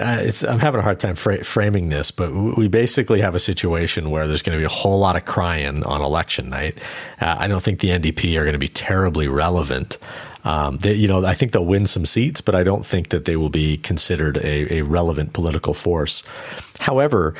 uh, 0.01 0.31
I'm 0.49 0.59
having 0.59 0.81
a 0.81 0.83
hard 0.83 0.99
time 0.99 1.14
fra- 1.14 1.44
framing 1.44 1.88
this, 1.88 2.11
but 2.11 2.33
we 2.33 2.66
basically 2.66 3.20
have 3.20 3.35
a 3.35 3.38
situation 3.38 4.11
where 4.11 4.27
there's 4.27 4.42
going 4.42 4.59
to 4.59 4.61
be 4.61 4.66
a 4.66 4.68
whole 4.68 4.99
lot 4.99 5.14
of 5.14 5.25
crying 5.25 5.85
on 5.85 6.01
election 6.01 6.51
night. 6.51 6.79
Uh, 7.20 7.37
I 7.38 7.47
don't 7.47 7.62
think 7.62 7.79
the 7.79 7.90
NDP 7.90 8.37
are 8.37 8.42
going 8.42 8.55
to 8.55 8.59
be 8.59 8.68
terribly 8.68 9.29
relevant. 9.29 9.99
Um, 10.42 10.79
they, 10.79 10.94
you 10.94 11.07
know, 11.07 11.25
I 11.25 11.35
think 11.35 11.53
they'll 11.53 11.64
win 11.64 11.87
some 11.87 12.05
seats, 12.05 12.40
but 12.40 12.55
I 12.55 12.64
don't 12.64 12.85
think 12.85 13.11
that 13.11 13.25
they 13.25 13.37
will 13.37 13.51
be 13.51 13.77
considered 13.77 14.38
a, 14.38 14.79
a 14.79 14.83
relevant 14.83 15.33
political 15.33 15.73
force. 15.73 16.25
However, 16.81 17.35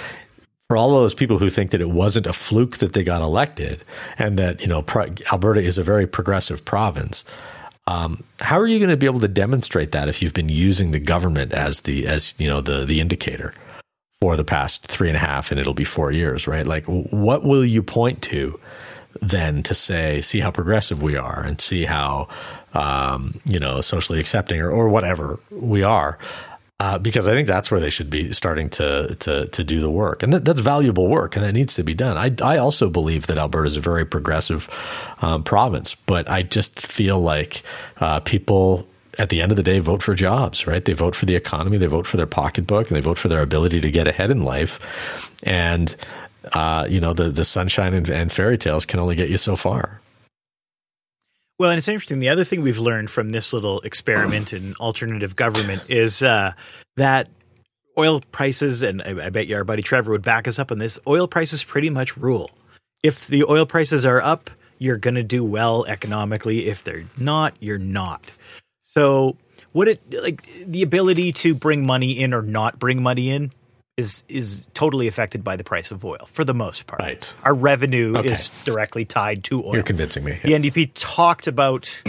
for 0.69 0.77
all 0.77 0.91
those 0.91 1.15
people 1.15 1.39
who 1.39 1.51
think 1.51 1.73
that 1.73 1.81
it 1.81 1.91
wasn't 1.91 2.27
a 2.27 2.33
fluke 2.33 2.79
that 2.79 2.95
they 2.95 3.05
got 3.05 3.21
elected 3.21 3.85
and 4.17 4.39
that, 4.39 4.61
you 4.61 4.67
know, 4.67 4.85
Alberta 5.33 5.61
is 5.61 5.77
a 5.77 5.83
very 5.83 6.07
progressive 6.07 6.65
province, 6.65 7.25
Um, 7.87 8.25
how 8.41 8.59
are 8.59 8.67
you 8.67 8.79
going 8.79 8.91
to 8.91 8.97
be 8.97 9.07
able 9.07 9.21
to 9.21 9.29
demonstrate 9.29 9.93
that 9.93 10.09
if 10.09 10.23
you've 10.23 10.35
been 10.35 10.49
using 10.49 10.93
the 10.93 11.01
government 11.01 11.53
as 11.53 11.83
the 11.83 12.07
as 12.07 12.35
you 12.41 12.49
know 12.49 12.61
the 12.61 12.85
the 12.85 13.01
indicator 13.01 13.53
for 14.21 14.37
the 14.37 14.45
past 14.45 14.87
three 14.87 15.09
and 15.09 15.17
a 15.17 15.21
half 15.21 15.51
and 15.51 15.61
it'll 15.61 15.75
be 15.75 15.85
four 15.85 16.11
years, 16.11 16.49
right? 16.49 16.67
Like, 16.67 16.85
what 16.87 17.45
will 17.45 17.65
you 17.65 17.83
point 17.83 18.23
to 18.23 18.59
then 19.21 19.63
to 19.65 19.75
say, 19.75 20.23
see 20.23 20.41
how 20.41 20.51
progressive 20.51 21.03
we 21.03 21.15
are 21.17 21.45
and 21.45 21.61
see 21.61 21.85
how 21.85 22.29
um, 22.73 23.35
you 23.45 23.61
know 23.61 23.83
socially 23.83 24.19
accepting 24.19 24.61
or, 24.61 24.71
or 24.71 24.89
whatever 24.89 25.39
we 25.51 25.83
are? 25.83 26.19
Uh, 26.81 26.99
because 26.99 27.29
I 27.29 27.33
think 27.33 27.47
that's 27.47 27.71
where 27.71 27.79
they 27.79 27.89
should 27.89 28.11
be 28.11 28.33
starting 28.33 28.69
to 28.71 29.15
to 29.21 29.47
to 29.47 29.65
do 29.65 29.81
the 29.81 29.91
work, 29.91 30.23
and 30.25 30.33
that, 30.33 30.45
that's 30.45 30.61
valuable 30.61 31.07
work, 31.07 31.37
and 31.37 31.45
that 31.45 31.53
needs 31.53 31.75
to 31.75 31.85
be 31.85 31.95
done. 31.95 32.17
I 32.17 32.35
I 32.45 32.59
also 32.59 32.91
believe 32.91 33.29
that 33.29 33.39
Alberta 33.39 33.67
is 33.67 33.77
a 33.77 33.81
very 33.81 34.05
progressive 34.05 34.69
um, 35.23 35.45
province, 35.45 35.95
but 35.95 36.29
I 36.29 36.43
just 36.43 36.81
feel 36.81 37.21
like 37.21 37.63
uh, 38.01 38.21
people 38.21 38.89
at 39.21 39.29
the 39.29 39.41
end 39.41 39.53
of 39.53 39.57
the 39.57 39.63
day 39.63 39.79
vote 39.79 40.03
for 40.03 40.15
jobs, 40.17 40.67
right? 40.67 40.85
They 40.85 40.95
vote 40.95 41.15
for 41.15 41.27
the 41.27 41.37
economy, 41.37 41.79
they 41.79 41.87
vote 41.87 42.09
for 42.09 42.17
their 42.17 42.27
pocketbook, 42.27 42.89
and 42.89 42.97
they 42.97 43.01
vote 43.01 43.19
for 43.19 43.29
their 43.29 43.43
ability 43.43 43.81
to 43.81 43.91
get 43.91 44.09
ahead 44.09 44.33
in 44.33 44.43
life, 44.43 45.41
and 45.47 45.95
uh, 46.55 46.87
you 46.91 47.01
know 47.01 47.13
the 47.13 47.31
the 47.31 47.45
sunshine 47.45 47.95
and, 47.95 48.11
and 48.11 48.33
fairy 48.33 48.59
tales 48.59 48.85
can 48.85 48.99
only 48.99 49.15
get 49.15 49.31
you 49.31 49.37
so 49.37 49.55
far. 49.55 50.01
Well, 51.59 51.71
and 51.71 51.79
it's 51.79 51.89
interesting. 51.89 52.19
The 52.19 52.29
other 52.29 52.45
thing 52.45 52.63
we've 52.63 52.81
learned 52.81 53.11
from 53.11 53.31
this 53.31 53.53
little 53.53 53.81
experiment 53.81 54.53
in 54.53 54.75
alternative 54.81 55.37
government 55.37 55.89
is 55.89 56.23
uh, 56.23 56.53
that 56.97 57.29
oil 57.97 58.21
prices, 58.33 58.83
and 58.83 59.01
I, 59.03 59.27
I, 59.27 59.31
bet 59.31 59.47
you 59.47 59.57
our 59.57 59.65
buddy 59.65 59.83
Trevor 59.83 60.11
would 60.11 60.23
back 60.23 60.49
us 60.49 60.59
up 60.59 60.73
on 60.73 60.79
this. 60.79 60.99
Oil 61.07 61.29
prices 61.29 61.63
pretty 61.63 61.91
much 61.91 62.17
rule. 62.17 62.51
If 63.05 63.29
the 63.29 63.45
oil 63.45 63.67
prices 63.67 64.05
are 64.05 64.21
up, 64.21 64.51
you're 64.79 64.97
going 64.97 65.15
to 65.15 65.23
do 65.23 65.45
well 65.45 65.85
economically. 65.87 66.67
If 66.67 66.83
they're 66.83 67.05
not, 67.17 67.55
you're 67.61 67.79
not. 67.79 68.33
So, 68.83 69.37
what 69.73 69.87
it 69.87 70.01
like 70.23 70.43
the 70.67 70.83
ability 70.83 71.33
to 71.33 71.55
bring 71.55 71.87
money 71.87 72.21
in 72.21 72.35
or 72.35 72.43
not 72.43 72.81
bring 72.81 73.03
money 73.03 73.31
in 73.31 73.53
is 73.97 74.25
is 74.29 74.69
totally 74.75 75.07
affected 75.07 75.45
by 75.45 75.57
the 75.57 75.65
price 75.65 75.91
of 75.91 76.05
oil 76.05 76.27
for 76.27 76.45
the 76.45 76.55
most 76.55 76.87
part. 76.87 77.01
Right. 77.01 77.35
Our 77.45 77.55
revenue 77.55 78.17
okay. 78.17 78.29
is 78.29 78.49
directly 78.65 79.05
tied 79.05 79.45
to 79.45 79.63
oil. 79.63 79.75
You're 79.75 79.83
convincing 79.83 80.25
me. 80.25 80.33
Yeah. 80.45 80.59
The 80.59 80.71
NDP 80.71 80.91
talked 80.95 81.47
about 81.47 82.03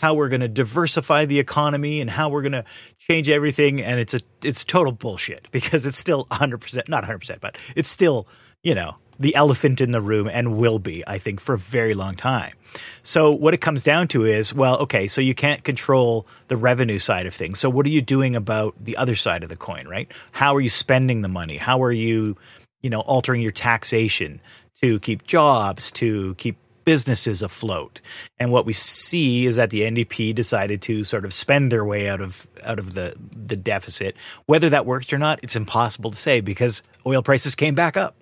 how 0.00 0.14
we're 0.14 0.28
going 0.28 0.40
to 0.40 0.48
diversify 0.48 1.26
the 1.26 1.38
economy 1.38 2.00
and 2.00 2.10
how 2.10 2.28
we're 2.30 2.42
going 2.42 2.52
to 2.52 2.64
change 2.98 3.28
everything 3.28 3.80
and 3.80 4.00
it's 4.00 4.14
a 4.14 4.20
it's 4.42 4.64
total 4.64 4.92
bullshit 4.92 5.50
because 5.50 5.86
it's 5.86 5.98
still 5.98 6.24
100% 6.26 6.88
not 6.88 7.04
100% 7.04 7.40
but 7.40 7.56
it's 7.76 7.88
still, 7.88 8.26
you 8.62 8.74
know, 8.74 8.96
the 9.20 9.34
elephant 9.36 9.80
in 9.80 9.90
the 9.90 10.00
room 10.00 10.28
and 10.32 10.56
will 10.56 10.78
be, 10.78 11.04
I 11.06 11.18
think, 11.18 11.40
for 11.40 11.54
a 11.54 11.58
very 11.58 11.92
long 11.92 12.14
time. 12.14 12.54
So 13.02 13.30
what 13.30 13.52
it 13.52 13.60
comes 13.60 13.84
down 13.84 14.08
to 14.08 14.24
is, 14.24 14.54
well, 14.54 14.78
okay, 14.78 15.06
so 15.06 15.20
you 15.20 15.34
can't 15.34 15.62
control 15.62 16.26
the 16.48 16.56
revenue 16.56 16.98
side 16.98 17.26
of 17.26 17.34
things. 17.34 17.60
So 17.60 17.68
what 17.68 17.84
are 17.84 17.90
you 17.90 18.00
doing 18.00 18.34
about 18.34 18.74
the 18.82 18.96
other 18.96 19.14
side 19.14 19.42
of 19.42 19.50
the 19.50 19.56
coin, 19.56 19.86
right? 19.86 20.10
How 20.32 20.56
are 20.56 20.60
you 20.60 20.70
spending 20.70 21.20
the 21.20 21.28
money? 21.28 21.58
How 21.58 21.82
are 21.82 21.92
you, 21.92 22.36
you 22.82 22.88
know, 22.88 23.00
altering 23.00 23.42
your 23.42 23.52
taxation 23.52 24.40
to 24.80 24.98
keep 25.00 25.24
jobs, 25.24 25.90
to 25.92 26.34
keep 26.36 26.56
businesses 26.84 27.42
afloat. 27.42 28.00
And 28.38 28.50
what 28.50 28.66
we 28.66 28.72
see 28.72 29.46
is 29.46 29.56
that 29.56 29.70
the 29.70 29.82
NDP 29.82 30.34
decided 30.34 30.80
to 30.82 31.04
sort 31.04 31.26
of 31.26 31.34
spend 31.34 31.70
their 31.70 31.84
way 31.84 32.08
out 32.08 32.20
of 32.20 32.48
out 32.64 32.78
of 32.78 32.94
the 32.94 33.14
the 33.32 33.54
deficit. 33.54 34.16
Whether 34.46 34.70
that 34.70 34.86
worked 34.86 35.12
or 35.12 35.18
not, 35.18 35.40
it's 35.42 35.56
impossible 35.56 36.10
to 36.10 36.16
say 36.16 36.40
because 36.40 36.82
oil 37.06 37.22
prices 37.22 37.54
came 37.54 37.74
back 37.74 37.96
up. 37.96 38.16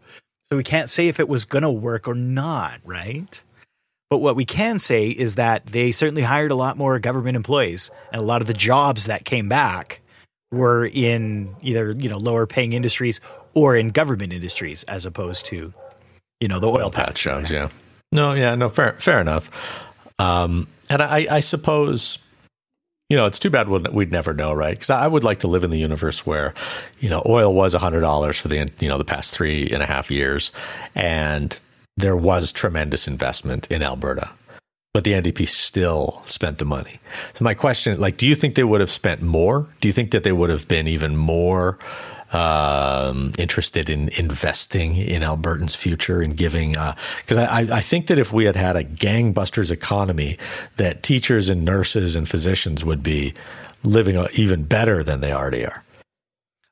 So 0.51 0.57
we 0.57 0.63
can't 0.63 0.89
say 0.89 1.09
if 1.09 1.21
it 1.21 1.29
was 1.29 1.45
going 1.45 1.63
to 1.63 1.71
work 1.71 2.09
or 2.09 2.15
not, 2.15 2.81
right? 2.85 3.45
But 4.09 4.19
what 4.19 4.37
we 4.37 4.47
can 4.47 4.79
say 4.79 5.09
is 5.09 5.35
that 5.35 5.67
they 5.67 5.93
certainly 5.93 6.23
hired 6.23 6.51
a 6.51 6.55
lot 6.55 6.79
more 6.79 6.99
government 6.99 7.37
employees, 7.37 7.91
and 8.13 8.23
a 8.23 8.25
lot 8.25 8.41
of 8.41 8.47
the 8.47 8.55
jobs 8.55 9.07
that 9.07 9.27
came 9.27 9.49
back 9.49 10.01
were 10.51 10.87
in 10.87 11.55
either 11.61 11.93
you 11.93 12.09
know 12.09 12.17
lower 12.17 12.47
paying 12.47 12.73
industries 12.73 13.21
or 13.55 13.77
in 13.77 13.91
government 13.91 14.33
industries, 14.33 14.85
as 14.85 15.05
opposed 15.05 15.45
to 15.47 15.75
you 16.41 16.49
know 16.49 16.59
the 16.59 16.67
oil, 16.67 16.85
oil 16.85 16.91
patch 16.91 17.23
jobs. 17.23 17.51
Yeah. 17.51 17.69
No. 18.11 18.33
Yeah. 18.33 18.55
No. 18.55 18.71
Fair. 18.71 18.95
Fair 18.95 19.21
enough. 19.21 19.85
Um, 20.19 20.67
and 20.89 21.03
I, 21.03 21.27
I 21.31 21.41
suppose 21.41 22.19
you 23.09 23.17
know, 23.17 23.27
it's 23.27 23.39
too 23.39 23.51
bad 23.51 23.69
we'd 23.69 24.13
never 24.13 24.35
know, 24.35 24.53
right? 24.53 24.75
Because 24.75 24.91
I 24.91 25.07
would 25.07 25.25
like 25.25 25.41
to 25.41 25.49
live 25.49 25.65
in 25.65 25.71
the 25.71 25.79
universe 25.79 26.27
where, 26.27 26.53
you 27.01 27.09
know, 27.09 27.23
oil 27.27 27.55
was 27.55 27.75
hundred 27.75 28.01
dollars 28.01 28.39
for 28.39 28.49
the 28.49 28.69
you 28.81 28.89
know 28.89 28.99
the 28.99 29.05
past 29.05 29.35
three 29.35 29.69
and 29.71 29.83
a 29.83 29.87
half 29.87 30.11
years, 30.11 30.53
and 30.95 31.59
there 31.97 32.17
was 32.17 32.53
tremendous 32.53 33.09
investment 33.09 33.71
in 33.71 33.83
Alberta, 33.83 34.31
but 34.93 35.05
the 35.05 35.13
NDP 35.13 35.49
still 35.49 36.23
spent 36.27 36.59
the 36.59 36.67
money. 36.67 36.99
So 37.33 37.45
my 37.45 37.55
question, 37.55 37.99
like, 37.99 38.19
do 38.19 38.27
you 38.27 38.35
think 38.35 38.55
they 38.57 38.65
would 38.65 38.81
have 38.81 38.91
spent 38.91 39.23
more? 39.23 39.67
Do 39.81 39.89
you 39.89 39.93
think 39.93 40.11
that 40.11 40.23
they 40.23 40.33
would 40.33 40.51
have 40.51 40.69
been 40.69 40.87
even 40.87 41.17
more? 41.17 41.79
Um, 42.33 43.33
interested 43.39 43.89
in 43.91 44.11
investing 44.19 44.97
in 44.97 45.23
Albertans' 45.23 45.77
future 45.77 46.21
and 46.21 46.37
giving. 46.37 46.71
Because 46.71 47.39
uh, 47.39 47.49
I, 47.51 47.67
I 47.73 47.81
think 47.81 48.07
that 48.09 48.19
if 48.19 48.33
we 48.33 48.45
had 48.45 48.57
had 48.57 48.77
a 48.77 48.85
gangbusters 48.85 49.71
economy, 49.71 50.39
that 50.77 51.03
teachers 51.03 51.49
and 51.49 51.65
nurses 51.65 52.17
and 52.17 52.29
physicians 52.29 52.85
would 52.85 53.03
be 53.03 53.35
living 53.83 54.23
even 54.35 54.65
better 54.65 55.03
than 55.03 55.21
they 55.21 55.33
already 55.33 55.65
are. 55.65 55.85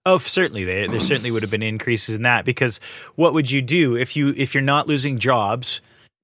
Oh, 0.05 0.19
certainly, 0.19 0.65
there, 0.65 0.87
there 0.87 1.01
certainly 1.01 1.33
would 1.33 1.43
have 1.43 1.51
been 1.51 1.65
increases 1.65 2.17
in 2.17 2.23
that. 2.23 2.45
Because 2.45 2.79
what 3.17 3.35
would 3.35 3.51
you 3.51 3.61
do 3.61 3.97
if 3.97 4.17
you 4.17 4.29
if 4.37 4.55
you're 4.55 4.63
not 4.63 4.87
losing 4.87 5.19
jobs? 5.19 5.81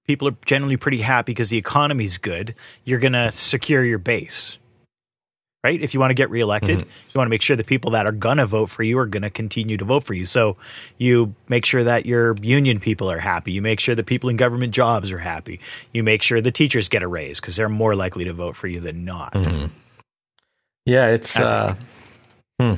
People 0.07 0.29
are 0.29 0.37
generally 0.45 0.77
pretty 0.77 0.99
happy 0.99 1.33
because 1.33 1.51
the 1.51 1.59
economy's 1.59 2.19
good. 2.19 2.55
You're 2.85 2.99
going 2.99 3.13
to 3.13 3.31
secure 3.31 3.85
your 3.85 3.99
base 3.99 4.59
right? 5.65 5.81
If 5.81 5.95
you 5.95 6.01
want 6.01 6.11
to 6.11 6.15
get 6.15 6.31
reelected, 6.31 6.79
mm-hmm. 6.79 6.89
you 6.89 7.19
want 7.19 7.27
to 7.27 7.31
make 7.31 7.43
sure 7.43 7.57
the 7.57 7.65
people 7.65 7.93
that 7.93 8.07
are 8.07 8.13
going 8.13 8.39
to 8.39 8.47
vote 8.47 8.69
for 8.69 8.83
you 8.83 8.99
are 8.99 9.07
going 9.07 9.23
to 9.23 9.31
continue 9.31 9.77
to 9.77 9.85
vote 9.85 10.05
for 10.05 10.15
you. 10.15 10.27
So 10.27 10.57
you 10.99 11.35
make 11.49 11.65
sure 11.65 11.85
that 11.85 12.05
your 12.05 12.37
union 12.43 12.81
people 12.81 13.11
are 13.11 13.19
happy. 13.19 13.53
You 13.53 13.63
make 13.63 13.81
sure 13.81 13.95
the 13.95 14.03
people 14.03 14.29
in 14.29 14.37
government 14.37 14.75
jobs 14.75 15.13
are 15.13 15.19
happy. 15.19 15.61
You 15.93 16.03
make 16.03 16.23
sure 16.23 16.41
the 16.41 16.51
teachers 16.51 16.89
get 16.89 17.03
a 17.03 17.09
raise 17.09 17.41
because 17.41 17.57
they're 17.57 17.69
more 17.69 17.95
likely 17.95 18.25
to 18.25 18.33
vote 18.33 18.57
for 18.57 18.67
you 18.67 18.81
than 18.81 19.05
not. 19.05 19.33
Mm-hmm. 19.35 19.67
Yeah, 20.85 21.09
it's. 21.09 21.39
Uh, 21.39 21.77
hmm. 22.61 22.75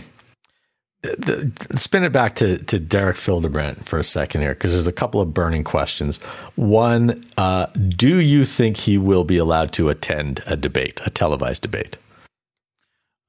The, 1.03 1.53
the, 1.69 1.79
spin 1.79 2.03
it 2.03 2.13
back 2.13 2.37
to, 2.37 2.57
to 2.65 2.79
Derek 2.79 3.17
Fildebrandt 3.17 3.85
for 3.85 3.99
a 3.99 4.03
second 4.03 4.41
here, 4.41 4.55
because 4.55 4.73
there's 4.73 4.87
a 4.87 4.93
couple 4.93 5.21
of 5.21 5.35
burning 5.35 5.63
questions. 5.63 6.23
One, 6.55 7.27
uh, 7.37 7.67
do 7.67 8.21
you 8.21 8.47
think 8.47 8.79
he 8.79 8.97
will 8.97 9.25
be 9.25 9.37
allowed 9.37 9.73
to 9.73 9.91
attend 9.91 10.41
a 10.49 10.57
debate, 10.57 11.03
a 11.05 11.11
televised 11.11 11.61
debate? 11.61 11.99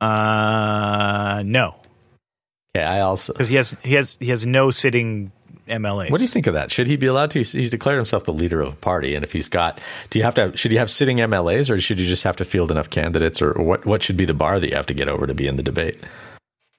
Uh, 0.02 1.42
no. 1.46 1.76
Yeah, 2.76 2.92
I 2.92 3.00
also 3.02 3.34
because 3.34 3.48
he 3.48 3.56
has 3.56 3.72
he 3.84 3.94
has 3.94 4.18
he 4.20 4.28
has 4.28 4.46
no 4.46 4.70
sitting 4.70 5.32
MLAs. 5.68 6.12
What 6.12 6.18
do 6.18 6.24
you 6.24 6.30
think 6.30 6.48
of 6.48 6.54
that? 6.54 6.72
Should 6.72 6.88
he 6.88 6.98
be 6.98 7.08
allowed 7.08 7.32
to? 7.32 7.40
He's, 7.40 7.52
he's, 7.52 7.70
declared 7.70 7.98
himself 7.98 8.26
the 8.26 8.34
leader 8.34 8.62
of 8.62 8.74
a 8.74 8.76
party, 8.76 9.16
and 9.16 9.24
if 9.24 9.32
he's 9.32 9.50
got, 9.50 9.82
do 10.10 10.20
you 10.20 10.26
have 10.26 10.36
to? 10.36 10.42
Have, 10.42 10.60
should 10.60 10.72
he 10.72 10.78
have 10.78 10.92
sitting 10.92 11.18
MLAs, 11.18 11.72
or 11.72 11.80
should 11.80 12.00
you 12.00 12.06
just 12.06 12.24
have 12.24 12.36
to 12.38 12.46
field 12.46 12.72
enough 12.72 12.90
candidates, 12.90 13.42
or 13.42 13.54
what? 13.54 13.86
What 13.86 14.04
should 14.04 14.18
be 14.18 14.26
the 14.26 14.34
bar 14.34 14.60
that 14.60 14.70
you 14.70 14.76
have 14.76 14.86
to 14.88 14.94
get 14.94 15.08
over 15.08 15.26
to 15.26 15.34
be 15.34 15.48
in 15.48 15.56
the 15.56 15.64
debate? 15.64 15.98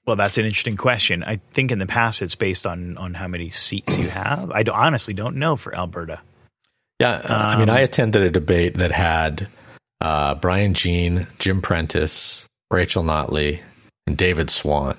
Well, 0.05 0.15
that's 0.15 0.37
an 0.37 0.45
interesting 0.45 0.77
question. 0.77 1.23
I 1.23 1.37
think 1.49 1.71
in 1.71 1.79
the 1.79 1.85
past 1.85 2.21
it's 2.21 2.35
based 2.35 2.65
on 2.65 2.97
on 2.97 3.15
how 3.15 3.27
many 3.27 3.49
seats 3.49 3.97
you 3.97 4.07
have. 4.07 4.51
I 4.51 4.63
honestly 4.73 5.13
don't 5.13 5.35
know 5.35 5.55
for 5.55 5.75
Alberta. 5.75 6.21
Yeah, 6.99 7.15
um, 7.15 7.21
I 7.25 7.59
mean, 7.59 7.69
I 7.69 7.79
um, 7.79 7.83
attended 7.83 8.23
a 8.23 8.31
debate 8.31 8.75
that 8.75 8.91
had 8.91 9.47
uh, 10.01 10.35
Brian 10.35 10.73
Jean, 10.73 11.27
Jim 11.37 11.61
Prentice, 11.61 12.46
Rachel 12.71 13.03
Notley, 13.03 13.61
and 14.05 14.17
David 14.17 14.49
Swann. 14.49 14.97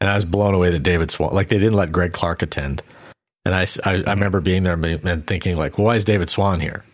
And 0.00 0.10
I 0.10 0.14
was 0.14 0.24
blown 0.24 0.54
away 0.54 0.70
that 0.70 0.82
David 0.82 1.10
Swann, 1.10 1.32
like 1.32 1.48
they 1.48 1.58
didn't 1.58 1.74
let 1.74 1.92
Greg 1.92 2.12
Clark 2.12 2.42
attend. 2.42 2.82
And 3.44 3.54
I, 3.54 3.66
I, 3.84 4.02
I 4.06 4.12
remember 4.12 4.40
being 4.40 4.62
there 4.62 4.74
and 4.74 5.26
thinking, 5.26 5.56
like, 5.56 5.78
well, 5.78 5.86
why 5.86 5.96
is 5.96 6.04
David 6.04 6.30
Swann 6.30 6.60
here? 6.60 6.84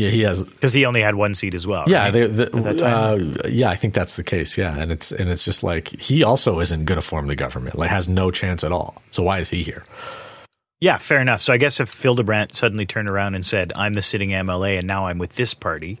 Yeah, 0.00 0.08
he 0.08 0.22
has 0.22 0.44
because 0.44 0.72
he 0.72 0.86
only 0.86 1.02
had 1.02 1.14
one 1.14 1.34
seat 1.34 1.54
as 1.54 1.66
well. 1.66 1.84
Yeah, 1.86 2.04
right? 2.04 2.10
they, 2.10 2.26
the, 2.26 2.84
uh, 2.84 3.48
yeah, 3.48 3.68
I 3.68 3.76
think 3.76 3.92
that's 3.92 4.16
the 4.16 4.24
case. 4.24 4.56
Yeah, 4.56 4.74
and 4.78 4.90
it's 4.90 5.12
and 5.12 5.28
it's 5.28 5.44
just 5.44 5.62
like 5.62 5.88
he 5.88 6.24
also 6.24 6.60
isn't 6.60 6.86
going 6.86 6.98
to 6.98 7.06
form 7.06 7.26
the 7.26 7.36
government. 7.36 7.76
Like, 7.76 7.90
has 7.90 8.08
no 8.08 8.30
chance 8.30 8.64
at 8.64 8.72
all. 8.72 8.94
So 9.10 9.22
why 9.22 9.40
is 9.40 9.50
he 9.50 9.62
here? 9.62 9.84
Yeah, 10.80 10.96
fair 10.96 11.20
enough. 11.20 11.40
So 11.40 11.52
I 11.52 11.58
guess 11.58 11.80
if 11.80 11.90
Phil 11.90 12.14
Fildebrandt 12.14 12.52
suddenly 12.52 12.86
turned 12.86 13.10
around 13.10 13.34
and 13.34 13.44
said, 13.44 13.72
"I'm 13.76 13.92
the 13.92 14.00
sitting 14.00 14.30
MLA, 14.30 14.78
and 14.78 14.86
now 14.86 15.04
I'm 15.04 15.18
with 15.18 15.34
this 15.34 15.52
party," 15.52 15.98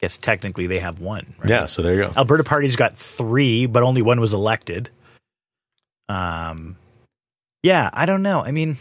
guess 0.00 0.18
technically 0.18 0.66
they 0.66 0.78
have 0.78 1.00
one. 1.00 1.34
Right? 1.38 1.50
Yeah, 1.50 1.66
so 1.66 1.82
there 1.82 1.94
you 1.94 2.02
go. 2.02 2.12
Alberta 2.16 2.44
Party's 2.44 2.76
got 2.76 2.96
three, 2.96 3.66
but 3.66 3.82
only 3.82 4.02
one 4.02 4.20
was 4.20 4.34
elected. 4.34 4.90
Um, 6.08 6.76
yeah, 7.62 7.90
I 7.92 8.06
don't 8.06 8.22
know. 8.22 8.42
I 8.42 8.52
mean, 8.52 8.76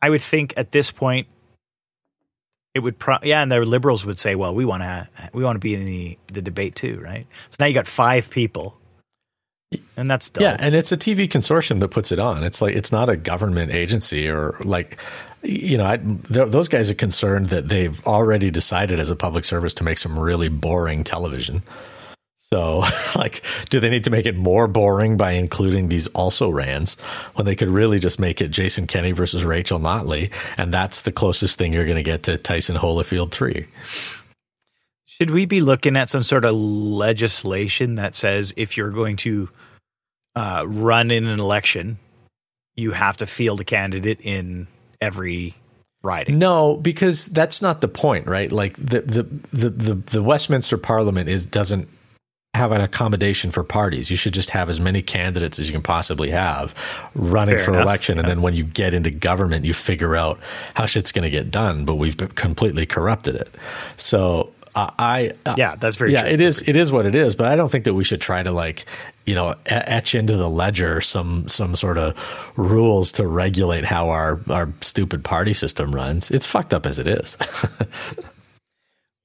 I 0.00 0.10
would 0.10 0.22
think 0.22 0.54
at 0.56 0.72
this 0.72 0.90
point 0.90 1.28
it 2.74 2.80
would 2.80 2.98
pro- 2.98 3.18
yeah, 3.22 3.42
and 3.42 3.50
the 3.50 3.60
liberals 3.60 4.06
would 4.06 4.18
say, 4.18 4.34
well, 4.34 4.54
we 4.54 4.64
want 4.64 4.82
to 4.82 5.08
we 5.32 5.44
want 5.44 5.56
to 5.56 5.60
be 5.60 5.74
in 5.74 5.84
the 5.84 6.18
the 6.28 6.42
debate 6.42 6.74
too, 6.74 7.00
right? 7.02 7.26
So 7.50 7.56
now 7.60 7.66
you 7.66 7.74
got 7.74 7.86
five 7.86 8.30
people 8.30 8.79
and 9.96 10.10
that's 10.10 10.30
dope. 10.30 10.42
Yeah, 10.42 10.56
and 10.58 10.74
it's 10.74 10.92
a 10.92 10.96
TV 10.96 11.28
consortium 11.28 11.78
that 11.80 11.88
puts 11.88 12.10
it 12.12 12.18
on. 12.18 12.42
It's 12.42 12.60
like 12.60 12.74
it's 12.74 12.90
not 12.90 13.08
a 13.08 13.16
government 13.16 13.72
agency 13.72 14.28
or 14.28 14.56
like 14.60 14.98
you 15.42 15.78
know, 15.78 15.86
I, 15.86 15.96
th- 15.96 16.50
those 16.50 16.68
guys 16.68 16.90
are 16.90 16.94
concerned 16.94 17.48
that 17.48 17.68
they've 17.68 18.04
already 18.06 18.50
decided 18.50 19.00
as 19.00 19.10
a 19.10 19.16
public 19.16 19.44
service 19.44 19.74
to 19.74 19.84
make 19.84 19.98
some 19.98 20.18
really 20.18 20.48
boring 20.48 21.02
television. 21.04 21.62
So, 22.36 22.82
like, 23.16 23.42
do 23.70 23.80
they 23.80 23.88
need 23.88 24.04
to 24.04 24.10
make 24.10 24.26
it 24.26 24.36
more 24.36 24.66
boring 24.66 25.16
by 25.16 25.32
including 25.32 25.88
these 25.88 26.08
also 26.08 26.50
rans 26.50 27.00
when 27.34 27.46
they 27.46 27.54
could 27.54 27.70
really 27.70 27.98
just 27.98 28.18
make 28.18 28.40
it 28.40 28.48
Jason 28.48 28.86
Kenney 28.86 29.12
versus 29.12 29.44
Rachel 29.44 29.78
Notley? 29.78 30.32
And 30.58 30.74
that's 30.74 31.02
the 31.02 31.12
closest 31.12 31.58
thing 31.58 31.72
you're 31.72 31.84
going 31.84 31.96
to 31.96 32.02
get 32.02 32.24
to 32.24 32.36
Tyson 32.36 32.76
Holyfield 32.76 33.30
3. 33.30 33.66
Should 35.20 35.30
we 35.30 35.44
be 35.44 35.60
looking 35.60 35.96
at 35.96 36.08
some 36.08 36.22
sort 36.22 36.44
of 36.44 36.54
legislation 36.54 37.96
that 37.96 38.14
says 38.14 38.54
if 38.56 38.76
you're 38.76 38.90
going 38.90 39.16
to 39.16 39.50
uh, 40.34 40.64
run 40.66 41.10
in 41.10 41.26
an 41.26 41.38
election, 41.38 41.98
you 42.74 42.92
have 42.92 43.18
to 43.18 43.26
field 43.26 43.60
a 43.60 43.64
candidate 43.64 44.24
in 44.24 44.66
every 45.00 45.54
riding. 46.02 46.38
No, 46.38 46.76
because 46.76 47.26
that's 47.26 47.60
not 47.60 47.80
the 47.80 47.88
point, 47.88 48.26
right? 48.26 48.50
Like 48.50 48.74
the 48.74 49.02
the 49.02 49.22
the 49.52 49.70
the, 49.70 49.94
the 49.94 50.22
Westminster 50.22 50.78
Parliament 50.78 51.28
is 51.28 51.46
doesn't 51.46 51.88
have 52.54 52.72
an 52.72 52.80
accommodation 52.80 53.50
for 53.50 53.62
parties. 53.62 54.10
You 54.10 54.16
should 54.16 54.34
just 54.34 54.50
have 54.50 54.68
as 54.68 54.80
many 54.80 55.02
candidates 55.02 55.58
as 55.58 55.68
you 55.68 55.72
can 55.72 55.82
possibly 55.82 56.30
have 56.30 56.74
running 57.14 57.56
Fair 57.56 57.64
for 57.64 57.70
enough. 57.72 57.84
election. 57.84 58.18
And 58.18 58.26
then 58.26 58.42
when 58.42 58.54
you 58.54 58.64
get 58.64 58.92
into 58.92 59.10
government, 59.10 59.64
you 59.64 59.72
figure 59.72 60.16
out 60.16 60.38
how 60.74 60.86
shit's 60.86 61.12
going 61.12 61.22
to 61.22 61.30
get 61.30 61.50
done. 61.50 61.84
But 61.84 61.96
we've 61.96 62.16
completely 62.34 62.86
corrupted 62.86 63.36
it. 63.36 63.54
So 63.96 64.52
uh, 64.74 64.90
I, 64.98 65.30
uh, 65.46 65.54
Yeah, 65.58 65.76
that's 65.76 65.96
very 65.96 66.12
yeah, 66.12 66.22
true. 66.22 66.30
it 66.30 66.40
is. 66.40 66.68
It 66.68 66.76
is 66.76 66.92
what 66.92 67.06
it 67.06 67.14
is. 67.14 67.34
But 67.34 67.48
I 67.48 67.56
don't 67.56 67.70
think 67.70 67.84
that 67.84 67.94
we 67.94 68.04
should 68.04 68.20
try 68.20 68.42
to 68.42 68.52
like, 68.52 68.84
you 69.26 69.34
know, 69.34 69.54
etch 69.66 70.14
into 70.14 70.36
the 70.36 70.48
ledger 70.48 71.00
some 71.00 71.48
some 71.48 71.74
sort 71.74 71.98
of 71.98 72.52
rules 72.56 73.12
to 73.12 73.26
regulate 73.26 73.84
how 73.84 74.10
our 74.10 74.40
our 74.48 74.72
stupid 74.80 75.24
party 75.24 75.54
system 75.54 75.94
runs. 75.94 76.30
It's 76.30 76.46
fucked 76.46 76.72
up 76.74 76.86
as 76.86 76.98
it 76.98 77.06
is. 77.06 77.36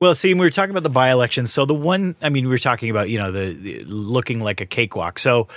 Well, 0.02 0.14
see, 0.14 0.34
we 0.34 0.42
were 0.42 0.50
talking 0.50 0.72
about 0.72 0.84
the 0.84 0.90
by 0.90 1.10
election. 1.10 1.48
So 1.48 1.66
the 1.66 1.74
one, 1.74 2.16
I 2.22 2.28
mean, 2.28 2.44
we 2.44 2.50
were 2.50 2.58
talking 2.58 2.90
about 2.90 3.10
you 3.10 3.18
know 3.18 3.32
the, 3.32 3.54
the 3.54 3.84
looking 3.86 4.42
like 4.42 4.60
a 4.60 4.66
cakewalk. 4.66 5.18
So 5.18 5.48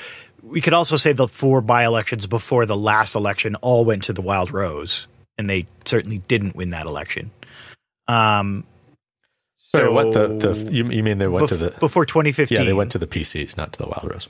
we 0.42 0.60
could 0.60 0.74
also 0.74 0.94
say 0.96 1.12
the 1.12 1.26
four 1.26 1.60
by 1.60 1.84
elections 1.84 2.26
before 2.26 2.64
the 2.64 2.76
last 2.76 3.16
election 3.16 3.56
all 3.56 3.84
went 3.84 4.04
to 4.04 4.12
the 4.12 4.22
Wild 4.22 4.52
Rose, 4.52 5.08
and 5.36 5.50
they 5.50 5.66
certainly 5.84 6.18
didn't 6.18 6.54
win 6.54 6.70
that 6.70 6.86
election. 6.86 7.32
Um, 8.06 8.64
Sorry, 9.68 9.90
what 9.92 10.14
the, 10.14 10.28
the 10.28 10.72
you, 10.72 10.88
you 10.90 11.02
mean 11.02 11.18
they 11.18 11.28
went 11.28 11.48
to 11.50 11.56
the 11.56 11.70
before 11.78 12.06
2015. 12.06 12.56
yeah 12.56 12.64
they 12.64 12.72
went 12.72 12.90
to 12.92 12.98
the 12.98 13.06
PCs 13.06 13.56
not 13.56 13.72
to 13.74 13.78
the 13.78 13.86
Wild 13.86 14.04
Rose 14.10 14.28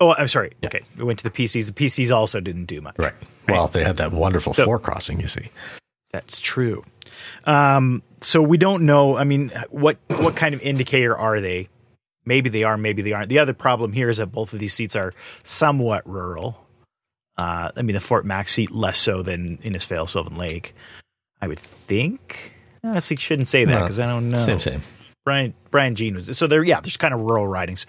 Oh, 0.00 0.14
I'm 0.16 0.28
sorry. 0.28 0.52
Okay, 0.64 0.82
we 0.96 1.02
went 1.02 1.18
to 1.18 1.24
the 1.24 1.30
PCs. 1.30 1.74
The 1.74 1.84
PCs 1.86 2.12
also 2.14 2.38
didn't 2.40 2.66
do 2.66 2.80
much. 2.80 2.94
right. 2.98 3.14
Well, 3.48 3.66
they 3.66 3.82
had 3.82 3.96
that 3.96 4.12
wonderful 4.12 4.52
So- 4.52 4.62
floor 4.62 4.78
crossing. 4.78 5.18
You 5.18 5.26
see, 5.26 5.48
That's 6.12 6.38
true. 6.38 6.84
Um, 7.44 8.04
so 8.22 8.40
we 8.40 8.58
don't 8.58 8.86
know. 8.86 9.16
I 9.16 9.24
mean, 9.24 9.50
what 9.70 9.98
what 10.20 10.36
kind 10.36 10.54
of 10.54 10.62
indicator 10.62 11.16
are 11.18 11.40
they? 11.40 11.68
Maybe 12.24 12.48
they 12.48 12.62
are. 12.62 12.76
Maybe 12.76 13.02
they 13.02 13.12
aren't. 13.12 13.28
The 13.28 13.40
other 13.40 13.54
problem 13.54 13.92
here 13.92 14.08
is 14.08 14.18
that 14.18 14.26
both 14.30 14.52
of 14.52 14.60
these 14.60 14.72
seats 14.72 14.94
are 14.94 15.12
somewhat 15.42 16.08
rural. 16.08 16.64
Uh, 17.36 17.70
I 17.76 17.82
mean, 17.82 17.94
the 17.94 18.00
Fort 18.00 18.24
Mac 18.24 18.46
seat 18.46 18.70
less 18.70 18.98
so 18.98 19.22
than 19.22 19.56
Innisfail, 19.58 20.08
Sylvan 20.08 20.36
Lake. 20.36 20.74
I 21.40 21.48
would 21.48 21.58
think. 21.58 22.52
Honestly, 22.84 23.16
shouldn't 23.16 23.48
say 23.48 23.64
that 23.64 23.72
No, 23.72 23.80
because 23.80 23.98
I 23.98 24.06
don't 24.06 24.28
know. 24.28 24.36
same 24.38 24.58
same. 24.58 24.80
Brian 25.24 25.54
Brian 25.70 25.94
Jean 25.94 26.14
was 26.14 26.36
so 26.36 26.46
there. 26.46 26.62
Yeah, 26.64 26.80
there's 26.80 26.96
kind 26.96 27.12
of 27.12 27.20
rural 27.20 27.46
ridings, 27.46 27.86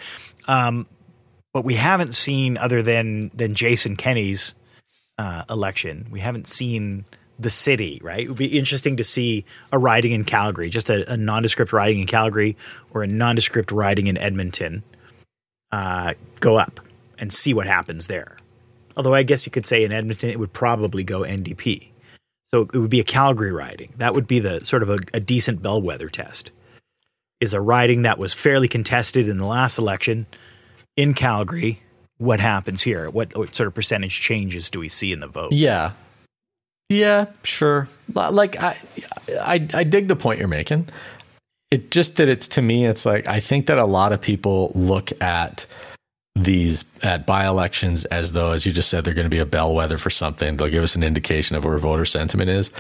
um, 0.48 0.86
but 1.54 1.64
we 1.64 1.76
haven't 1.76 2.14
seen 2.16 2.58
other 2.58 2.82
than 2.82 3.30
than 3.34 3.56
Jason 3.56 3.96
Kenney's 3.96 4.54
uh, 5.18 5.44
election. 5.50 6.08
We 6.12 6.20
haven't 6.20 6.48
seen 6.48 7.06
the 7.38 7.50
city. 7.50 8.02
Right, 8.04 8.22
it 8.22 8.28
would 8.30 8.38
be 8.38 8.58
interesting 8.58 8.98
to 8.98 9.04
see 9.04 9.46
a 9.72 9.80
riding 9.80 10.12
in 10.12 10.26
Calgary, 10.26 10.70
just 10.70 10.90
a, 10.90 11.10
a 11.12 11.16
nondescript 11.16 11.72
riding 11.72 12.02
in 12.02 12.08
Calgary 12.08 12.58
or 12.92 13.04
a 13.04 13.08
nondescript 13.08 13.72
riding 13.72 14.08
in 14.08 14.18
Edmonton. 14.18 14.84
Uh, 15.72 16.16
go 16.40 16.58
up 16.58 16.80
and 17.20 17.32
see 17.32 17.54
what 17.54 17.68
happens 17.68 18.08
there. 18.08 18.38
Although 18.98 19.14
I 19.14 19.24
guess 19.24 19.46
you 19.46 19.52
could 19.52 19.66
say 19.66 19.84
in 19.84 19.92
Edmonton 19.92 20.30
it 20.30 20.40
would 20.40 20.52
probably 20.52 21.04
go 21.06 21.22
NDP. 21.22 21.89
So 22.52 22.62
it 22.74 22.78
would 22.78 22.90
be 22.90 23.00
a 23.00 23.04
Calgary 23.06 23.52
riding. 23.52 23.94
That 23.98 24.14
would 24.14 24.28
be 24.28 24.40
the 24.40 24.66
sort 24.66 24.84
of 24.84 24.90
a, 24.90 24.98
a 25.14 25.20
decent 25.20 25.62
bellwether 25.62 26.10
test. 26.10 26.52
Is 27.40 27.54
a 27.54 27.62
riding 27.62 28.02
that 28.02 28.18
was 28.18 28.34
fairly 28.34 28.68
contested 28.68 29.30
in 29.30 29.38
the 29.38 29.46
last 29.46 29.78
election 29.78 30.26
in 30.98 31.14
Calgary. 31.14 31.82
What 32.18 32.42
happens 32.42 32.82
here? 32.82 33.10
What, 33.10 33.38
what 33.38 33.56
sort 33.56 33.68
of 33.68 33.74
percentage 33.74 34.20
changes 34.20 34.70
do 34.70 34.80
we 34.80 34.90
see 34.90 35.14
in 35.14 35.22
the 35.22 35.28
vote? 35.28 35.54
Yeah, 35.54 35.92
yeah, 36.90 37.28
sure. 37.44 37.88
Like 38.14 38.62
I, 38.62 38.76
I, 39.42 39.68
I 39.74 39.84
dig 39.84 40.08
the 40.08 40.16
point 40.16 40.40
you're 40.40 40.48
making. 40.48 40.88
It 41.70 41.92
just 41.92 42.18
that 42.18 42.28
it's 42.30 42.48
to 42.50 42.64
me, 42.64 42.88
it's 42.88 43.06
like 43.06 43.28
I 43.28 43.40
think 43.40 43.68
that 43.68 43.78
a 43.78 43.86
lot 43.86 44.12
of 44.12 44.22
people 44.22 44.72
look 44.74 45.12
at 45.22 45.68
these 46.44 46.86
at 47.04 47.26
by 47.26 47.48
elections 47.48 48.06
as 48.06 48.34
though, 48.34 48.52
as 48.52 48.66
you 48.66 48.72
just 48.72 48.90
said, 48.90 49.04
they're 49.04 49.14
going 49.14 49.26
to 49.26 49.30
be 49.30 49.40
a 49.40 49.46
bellwether 49.46 49.98
for 49.98 50.10
something. 50.10 50.58
They'll 50.58 50.70
give 50.70 50.84
us 50.84 50.96
an 50.96 51.04
indication 51.04 51.56
of 51.56 51.66
where 51.66 51.78
voter 51.78 52.06
sentiment 52.06 52.50
is. 52.50 52.72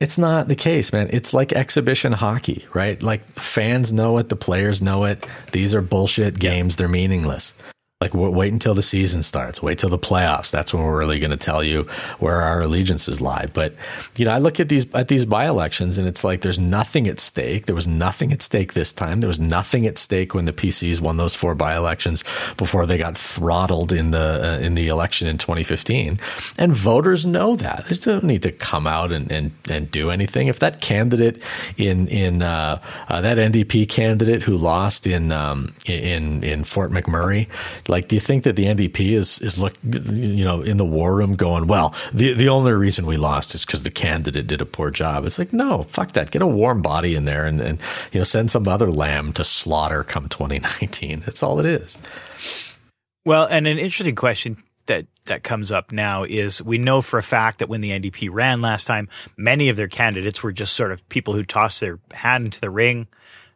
It's 0.00 0.18
not 0.18 0.48
the 0.48 0.56
case, 0.56 0.92
man. 0.92 1.08
It's 1.12 1.32
like 1.32 1.52
exhibition 1.52 2.12
hockey, 2.12 2.66
right? 2.74 3.02
Like 3.02 3.22
fans 3.22 3.92
know 3.92 4.18
it, 4.18 4.28
the 4.28 4.36
players 4.36 4.82
know 4.82 5.04
it. 5.04 5.26
These 5.52 5.74
are 5.74 5.82
bullshit 5.82 6.38
games. 6.38 6.76
They're 6.76 6.88
meaningless. 6.88 7.54
Like 8.00 8.12
wait 8.12 8.52
until 8.52 8.74
the 8.74 8.82
season 8.82 9.22
starts. 9.22 9.62
Wait 9.62 9.78
till 9.78 9.88
the 9.88 9.98
playoffs. 9.98 10.50
That's 10.50 10.74
when 10.74 10.82
we're 10.82 10.98
really 10.98 11.20
going 11.20 11.30
to 11.30 11.38
tell 11.38 11.62
you 11.62 11.84
where 12.18 12.36
our 12.36 12.60
allegiances 12.60 13.20
lie. 13.20 13.46
But 13.54 13.76
you 14.16 14.24
know, 14.24 14.32
I 14.32 14.38
look 14.38 14.58
at 14.58 14.68
these 14.68 14.92
at 14.94 15.06
these 15.06 15.24
by 15.24 15.46
elections, 15.46 15.96
and 15.96 16.06
it's 16.06 16.24
like 16.24 16.40
there's 16.40 16.58
nothing 16.58 17.06
at 17.06 17.20
stake. 17.20 17.66
There 17.66 17.74
was 17.74 17.86
nothing 17.86 18.32
at 18.32 18.42
stake 18.42 18.74
this 18.74 18.92
time. 18.92 19.20
There 19.20 19.28
was 19.28 19.38
nothing 19.38 19.86
at 19.86 19.96
stake 19.96 20.34
when 20.34 20.44
the 20.44 20.52
PCs 20.52 21.00
won 21.00 21.18
those 21.18 21.36
four 21.36 21.54
by 21.54 21.76
elections 21.76 22.24
before 22.56 22.84
they 22.84 22.98
got 22.98 23.16
throttled 23.16 23.92
in 23.92 24.10
the 24.10 24.58
uh, 24.60 24.64
in 24.64 24.74
the 24.74 24.88
election 24.88 25.28
in 25.28 25.38
2015. 25.38 26.18
And 26.58 26.72
voters 26.72 27.24
know 27.24 27.54
that. 27.56 27.86
They 27.86 27.96
don't 27.96 28.24
need 28.24 28.42
to 28.42 28.52
come 28.52 28.88
out 28.88 29.12
and 29.12 29.30
and, 29.30 29.52
and 29.70 29.88
do 29.90 30.10
anything. 30.10 30.48
If 30.48 30.58
that 30.58 30.82
candidate 30.82 31.40
in 31.78 32.08
in 32.08 32.42
uh, 32.42 32.82
uh, 33.08 33.20
that 33.20 33.38
NDP 33.38 33.88
candidate 33.88 34.42
who 34.42 34.56
lost 34.56 35.06
in 35.06 35.30
um, 35.30 35.72
in 35.86 36.42
in 36.42 36.64
Fort 36.64 36.90
McMurray, 36.90 37.48
like, 37.88 38.08
do 38.08 38.16
you 38.16 38.20
think 38.20 38.44
that 38.44 38.56
the 38.56 38.64
NDP 38.64 39.12
is 39.12 39.40
is 39.40 39.58
look 39.58 39.74
you 39.82 40.44
know 40.44 40.62
in 40.62 40.76
the 40.76 40.84
war 40.84 41.14
room 41.14 41.34
going, 41.34 41.66
well, 41.66 41.94
the 42.12 42.34
the 42.34 42.48
only 42.48 42.72
reason 42.72 43.06
we 43.06 43.16
lost 43.16 43.54
is 43.54 43.64
because 43.64 43.82
the 43.82 43.90
candidate 43.90 44.46
did 44.46 44.60
a 44.60 44.66
poor 44.66 44.90
job? 44.90 45.24
It's 45.24 45.38
like, 45.38 45.52
no, 45.52 45.82
fuck 45.82 46.12
that. 46.12 46.30
Get 46.30 46.42
a 46.42 46.46
warm 46.46 46.82
body 46.82 47.14
in 47.14 47.24
there 47.24 47.46
and 47.46 47.60
and 47.60 47.80
you 48.12 48.20
know 48.20 48.24
send 48.24 48.50
some 48.50 48.66
other 48.68 48.90
lamb 48.90 49.32
to 49.34 49.44
slaughter 49.44 50.02
come 50.04 50.28
2019. 50.28 51.20
That's 51.20 51.42
all 51.42 51.60
it 51.60 51.66
is. 51.66 52.76
Well, 53.24 53.46
and 53.46 53.66
an 53.66 53.78
interesting 53.78 54.14
question 54.14 54.62
that 54.86 55.06
that 55.26 55.42
comes 55.42 55.72
up 55.72 55.92
now 55.92 56.24
is 56.24 56.62
we 56.62 56.78
know 56.78 57.00
for 57.00 57.18
a 57.18 57.22
fact 57.22 57.58
that 57.58 57.68
when 57.68 57.80
the 57.80 57.90
NDP 57.90 58.28
ran 58.30 58.60
last 58.60 58.86
time, 58.86 59.08
many 59.36 59.68
of 59.68 59.76
their 59.76 59.88
candidates 59.88 60.42
were 60.42 60.52
just 60.52 60.74
sort 60.74 60.92
of 60.92 61.08
people 61.08 61.34
who 61.34 61.42
tossed 61.42 61.80
their 61.80 61.98
hat 62.12 62.42
into 62.42 62.60
the 62.60 62.70
ring, 62.70 63.06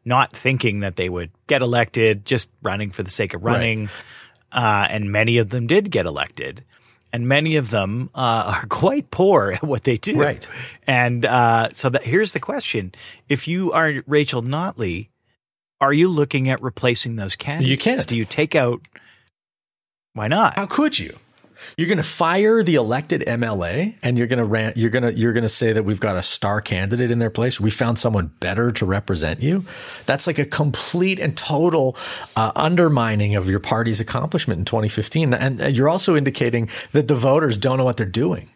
not 0.04 0.32
thinking 0.32 0.80
that 0.80 0.96
they 0.96 1.08
would 1.08 1.30
get 1.48 1.62
elected, 1.62 2.24
just 2.24 2.52
running 2.62 2.90
for 2.90 3.02
the 3.02 3.10
sake 3.10 3.34
of 3.34 3.44
running. 3.44 3.88
Uh, 4.52 4.86
and 4.90 5.10
many 5.10 5.38
of 5.38 5.50
them 5.50 5.66
did 5.66 5.90
get 5.90 6.06
elected. 6.06 6.64
And 7.12 7.26
many 7.26 7.56
of 7.56 7.70
them 7.70 8.10
uh, 8.14 8.60
are 8.62 8.66
quite 8.68 9.10
poor 9.10 9.52
at 9.52 9.62
what 9.62 9.84
they 9.84 9.96
do. 9.96 10.20
Right. 10.20 10.46
And 10.86 11.24
uh, 11.24 11.70
so 11.70 11.88
that, 11.88 12.04
here's 12.04 12.32
the 12.32 12.40
question: 12.40 12.92
If 13.28 13.48
you 13.48 13.72
are 13.72 14.02
Rachel 14.06 14.42
Notley, 14.42 15.08
are 15.80 15.92
you 15.92 16.08
looking 16.08 16.48
at 16.48 16.62
replacing 16.62 17.16
those 17.16 17.34
candidates? 17.34 17.70
can't. 17.76 18.06
Do 18.06 18.16
you 18.16 18.24
take 18.24 18.54
out? 18.54 18.82
Why 20.12 20.28
not? 20.28 20.56
How 20.56 20.66
could 20.66 20.98
you? 20.98 21.16
You're 21.76 21.88
going 21.88 21.98
to 21.98 22.04
fire 22.04 22.62
the 22.62 22.76
elected 22.76 23.22
MLA, 23.22 23.96
and 24.02 24.16
you're 24.16 24.26
going 24.26 24.38
to 24.38 24.44
rant. 24.44 24.76
You're 24.76 24.90
going 24.90 25.02
to 25.02 25.12
you're 25.12 25.32
going 25.32 25.42
to 25.42 25.48
say 25.48 25.72
that 25.72 25.84
we've 25.84 26.00
got 26.00 26.16
a 26.16 26.22
star 26.22 26.60
candidate 26.60 27.10
in 27.10 27.18
their 27.18 27.30
place. 27.30 27.60
We 27.60 27.70
found 27.70 27.98
someone 27.98 28.32
better 28.40 28.70
to 28.72 28.86
represent 28.86 29.42
you. 29.42 29.64
That's 30.06 30.26
like 30.26 30.38
a 30.38 30.44
complete 30.44 31.18
and 31.18 31.36
total 31.36 31.96
uh, 32.36 32.52
undermining 32.56 33.36
of 33.36 33.48
your 33.48 33.60
party's 33.60 34.00
accomplishment 34.00 34.58
in 34.58 34.64
2015. 34.64 35.34
And, 35.34 35.60
and 35.60 35.76
you're 35.76 35.88
also 35.88 36.16
indicating 36.16 36.68
that 36.92 37.08
the 37.08 37.14
voters 37.14 37.58
don't 37.58 37.78
know 37.78 37.84
what 37.84 37.96
they're 37.96 38.06
doing. 38.06 38.48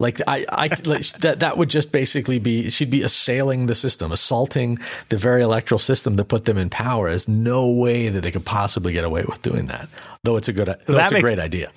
Like 0.00 0.20
I, 0.26 0.46
I 0.50 0.68
like, 0.84 1.06
that 1.20 1.40
that 1.40 1.58
would 1.58 1.70
just 1.70 1.92
basically 1.92 2.40
be 2.40 2.68
she'd 2.70 2.90
be 2.90 3.02
assailing 3.02 3.66
the 3.66 3.74
system, 3.76 4.10
assaulting 4.10 4.78
the 5.10 5.16
very 5.16 5.42
electoral 5.42 5.78
system 5.78 6.16
that 6.16 6.24
put 6.24 6.46
them 6.46 6.58
in 6.58 6.70
power. 6.70 7.10
There's 7.10 7.28
no 7.28 7.72
way 7.72 8.08
that 8.08 8.22
they 8.22 8.32
could 8.32 8.46
possibly 8.46 8.92
get 8.92 9.04
away 9.04 9.24
with 9.28 9.42
doing 9.42 9.66
that. 9.66 9.88
Though 10.24 10.36
it's 10.36 10.48
a 10.48 10.52
good, 10.52 10.66
though 10.86 10.94
that 10.94 11.12
it's 11.12 11.12
a 11.12 11.20
great 11.20 11.38
idea. 11.38 11.70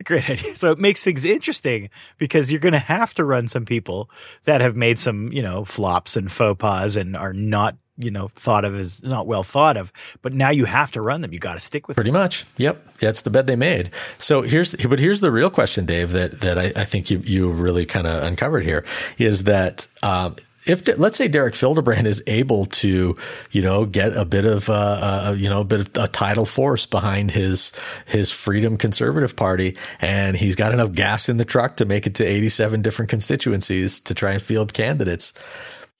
A 0.00 0.04
great 0.04 0.28
idea. 0.28 0.54
So 0.54 0.70
it 0.72 0.78
makes 0.78 1.04
things 1.04 1.24
interesting 1.24 1.90
because 2.18 2.50
you're 2.50 2.60
going 2.60 2.72
to 2.72 2.78
have 2.78 3.14
to 3.14 3.24
run 3.24 3.48
some 3.48 3.64
people 3.64 4.10
that 4.44 4.60
have 4.60 4.76
made 4.76 4.98
some, 4.98 5.28
you 5.32 5.42
know, 5.42 5.64
flops 5.64 6.16
and 6.16 6.30
faux 6.30 6.58
pas 6.58 6.96
and 6.96 7.16
are 7.16 7.32
not 7.32 7.76
you 7.96 8.10
know 8.10 8.26
thought 8.26 8.64
of 8.64 8.74
as 8.74 9.04
not 9.04 9.26
well 9.26 9.44
thought 9.44 9.76
of. 9.76 9.92
But 10.20 10.32
now 10.32 10.50
you 10.50 10.64
have 10.64 10.90
to 10.92 11.00
run 11.00 11.20
them. 11.20 11.32
You 11.32 11.38
got 11.38 11.54
to 11.54 11.60
stick 11.60 11.86
with 11.86 11.96
Pretty 11.96 12.10
them. 12.10 12.20
much. 12.20 12.44
Yep. 12.56 12.96
That's 12.98 13.22
the 13.22 13.30
bed 13.30 13.46
they 13.46 13.56
made. 13.56 13.90
So 14.18 14.42
here's, 14.42 14.74
but 14.74 14.98
here's 14.98 15.20
the 15.20 15.30
real 15.30 15.50
question, 15.50 15.86
Dave, 15.86 16.10
that, 16.12 16.40
that 16.40 16.58
I, 16.58 16.64
I 16.74 16.84
think 16.84 17.10
you, 17.10 17.18
you 17.18 17.52
really 17.52 17.86
kind 17.86 18.06
of 18.06 18.22
uncovered 18.24 18.64
here 18.64 18.84
is 19.18 19.44
that, 19.44 19.86
um, 20.02 20.36
if 20.66 20.98
let's 20.98 21.16
say 21.16 21.28
Derek 21.28 21.54
Fildebrandt 21.54 22.06
is 22.06 22.22
able 22.26 22.66
to, 22.66 23.16
you 23.50 23.62
know, 23.62 23.84
get 23.84 24.16
a 24.16 24.24
bit 24.24 24.44
of, 24.44 24.70
uh, 24.70 24.72
uh, 24.72 25.34
you 25.36 25.48
know, 25.48 25.60
a 25.60 25.64
bit 25.64 25.80
of 25.80 25.90
a 26.02 26.08
tidal 26.08 26.46
force 26.46 26.86
behind 26.86 27.30
his 27.30 27.72
his 28.06 28.30
Freedom 28.30 28.76
Conservative 28.76 29.36
Party, 29.36 29.76
and 30.00 30.36
he's 30.36 30.56
got 30.56 30.72
enough 30.72 30.92
gas 30.92 31.28
in 31.28 31.36
the 31.36 31.44
truck 31.44 31.76
to 31.76 31.84
make 31.84 32.06
it 32.06 32.14
to 32.16 32.24
87 32.24 32.82
different 32.82 33.10
constituencies 33.10 34.00
to 34.00 34.14
try 34.14 34.32
and 34.32 34.42
field 34.42 34.72
candidates, 34.72 35.34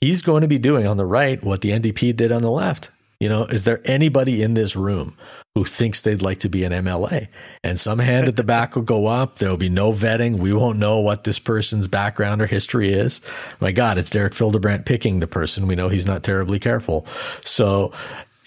he's 0.00 0.22
going 0.22 0.42
to 0.42 0.48
be 0.48 0.58
doing 0.58 0.86
on 0.86 0.96
the 0.96 1.06
right 1.06 1.42
what 1.42 1.60
the 1.60 1.70
NDP 1.70 2.16
did 2.16 2.32
on 2.32 2.42
the 2.42 2.50
left. 2.50 2.90
You 3.20 3.28
know, 3.28 3.44
is 3.44 3.64
there 3.64 3.80
anybody 3.84 4.42
in 4.42 4.54
this 4.54 4.76
room 4.76 5.14
who 5.54 5.64
thinks 5.64 6.00
they'd 6.00 6.20
like 6.20 6.38
to 6.40 6.48
be 6.48 6.64
an 6.64 6.72
MLA? 6.72 7.28
And 7.62 7.78
some 7.78 8.00
hand 8.00 8.26
at 8.26 8.34
the 8.34 8.42
back 8.42 8.74
will 8.74 8.82
go 8.82 9.06
up. 9.06 9.38
There 9.38 9.48
will 9.48 9.56
be 9.56 9.68
no 9.68 9.90
vetting. 9.90 10.38
We 10.38 10.52
won't 10.52 10.80
know 10.80 10.98
what 10.98 11.22
this 11.22 11.38
person's 11.38 11.86
background 11.86 12.42
or 12.42 12.46
history 12.46 12.88
is. 12.88 13.20
My 13.60 13.70
God, 13.70 13.96
it's 13.96 14.10
Derek 14.10 14.34
Fildebrandt 14.34 14.84
picking 14.84 15.20
the 15.20 15.28
person. 15.28 15.68
We 15.68 15.76
know 15.76 15.88
he's 15.88 16.06
not 16.06 16.24
terribly 16.24 16.58
careful. 16.58 17.06
So, 17.44 17.92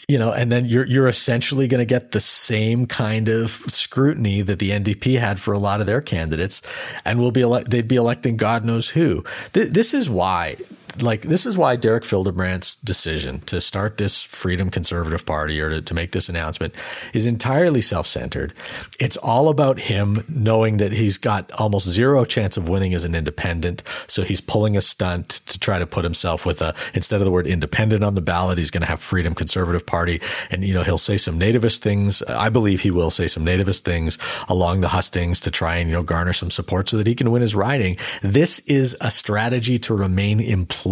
you 0.09 0.19
know, 0.19 0.33
and 0.33 0.51
then 0.51 0.65
you're 0.65 0.85
you're 0.85 1.07
essentially 1.07 1.69
going 1.69 1.79
to 1.79 1.85
get 1.85 2.11
the 2.11 2.19
same 2.19 2.85
kind 2.85 3.29
of 3.29 3.51
scrutiny 3.51 4.41
that 4.41 4.59
the 4.59 4.71
NDP 4.71 5.17
had 5.17 5.39
for 5.39 5.53
a 5.53 5.59
lot 5.59 5.79
of 5.79 5.85
their 5.85 6.01
candidates, 6.01 6.61
and 7.05 7.19
will 7.19 7.31
be 7.31 7.41
ele- 7.41 7.63
they'd 7.63 7.87
be 7.87 7.95
electing 7.95 8.35
God 8.35 8.65
knows 8.65 8.89
who. 8.89 9.23
Th- 9.53 9.69
this 9.69 9.93
is 9.93 10.09
why 10.09 10.57
like 11.01 11.21
this 11.23 11.45
is 11.45 11.57
why 11.57 11.75
Derek 11.75 12.03
Fildebrandt's 12.03 12.75
decision 12.75 13.39
to 13.41 13.61
start 13.61 13.97
this 13.97 14.23
Freedom 14.23 14.69
Conservative 14.69 15.25
Party 15.25 15.59
or 15.61 15.69
to, 15.69 15.81
to 15.81 15.93
make 15.93 16.11
this 16.11 16.29
announcement 16.29 16.73
is 17.13 17.25
entirely 17.25 17.81
self-centered. 17.81 18.53
It's 18.99 19.17
all 19.17 19.49
about 19.49 19.79
him 19.79 20.23
knowing 20.27 20.77
that 20.77 20.91
he's 20.91 21.17
got 21.17 21.51
almost 21.59 21.87
zero 21.87 22.25
chance 22.25 22.57
of 22.57 22.69
winning 22.69 22.93
as 22.93 23.03
an 23.03 23.15
independent, 23.15 23.83
so 24.07 24.23
he's 24.23 24.41
pulling 24.41 24.75
a 24.75 24.81
stunt 24.81 25.29
to 25.29 25.59
try 25.59 25.79
to 25.79 25.85
put 25.85 26.03
himself 26.03 26.45
with 26.45 26.61
a 26.61 26.73
instead 26.93 27.21
of 27.21 27.25
the 27.25 27.31
word 27.31 27.47
independent 27.47 28.03
on 28.03 28.15
the 28.15 28.21
ballot, 28.21 28.57
he's 28.57 28.71
going 28.71 28.81
to 28.81 28.87
have 28.87 28.99
Freedom 28.99 29.35
Conservative 29.35 29.85
Party, 29.85 30.19
and 30.49 30.63
you 30.63 30.73
know 30.73 30.83
he'll 30.83 30.97
say 30.97 31.17
some 31.17 31.39
nativist 31.39 31.79
things. 31.79 32.21
I 32.23 32.49
believe 32.49 32.81
he 32.81 32.91
will 32.91 33.09
say 33.09 33.27
some 33.27 33.45
nativist 33.45 33.81
things 33.81 34.17
along 34.47 34.81
the 34.81 34.89
hustings 34.89 35.41
to 35.41 35.51
try 35.51 35.77
and 35.77 35.89
you 35.89 35.95
know 35.95 36.03
garner 36.03 36.33
some 36.33 36.49
support 36.49 36.89
so 36.89 36.97
that 36.97 37.07
he 37.07 37.15
can 37.15 37.31
win 37.31 37.41
his 37.41 37.55
riding. 37.55 37.97
This 38.21 38.59
is 38.59 38.97
a 39.01 39.11
strategy 39.11 39.77
to 39.79 39.93
remain 39.93 40.39
employed 40.39 40.86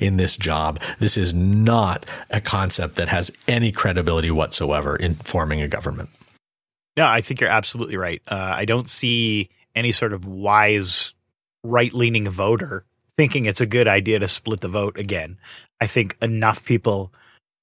in 0.00 0.16
this 0.16 0.36
job. 0.36 0.80
This 0.98 1.16
is 1.16 1.34
not 1.34 2.06
a 2.30 2.40
concept 2.40 2.96
that 2.96 3.08
has 3.08 3.30
any 3.48 3.72
credibility 3.72 4.30
whatsoever 4.30 4.96
in 4.96 5.14
forming 5.14 5.60
a 5.60 5.68
government. 5.68 6.10
No, 6.96 7.06
I 7.06 7.20
think 7.20 7.40
you're 7.40 7.50
absolutely 7.50 7.96
right. 7.96 8.22
Uh, 8.28 8.54
I 8.56 8.64
don't 8.64 8.88
see 8.88 9.50
any 9.74 9.92
sort 9.92 10.12
of 10.12 10.24
wise 10.24 11.14
right 11.64 11.92
leaning 11.92 12.28
voter 12.28 12.84
thinking 13.16 13.46
it's 13.46 13.60
a 13.60 13.66
good 13.66 13.88
idea 13.88 14.18
to 14.18 14.28
split 14.28 14.60
the 14.60 14.68
vote 14.68 14.98
again. 14.98 15.38
I 15.80 15.86
think 15.86 16.16
enough 16.22 16.64
people 16.64 17.12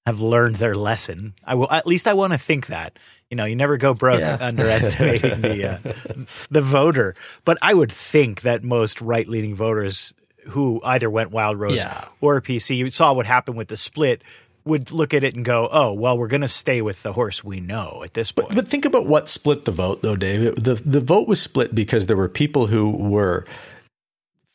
have 0.05 0.19
learned 0.19 0.55
their 0.55 0.75
lesson. 0.75 1.33
I 1.45 1.55
will 1.55 1.71
at 1.71 1.85
least 1.85 2.07
I 2.07 2.13
want 2.13 2.33
to 2.33 2.39
think 2.39 2.67
that. 2.67 2.97
You 3.29 3.37
know, 3.37 3.45
you 3.45 3.55
never 3.55 3.77
go 3.77 3.93
broke 3.93 4.19
Yeah. 4.19 4.37
underestimating 4.41 5.39
the 5.41 5.69
uh, 5.69 6.25
the 6.49 6.61
voter. 6.61 7.15
But 7.45 7.57
I 7.61 7.73
would 7.73 7.91
think 7.91 8.41
that 8.41 8.63
most 8.63 8.99
right 8.99 9.27
leaning 9.27 9.55
voters 9.55 10.13
who 10.49 10.81
either 10.83 11.09
went 11.09 11.31
Wild 11.31 11.57
Rose 11.59 11.75
Yeah. 11.75 12.01
or 12.19 12.41
PC, 12.41 12.75
you 12.77 12.89
saw 12.89 13.13
what 13.13 13.25
happened 13.25 13.57
with 13.57 13.67
the 13.67 13.77
split, 13.77 14.21
would 14.65 14.91
look 14.91 15.13
at 15.13 15.23
it 15.23 15.35
and 15.35 15.43
go, 15.43 15.67
"Oh, 15.71 15.93
well, 15.93 16.17
we're 16.17 16.27
going 16.27 16.41
to 16.41 16.47
stay 16.47 16.81
with 16.81 17.01
the 17.03 17.13
horse 17.13 17.43
we 17.43 17.59
know 17.59 18.01
at 18.03 18.13
this 18.13 18.31
point." 18.31 18.49
But, 18.49 18.55
but 18.55 18.67
think 18.67 18.85
about 18.85 19.05
what 19.07 19.27
split 19.29 19.65
the 19.65 19.71
vote, 19.71 20.01
though, 20.01 20.15
Dave. 20.15 20.41
It- 20.43 20.63
The 20.63 20.75
the 20.75 20.99
vote 20.99 21.27
was 21.27 21.41
split 21.41 21.73
because 21.73 22.07
there 22.07 22.17
were 22.17 22.29
people 22.29 22.67
who 22.67 22.89
were 22.91 23.45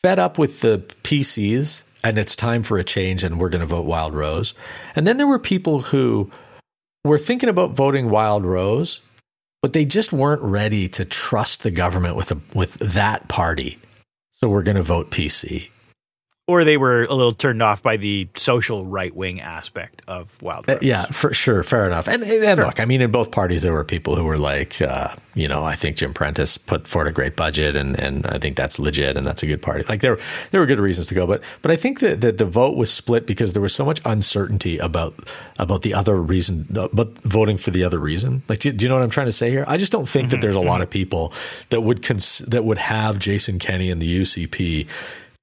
fed 0.02 0.18
up 0.18 0.38
with 0.38 0.60
the 0.60 0.78
PCs 1.02 1.84
and 2.04 2.18
it's 2.18 2.36
time 2.36 2.62
for 2.62 2.78
a 2.78 2.84
change, 2.84 3.24
and 3.24 3.40
we're 3.40 3.48
going 3.48 3.60
to 3.62 3.66
vote 3.66 3.86
Wild 3.86 4.14
Rose. 4.14 4.54
And 4.94 5.06
then 5.06 5.16
there 5.16 5.26
were 5.26 5.40
people 5.40 5.80
who 5.80 6.30
were 7.04 7.18
thinking 7.18 7.48
about 7.48 7.72
voting 7.72 8.10
Wild 8.10 8.44
Rose, 8.44 9.00
but 9.60 9.72
they 9.72 9.84
just 9.84 10.12
weren't 10.12 10.42
ready 10.42 10.86
to 10.90 11.04
trust 11.04 11.64
the 11.64 11.72
government 11.72 12.14
with 12.14 12.30
a, 12.30 12.38
with 12.54 12.74
that 12.74 13.26
party. 13.26 13.78
So 14.30 14.48
we're 14.48 14.62
going 14.62 14.76
to 14.76 14.84
vote 14.84 15.10
PC. 15.10 15.70
Or 16.48 16.62
they 16.62 16.76
were 16.76 17.02
a 17.02 17.12
little 17.14 17.32
turned 17.32 17.60
off 17.60 17.82
by 17.82 17.96
the 17.96 18.28
social 18.36 18.86
right 18.86 19.14
wing 19.16 19.40
aspect 19.40 20.00
of 20.06 20.40
Wild 20.40 20.70
Uh, 20.70 20.74
Rose. 20.74 20.82
Yeah, 20.82 21.06
for 21.06 21.32
sure, 21.34 21.64
fair 21.64 21.86
enough. 21.86 22.06
And, 22.06 22.22
and 22.22 22.60
look, 22.60 22.78
I 22.78 22.84
mean, 22.84 23.02
in 23.02 23.10
both 23.10 23.32
parties, 23.32 23.62
there 23.62 23.72
were 23.72 23.82
people 23.82 24.14
who 24.14 24.24
were 24.24 24.38
like, 24.38 24.80
uh, 24.80 25.08
you 25.34 25.48
know, 25.48 25.64
I 25.64 25.74
think 25.74 25.96
Jim 25.96 26.14
Prentice 26.14 26.56
put 26.56 26.86
forward 26.86 27.08
a 27.08 27.12
great 27.12 27.34
budget, 27.34 27.76
and 27.76 27.98
and 27.98 28.26
I 28.28 28.38
think 28.38 28.54
that's 28.56 28.78
legit, 28.78 29.16
and 29.16 29.26
that's 29.26 29.42
a 29.42 29.46
good 29.46 29.60
party. 29.60 29.84
Like 29.88 30.00
there, 30.02 30.18
there 30.52 30.60
were 30.60 30.66
good 30.66 30.78
reasons 30.80 31.08
to 31.08 31.14
go, 31.16 31.26
but 31.26 31.42
but 31.62 31.70
I 31.72 31.76
think 31.76 31.98
that, 32.00 32.20
that 32.20 32.38
the 32.38 32.44
vote 32.46 32.76
was 32.76 32.92
split 32.92 33.26
because 33.26 33.52
there 33.52 33.60
was 33.62 33.74
so 33.74 33.84
much 33.84 34.00
uncertainty 34.04 34.78
about 34.78 35.14
about 35.58 35.82
the 35.82 35.94
other 35.94 36.16
reason, 36.22 36.64
but 36.70 37.18
voting 37.18 37.56
for 37.56 37.70
the 37.72 37.82
other 37.84 37.98
reason. 37.98 38.42
Like, 38.48 38.60
do, 38.60 38.68
you- 38.70 38.74
do 38.76 38.84
you 38.84 38.88
know 38.88 38.94
what 38.96 39.02
I'm 39.02 39.10
trying 39.10 39.26
to 39.26 39.32
say 39.32 39.50
here? 39.50 39.64
I 39.66 39.76
just 39.78 39.90
don't 39.92 40.08
think 40.08 40.30
that 40.30 40.40
there's 40.40 40.54
a 40.56 40.60
lot 40.60 40.80
of 40.80 40.88
people 40.88 41.32
that 41.70 41.80
would 41.82 42.02
cons- 42.04 42.38
that 42.48 42.64
would 42.64 42.78
have 42.78 43.18
Jason 43.18 43.58
Kenney 43.58 43.90
and 43.90 44.00
the 44.00 44.20
UCP 44.22 44.86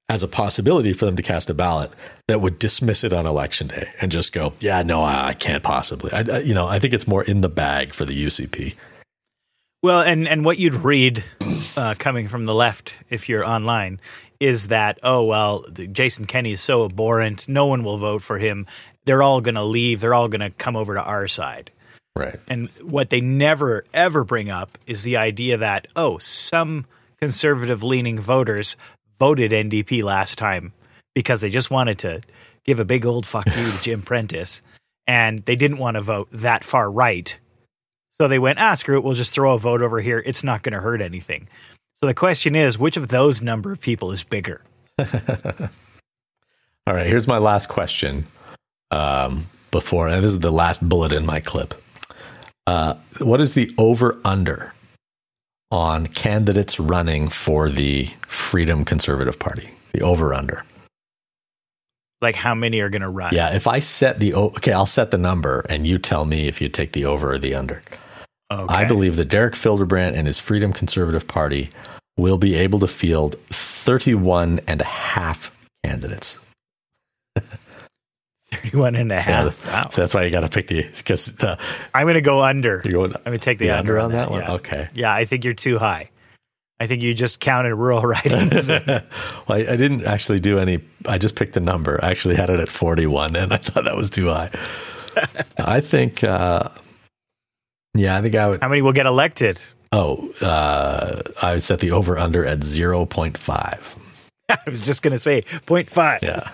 as 0.08 0.22
a 0.22 0.28
possibility 0.28 0.92
for 0.92 1.06
them 1.06 1.16
to 1.16 1.22
cast 1.22 1.48
a 1.48 1.54
ballot 1.54 1.90
that 2.28 2.40
would 2.40 2.58
dismiss 2.58 3.04
it 3.04 3.12
on 3.12 3.26
election 3.26 3.68
day 3.68 3.88
and 4.00 4.12
just 4.12 4.32
go, 4.32 4.52
yeah, 4.60 4.82
no, 4.82 5.02
I, 5.02 5.28
I 5.28 5.32
can't 5.32 5.62
possibly. 5.62 6.12
I, 6.12 6.24
I, 6.30 6.38
you 6.40 6.54
know, 6.54 6.66
I 6.66 6.78
think 6.78 6.92
it's 6.92 7.08
more 7.08 7.24
in 7.24 7.40
the 7.40 7.48
bag 7.48 7.92
for 7.92 8.04
the 8.04 8.14
UCP. 8.14 8.76
Well, 9.82 10.00
and 10.00 10.26
and 10.26 10.46
what 10.46 10.58
you'd 10.58 10.76
read 10.76 11.22
uh, 11.76 11.94
coming 11.98 12.26
from 12.26 12.46
the 12.46 12.54
left 12.54 12.96
if 13.10 13.28
you're 13.28 13.44
online 13.44 14.00
is 14.40 14.68
that 14.68 14.98
oh 15.02 15.24
well, 15.24 15.62
Jason 15.92 16.24
Kenney 16.24 16.52
is 16.52 16.62
so 16.62 16.86
abhorrent, 16.86 17.48
no 17.48 17.66
one 17.66 17.84
will 17.84 17.98
vote 17.98 18.22
for 18.22 18.38
him. 18.38 18.66
They're 19.04 19.22
all 19.22 19.42
going 19.42 19.56
to 19.56 19.64
leave. 19.64 20.00
They're 20.00 20.14
all 20.14 20.28
going 20.28 20.40
to 20.40 20.48
come 20.48 20.74
over 20.74 20.94
to 20.94 21.02
our 21.02 21.28
side. 21.28 21.70
Right. 22.16 22.40
And 22.48 22.70
what 22.80 23.10
they 23.10 23.20
never 23.20 23.84
ever 23.92 24.24
bring 24.24 24.48
up 24.48 24.78
is 24.86 25.02
the 25.02 25.18
idea 25.18 25.58
that 25.58 25.86
oh, 25.94 26.16
some 26.16 26.86
conservative 27.20 27.82
leaning 27.82 28.18
voters 28.18 28.76
voted 29.24 29.52
NDP 29.52 30.02
last 30.02 30.36
time 30.36 30.74
because 31.14 31.40
they 31.40 31.48
just 31.48 31.70
wanted 31.70 31.98
to 31.98 32.20
give 32.62 32.78
a 32.78 32.84
big 32.84 33.06
old 33.06 33.24
fuck 33.24 33.46
you 33.46 33.70
to 33.70 33.82
Jim 33.82 34.02
Prentice 34.02 34.60
and 35.06 35.38
they 35.46 35.56
didn't 35.56 35.78
want 35.78 35.94
to 35.94 36.02
vote 36.02 36.28
that 36.30 36.62
far 36.62 36.90
right. 36.90 37.38
So 38.10 38.28
they 38.28 38.38
went, 38.38 38.60
ah, 38.60 38.74
screw 38.74 38.98
it, 38.98 39.02
we'll 39.02 39.14
just 39.14 39.32
throw 39.32 39.54
a 39.54 39.58
vote 39.58 39.80
over 39.80 40.02
here. 40.02 40.22
It's 40.26 40.44
not 40.44 40.62
going 40.62 40.74
to 40.74 40.80
hurt 40.80 41.00
anything. 41.00 41.48
So 41.94 42.04
the 42.04 42.12
question 42.12 42.54
is, 42.54 42.78
which 42.78 42.98
of 42.98 43.08
those 43.08 43.40
number 43.40 43.72
of 43.72 43.80
people 43.80 44.12
is 44.12 44.22
bigger? 44.24 44.60
All 44.98 45.06
right. 46.92 47.06
Here's 47.06 47.26
my 47.26 47.38
last 47.38 47.70
question. 47.70 48.26
Um, 48.90 49.46
before, 49.70 50.08
and 50.08 50.22
this 50.22 50.32
is 50.32 50.40
the 50.40 50.52
last 50.52 50.86
bullet 50.86 51.12
in 51.12 51.24
my 51.24 51.40
clip. 51.40 51.72
Uh, 52.66 52.96
what 53.22 53.40
is 53.40 53.54
the 53.54 53.70
over 53.78 54.20
under 54.22 54.74
on 55.74 56.06
candidates 56.06 56.78
running 56.78 57.26
for 57.26 57.68
the 57.68 58.04
Freedom 58.28 58.84
Conservative 58.84 59.40
Party? 59.40 59.70
The 59.92 60.02
over 60.02 60.32
under. 60.32 60.64
Like 62.22 62.36
how 62.36 62.54
many 62.54 62.78
are 62.78 62.88
going 62.88 63.02
to 63.02 63.08
run? 63.08 63.34
Yeah. 63.34 63.54
If 63.54 63.66
I 63.66 63.80
set 63.80 64.20
the, 64.20 64.34
okay, 64.34 64.72
I'll 64.72 64.86
set 64.86 65.10
the 65.10 65.18
number 65.18 65.66
and 65.68 65.84
you 65.84 65.98
tell 65.98 66.24
me 66.24 66.46
if 66.46 66.60
you 66.60 66.68
take 66.68 66.92
the 66.92 67.04
over 67.06 67.32
or 67.32 67.38
the 67.38 67.56
under. 67.56 67.82
Okay. 68.52 68.72
I 68.72 68.84
believe 68.84 69.16
that 69.16 69.28
Derek 69.28 69.56
Fildebrandt 69.56 70.14
and 70.14 70.28
his 70.28 70.38
Freedom 70.38 70.72
Conservative 70.72 71.26
Party 71.26 71.70
will 72.16 72.38
be 72.38 72.54
able 72.54 72.78
to 72.78 72.86
field 72.86 73.34
31 73.48 74.60
and 74.68 74.80
a 74.80 74.86
half 74.86 75.68
candidates. 75.84 76.38
31 78.64 78.96
and 78.96 79.12
a 79.12 79.14
Yeah, 79.16 79.44
wow. 79.44 79.88
So 79.90 80.00
that's 80.00 80.14
why 80.14 80.24
you 80.24 80.30
got 80.30 80.40
to 80.40 80.48
pick 80.48 80.68
the, 80.68 80.82
because 80.96 81.36
the, 81.36 81.58
I'm 81.94 82.04
going 82.04 82.14
to 82.14 82.20
go 82.20 82.42
under. 82.42 82.82
you're 82.84 82.92
going 82.92 83.14
I'm 83.14 83.22
going 83.24 83.38
to 83.38 83.44
take 83.44 83.58
the, 83.58 83.66
the 83.66 83.78
under 83.78 83.98
on 83.98 84.12
that 84.12 84.30
one? 84.30 84.40
Yeah. 84.40 84.52
Okay. 84.54 84.88
Yeah, 84.94 85.14
I 85.14 85.24
think 85.24 85.44
you're 85.44 85.54
too 85.54 85.78
high. 85.78 86.08
I 86.80 86.86
think 86.86 87.02
you 87.02 87.14
just 87.14 87.40
counted 87.40 87.76
rural 87.76 88.02
ridings. 88.02 88.68
well, 88.86 89.02
I, 89.48 89.66
I 89.70 89.76
didn't 89.76 90.04
actually 90.04 90.40
do 90.40 90.58
any, 90.58 90.80
I 91.06 91.18
just 91.18 91.36
picked 91.36 91.54
the 91.54 91.60
number. 91.60 92.00
I 92.02 92.10
actually 92.10 92.36
had 92.36 92.50
it 92.50 92.60
at 92.60 92.68
41 92.68 93.36
and 93.36 93.52
I 93.52 93.56
thought 93.56 93.84
that 93.84 93.96
was 93.96 94.10
too 94.10 94.26
high. 94.28 94.50
I 95.58 95.80
think, 95.80 96.24
uh, 96.24 96.68
yeah, 97.94 98.18
I 98.18 98.22
think 98.22 98.34
I 98.34 98.48
would, 98.48 98.62
How 98.62 98.68
many 98.68 98.82
will 98.82 98.92
get 98.92 99.06
elected? 99.06 99.60
oh, 99.94 100.32
uh, 100.42 101.22
I 101.40 101.52
would 101.52 101.62
set 101.62 101.78
the 101.78 101.92
over 101.92 102.18
under 102.18 102.44
at 102.44 102.58
0.5. 102.60 104.20
I 104.48 104.56
was 104.66 104.80
just 104.80 105.02
going 105.02 105.12
to 105.12 105.18
say 105.18 105.42
0.5. 105.42 106.22
Yeah. 106.22 106.48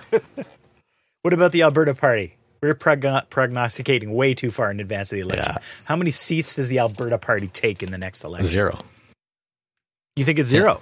What 1.23 1.35
about 1.35 1.53
the 1.53 1.63
Alberta 1.63 1.95
Party? 1.95 2.37
We're 2.63 2.75
progno- 2.75 3.29
prognosticating 3.31 4.13
way 4.13 4.35
too 4.35 4.51
far 4.51 4.71
in 4.71 4.81
advance 4.81 5.13
of 5.13 5.17
the 5.17 5.23
election. 5.23 5.55
Yeah. 5.57 5.63
How 5.87 5.97
many 5.97 6.11
seats 6.11 6.57
does 6.57 6.69
the 6.69 6.79
Alberta 6.79 7.19
Party 7.19 7.49
take 7.49 7.83
in 7.83 7.91
the 7.91 7.99
next 7.99 8.23
election? 8.25 8.47
Zero. 8.49 8.79
You 10.17 10.25
think 10.25 10.39
it's 10.39 10.49
zero? 10.51 10.81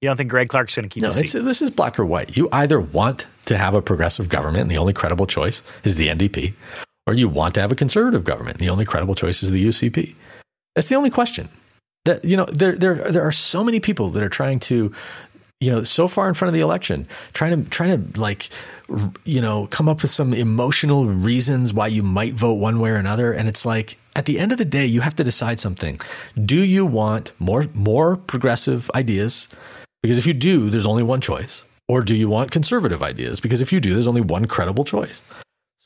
You 0.00 0.08
don't 0.08 0.16
think 0.16 0.30
Greg 0.30 0.48
Clark's 0.48 0.76
going 0.76 0.88
to 0.88 0.92
keep 0.92 1.02
No, 1.02 1.10
the 1.10 1.20
it's, 1.20 1.32
seat? 1.32 1.40
this 1.40 1.60
is 1.60 1.70
black 1.70 1.98
or 1.98 2.06
white. 2.06 2.36
You 2.36 2.48
either 2.52 2.80
want 2.80 3.26
to 3.46 3.58
have 3.58 3.74
a 3.74 3.82
progressive 3.82 4.28
government, 4.28 4.62
and 4.62 4.70
the 4.70 4.78
only 4.78 4.92
credible 4.92 5.26
choice 5.26 5.60
is 5.84 5.96
the 5.96 6.08
NDP, 6.08 6.54
or 7.06 7.14
you 7.14 7.28
want 7.28 7.54
to 7.56 7.60
have 7.60 7.72
a 7.72 7.74
conservative 7.74 8.24
government. 8.24 8.58
And 8.58 8.66
the 8.66 8.70
only 8.70 8.84
credible 8.84 9.14
choice 9.14 9.42
is 9.42 9.50
the 9.50 9.62
UCP. 9.66 10.14
That's 10.74 10.88
the 10.88 10.94
only 10.94 11.10
question. 11.10 11.48
That 12.04 12.24
you 12.24 12.36
know, 12.36 12.44
there 12.46 12.76
there 12.76 12.94
there 13.10 13.22
are 13.24 13.32
so 13.32 13.64
many 13.64 13.80
people 13.80 14.08
that 14.10 14.22
are 14.22 14.28
trying 14.28 14.60
to, 14.60 14.92
you 15.60 15.70
know, 15.70 15.82
so 15.82 16.06
far 16.06 16.28
in 16.28 16.34
front 16.34 16.48
of 16.48 16.54
the 16.54 16.60
election, 16.60 17.06
trying 17.32 17.64
to 17.64 17.70
trying 17.70 18.12
to 18.12 18.20
like, 18.20 18.48
you 19.24 19.40
know, 19.40 19.66
come 19.66 19.88
up 19.88 20.02
with 20.02 20.10
some 20.10 20.32
emotional 20.32 21.06
reasons 21.06 21.74
why 21.74 21.88
you 21.88 22.02
might 22.02 22.34
vote 22.34 22.54
one 22.54 22.78
way 22.78 22.90
or 22.90 22.96
another, 22.96 23.32
and 23.32 23.48
it's 23.48 23.66
like 23.66 23.96
at 24.14 24.26
the 24.26 24.38
end 24.38 24.52
of 24.52 24.58
the 24.58 24.64
day, 24.64 24.86
you 24.86 25.00
have 25.00 25.16
to 25.16 25.24
decide 25.24 25.58
something. 25.58 25.98
Do 26.34 26.62
you 26.62 26.86
want 26.86 27.32
more 27.40 27.64
more 27.74 28.16
progressive 28.16 28.90
ideas? 28.94 29.48
Because 30.02 30.18
if 30.18 30.26
you 30.26 30.34
do, 30.34 30.70
there's 30.70 30.86
only 30.86 31.02
one 31.02 31.20
choice. 31.20 31.64
Or 31.88 32.02
do 32.02 32.14
you 32.14 32.28
want 32.28 32.50
conservative 32.50 33.02
ideas? 33.02 33.40
Because 33.40 33.60
if 33.62 33.72
you 33.72 33.80
do, 33.80 33.94
there's 33.94 34.06
only 34.06 34.20
one 34.20 34.44
credible 34.44 34.84
choice. 34.84 35.22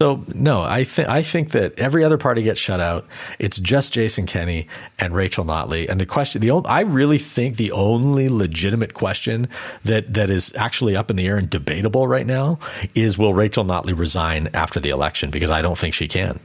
So 0.03 0.24
no, 0.34 0.62
I 0.62 0.82
think 0.82 1.09
I 1.09 1.22
think 1.22 1.50
that 1.50 1.78
every 1.78 2.03
other 2.03 2.18
party 2.18 2.42
gets 2.42 2.59
shut 2.59 2.80
out. 2.80 3.07
It's 3.38 3.61
just 3.61 3.92
Jason 3.92 4.26
Kenney 4.26 4.66
and 4.98 5.14
Rachel 5.14 5.44
Notley. 5.44 5.88
And 5.88 6.00
the 6.00 6.07
question, 6.07 6.40
the 6.42 6.50
only, 6.50 6.68
I 6.68 6.80
really 6.80 7.18
think 7.18 7.57
the 7.57 7.70
only 7.70 8.28
legitimate 8.28 8.94
question 8.94 9.46
that 9.84 10.14
that 10.14 10.28
is 10.28 10.53
actually 10.57 10.96
up 10.96 11.09
in 11.09 11.14
the 11.14 11.28
air 11.28 11.36
and 11.36 11.48
debatable 11.48 12.09
right 12.09 12.26
now 12.26 12.59
is 12.96 13.16
will 13.16 13.32
Rachel 13.32 13.64
Notley 13.64 13.96
resign 13.96 14.48
after 14.55 14.80
the 14.80 14.90
election? 14.90 15.30
Because 15.30 15.53
I 15.53 15.62
don't 15.62 15.78
think 15.78 15.94
she 15.94 16.09
can. 16.09 16.40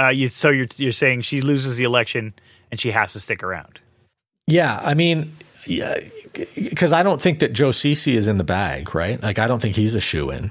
Uh, 0.00 0.08
you, 0.08 0.28
so 0.28 0.48
you're 0.48 0.68
you're 0.78 0.90
saying 0.90 1.20
she 1.20 1.42
loses 1.42 1.76
the 1.76 1.84
election 1.84 2.32
and 2.70 2.80
she 2.80 2.92
has 2.92 3.12
to 3.12 3.20
stick 3.20 3.42
around? 3.42 3.80
Yeah, 4.46 4.80
I 4.82 4.94
mean, 4.94 5.32
yeah, 5.66 5.96
because 6.32 6.94
I 6.94 7.02
don't 7.02 7.20
think 7.20 7.40
that 7.40 7.52
Joe 7.52 7.72
Ceci 7.72 8.16
is 8.16 8.26
in 8.26 8.38
the 8.38 8.44
bag, 8.44 8.94
right? 8.94 9.22
Like 9.22 9.38
I 9.38 9.46
don't 9.46 9.60
think 9.60 9.76
he's 9.76 9.94
a 9.94 10.00
shoe 10.00 10.30
in. 10.30 10.50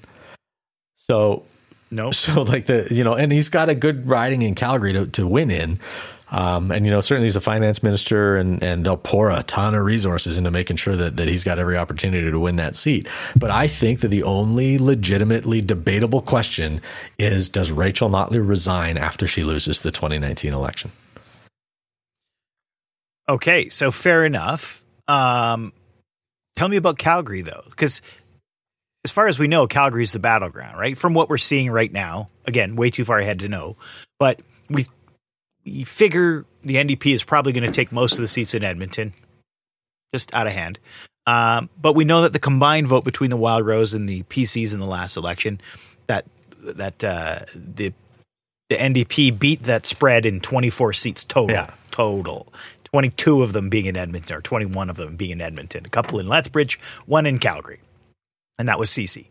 So 1.08 1.44
No. 1.92 2.12
So 2.12 2.42
like 2.42 2.66
the 2.66 2.88
you 2.90 3.04
know, 3.04 3.14
and 3.14 3.32
he's 3.32 3.50
got 3.50 3.70
a 3.70 3.76
good 3.76 4.08
riding 4.10 4.42
in 4.42 4.56
Calgary 4.56 4.94
to, 4.94 5.08
to 5.08 5.28
win 5.28 5.52
in. 5.52 5.80
Um, 6.32 6.72
and 6.72 6.86
you 6.86 6.92
know, 6.92 7.02
certainly 7.02 7.28
he's 7.28 7.36
a 7.36 7.42
finance 7.42 7.84
minister, 7.84 8.36
and 8.36 8.62
and 8.64 8.84
they'll 8.84 8.98
pour 8.98 9.30
a 9.30 9.44
ton 9.44 9.76
of 9.76 9.86
resources 9.86 10.38
into 10.38 10.50
making 10.50 10.78
sure 10.78 10.96
that 10.96 11.18
that 11.18 11.28
he's 11.28 11.44
got 11.44 11.60
every 11.60 11.78
opportunity 11.78 12.30
to 12.30 12.40
win 12.40 12.56
that 12.56 12.76
seat. 12.76 13.08
But 13.40 13.52
I 13.52 13.68
think 13.68 14.00
that 14.00 14.08
the 14.08 14.24
only 14.24 14.80
legitimately 14.80 15.62
debatable 15.62 16.22
question 16.22 16.82
is: 17.20 17.48
Does 17.48 17.72
Rachel 17.72 18.10
Notley 18.10 18.46
resign 18.46 18.98
after 18.98 19.28
she 19.28 19.44
loses 19.44 19.84
the 19.84 19.92
2019 19.92 20.52
election? 20.52 20.92
Okay, 23.30 23.70
so 23.70 23.92
fair 23.92 24.26
enough. 24.26 24.84
Um, 25.08 25.74
tell 26.56 26.68
me 26.68 26.78
about 26.78 26.98
Calgary 26.98 27.44
though, 27.44 27.64
because 27.70 28.02
as 29.06 29.12
far 29.12 29.28
as 29.28 29.38
we 29.38 29.48
know, 29.48 29.68
Calgary 29.68 30.02
is 30.02 30.14
the 30.14 30.20
battleground, 30.20 30.80
right? 30.80 30.98
From 30.98 31.14
what 31.14 31.30
we're 31.30 31.38
seeing 31.38 31.70
right 31.70 31.94
now, 31.94 32.30
again, 32.46 32.76
way 32.76 32.90
too 32.90 33.06
far 33.06 33.20
ahead 33.20 33.38
to 33.42 33.48
know, 33.48 33.78
but 34.18 34.42
we 34.68 34.86
we 35.64 35.84
figure 35.84 36.44
the 36.64 36.78
NDP 36.78 37.14
is 37.14 37.24
probably 37.24 37.54
going 37.54 37.68
to 37.68 37.72
take 37.72 37.92
most 37.92 38.14
of 38.14 38.22
the 38.22 38.28
seats 38.28 38.56
in 38.56 38.64
Edmonton, 38.64 39.14
just 40.12 40.34
out 40.34 40.48
of 40.48 40.54
hand. 40.54 40.80
Um, 41.28 41.70
but 41.80 41.94
we 41.94 42.04
know 42.04 42.24
that 42.24 42.34
the 42.34 42.40
combined 42.40 42.88
vote 42.88 43.06
between 43.06 43.30
the 43.30 43.38
Wild 43.38 43.64
Rose 43.64 43.94
and 43.94 44.10
the 44.10 44.24
PCs 44.24 44.74
in 44.74 44.80
the 44.80 44.88
last 44.88 45.18
election, 45.18 45.62
that 46.08 46.26
that 46.64 47.04
uh, 47.04 47.40
the 47.54 47.94
the 48.70 48.76
NDP 48.76 49.38
beat 49.38 49.62
that 49.62 49.86
spread 49.86 50.26
in 50.26 50.40
24 50.40 50.94
seats 50.94 51.24
total. 51.24 51.56
Yeah. 51.56 51.70
Total. 51.92 52.48
22 52.86 53.44
of 53.44 53.54
them 53.54 53.70
being 53.70 53.86
in 53.86 53.96
Edmonton, 53.96 54.36
or 54.36 54.42
21 54.42 54.90
of 54.90 54.96
them 54.96 55.16
being 55.16 55.34
in 55.34 55.42
Edmonton. 55.42 55.86
A 55.86 55.90
couple 55.90 56.18
in 56.18 56.28
Lethbridge, 56.28 56.80
one 57.06 57.28
in 57.28 57.38
Calgary. 57.38 57.82
And 58.58 58.68
that 58.68 58.80
was 58.80 58.90
Ceci. 58.90 59.30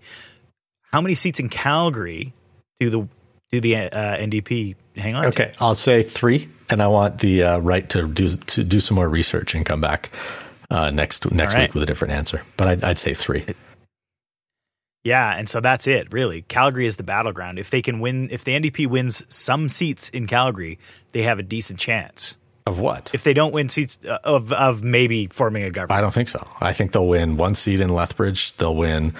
How 0.93 1.01
many 1.01 1.15
seats 1.15 1.41
in 1.41 1.49
Calgary 1.49 2.33
do 2.79 2.91
the 2.91 3.09
do 3.51 3.61
the 3.61 3.77
uh, 3.77 4.17
NDP 4.17 4.77
hang 4.97 5.15
on 5.15 5.23
to? 5.25 5.29
Okay, 5.31 5.53
I'll 5.61 5.75
say 5.75 6.03
three, 6.03 6.47
and 6.71 6.83
I 6.83 6.89
want 6.89 7.21
the 7.21 7.43
uh, 7.43 7.59
right 7.59 7.89
to 7.91 8.07
do 8.07 8.29
to 8.29 8.65
do 8.65 8.81
some 8.81 8.97
more 8.97 9.09
research 9.09 9.55
and 9.55 9.67
come 9.67 9.81
back 9.81 10.11
uh, 10.71 10.91
next 10.91 11.31
next 11.33 11.55
right. 11.55 11.63
week 11.63 11.75
with 11.75 11.83
a 11.83 11.87
different 11.87 12.15
answer. 12.15 12.43
But 12.57 12.69
I'd, 12.69 12.85
I'd 12.85 12.99
say 12.99 13.15
three. 13.15 13.45
Yeah, 15.05 15.37
and 15.37 15.49
so 15.49 15.61
that's 15.61 15.87
it, 15.87 16.11
really. 16.13 16.43
Calgary 16.43 16.87
is 16.87 16.97
the 16.97 17.03
battleground. 17.03 17.59
If 17.59 17.69
they 17.69 17.83
can 17.83 18.01
win, 18.01 18.29
if 18.31 18.43
the 18.43 18.53
NDP 18.53 18.87
wins 18.87 19.23
some 19.29 19.69
seats 19.69 20.09
in 20.09 20.27
Calgary, 20.27 20.79
they 21.13 21.23
have 21.23 21.39
a 21.39 21.43
decent 21.43 21.79
chance. 21.79 22.39
Of 22.67 22.81
what? 22.81 23.15
If 23.15 23.25
they 23.25 23.35
don't 23.35 23.53
win 23.53 23.69
seats 23.69 23.99
uh, 24.07 24.19
of 24.25 24.51
of 24.53 24.83
maybe 24.83 25.27
forming 25.27 25.65
a 25.65 25.71
government, 25.71 25.99
I 25.99 26.01
don't 26.01 26.15
think 26.15 26.29
so. 26.29 26.49
I 26.63 26.73
think 26.73 26.93
they'll 26.93 27.07
win 27.07 27.37
one 27.37 27.55
seat 27.55 27.79
in 27.79 27.91
Lethbridge. 27.91 28.57
They'll 28.57 28.75
win 28.75 29.13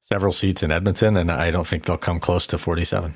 several 0.00 0.32
seats 0.32 0.62
in 0.62 0.72
Edmonton, 0.72 1.16
and 1.16 1.30
I 1.30 1.50
don't 1.50 1.66
think 1.66 1.84
they'll 1.84 1.98
come 1.98 2.20
close 2.20 2.46
to 2.48 2.58
47. 2.58 3.14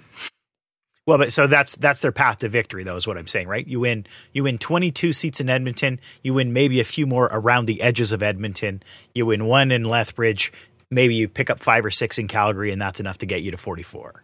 Well, 1.06 1.18
but 1.18 1.32
so 1.32 1.46
that's 1.46 1.76
that's 1.76 2.02
their 2.02 2.12
path 2.12 2.38
to 2.38 2.48
victory, 2.48 2.84
though, 2.84 2.96
is 2.96 3.06
what 3.06 3.16
I'm 3.16 3.26
saying, 3.26 3.48
right? 3.48 3.66
You 3.66 3.80
win 3.80 4.06
you 4.32 4.44
win 4.44 4.58
22 4.58 5.12
seats 5.12 5.40
in 5.40 5.48
Edmonton. 5.48 5.98
You 6.22 6.34
win 6.34 6.52
maybe 6.52 6.78
a 6.78 6.84
few 6.84 7.06
more 7.06 7.28
around 7.32 7.66
the 7.66 7.80
edges 7.80 8.12
of 8.12 8.22
Edmonton. 8.22 8.82
You 9.14 9.26
win 9.26 9.46
one 9.46 9.72
in 9.72 9.84
Lethbridge. 9.84 10.52
Maybe 10.90 11.14
you 11.14 11.28
pick 11.28 11.48
up 11.48 11.58
five 11.58 11.84
or 11.84 11.90
six 11.90 12.18
in 12.18 12.28
Calgary, 12.28 12.70
and 12.70 12.82
that's 12.82 13.00
enough 13.00 13.18
to 13.18 13.26
get 13.26 13.42
you 13.42 13.50
to 13.50 13.56
44. 13.56 14.22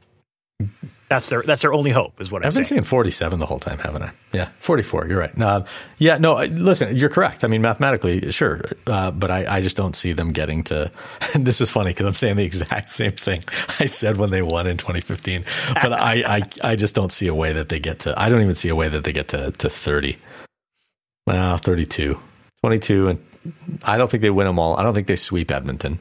That's 1.09 1.29
their 1.29 1.43
that's 1.43 1.63
their 1.63 1.73
only 1.73 1.91
hope, 1.93 2.21
is 2.21 2.33
what 2.33 2.43
I'm 2.43 2.49
I've 2.49 2.55
been 2.55 2.65
saying. 2.65 2.83
saying 2.83 2.85
47 2.85 3.39
the 3.39 3.47
whole 3.47 3.61
time, 3.61 3.79
haven't 3.79 4.03
I? 4.03 4.11
Yeah, 4.33 4.49
44. 4.59 5.07
You're 5.07 5.19
right. 5.19 5.41
Uh, 5.41 5.65
yeah, 5.99 6.17
no, 6.19 6.35
listen, 6.45 6.97
you're 6.97 7.11
correct. 7.11 7.45
I 7.45 7.47
mean, 7.49 7.63
mathematically, 7.63 8.33
sure. 8.33 8.63
Uh, 8.87 9.13
but 9.13 9.31
I, 9.31 9.47
I 9.57 9.61
just 9.61 9.77
don't 9.77 9.95
see 9.95 10.13
them 10.13 10.31
getting 10.31 10.65
to. 10.65 10.91
And 11.35 11.47
this 11.47 11.61
is 11.61 11.71
funny 11.71 11.91
because 11.91 12.07
I'm 12.07 12.15
saying 12.15 12.37
the 12.37 12.45
exact 12.45 12.89
same 13.01 13.13
thing 13.13 13.45
I 13.79 13.87
said 13.87 14.17
when 14.17 14.31
they 14.31 14.43
won 14.43 14.67
in 14.67 14.79
2015. 14.79 15.45
But 15.75 15.93
I, 15.93 16.23
I, 16.27 16.43
I 16.65 16.77
just 16.77 16.95
don't 16.95 17.13
see 17.13 17.29
a 17.29 17.35
way 17.35 17.53
that 17.53 17.69
they 17.69 17.79
get 17.79 18.01
to. 18.01 18.19
I 18.21 18.29
don't 18.29 18.43
even 18.43 18.57
see 18.57 18.69
a 18.71 18.77
way 18.77 18.89
that 18.89 19.05
they 19.05 19.13
get 19.13 19.29
to, 19.29 19.53
to 19.53 19.69
30. 19.71 20.17
Well, 21.27 21.57
32. 21.59 22.19
22. 22.63 23.09
And 23.09 23.19
I 23.85 23.97
don't 23.97 24.11
think 24.11 24.23
they 24.23 24.31
win 24.31 24.47
them 24.47 24.59
all. 24.59 24.77
I 24.77 24.83
don't 24.83 24.95
think 24.95 25.07
they 25.07 25.17
sweep 25.17 25.51
Edmonton. 25.51 25.99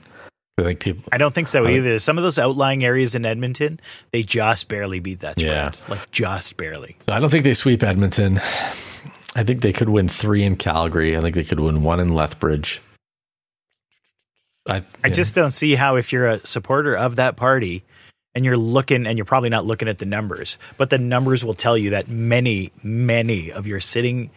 I 0.57 0.63
think 0.63 0.79
people. 0.79 1.03
I 1.11 1.17
don't 1.17 1.33
think 1.33 1.49
so 1.49 1.67
either. 1.67 1.99
Some 1.99 2.17
of 2.17 2.23
those 2.23 2.39
outlying 2.39 2.85
areas 2.85 3.13
in 3.13 3.25
Edmonton, 3.25 3.79
they 4.11 4.23
just 4.23 4.69
barely 4.69 5.01
beat 5.01 5.19
that 5.19 5.37
spread. 5.37 5.51
Yeah. 5.51 5.71
Like 5.89 6.09
just 6.11 6.55
barely. 6.55 6.95
I 7.09 7.19
don't 7.19 7.29
think 7.29 7.43
they 7.43 7.53
sweep 7.53 7.83
Edmonton. 7.83 8.37
I 9.35 9.43
think 9.43 9.61
they 9.61 9.73
could 9.73 9.89
win 9.89 10.07
three 10.07 10.43
in 10.43 10.55
Calgary. 10.55 11.17
I 11.17 11.19
think 11.19 11.35
they 11.35 11.43
could 11.43 11.59
win 11.59 11.83
one 11.83 11.99
in 11.99 12.13
Lethbridge. 12.13 12.81
I, 14.67 14.81
I 15.03 15.09
just 15.09 15.35
don't 15.35 15.51
see 15.51 15.75
how 15.75 15.97
if 15.97 16.11
you're 16.11 16.25
a 16.25 16.39
supporter 16.39 16.95
of 16.95 17.17
that 17.17 17.35
party 17.35 17.83
and 18.33 18.43
you're 18.45 18.57
looking 18.57 19.05
and 19.05 19.17
you're 19.17 19.25
probably 19.25 19.49
not 19.49 19.65
looking 19.65 19.87
at 19.87 19.97
the 19.97 20.05
numbers, 20.05 20.57
but 20.77 20.89
the 20.89 20.97
numbers 20.97 21.43
will 21.45 21.53
tell 21.53 21.77
you 21.77 21.91
that 21.91 22.07
many, 22.07 22.71
many 22.81 23.51
of 23.51 23.67
your 23.67 23.79
sitting 23.79 24.31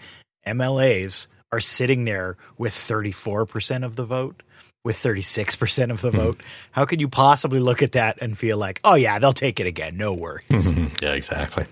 MLAs 0.46 1.28
are 1.50 1.60
sitting 1.60 2.04
there 2.04 2.36
with 2.58 2.72
34% 2.72 3.84
of 3.84 3.96
the 3.96 4.04
vote, 4.04 4.42
with 4.84 4.96
36% 4.96 5.90
of 5.90 6.00
the 6.00 6.10
Hmm. 6.10 6.16
vote. 6.16 6.40
How 6.72 6.84
could 6.84 7.00
you 7.00 7.08
possibly 7.08 7.60
look 7.60 7.82
at 7.82 7.92
that 7.92 8.20
and 8.22 8.36
feel 8.38 8.56
like, 8.56 8.80
oh, 8.84 8.94
yeah, 8.94 9.18
they'll 9.18 9.32
take 9.32 9.60
it 9.60 9.66
again? 9.66 9.96
No 9.96 10.14
worries. 10.14 10.72
yeah, 11.02 11.12
exactly. 11.12 11.64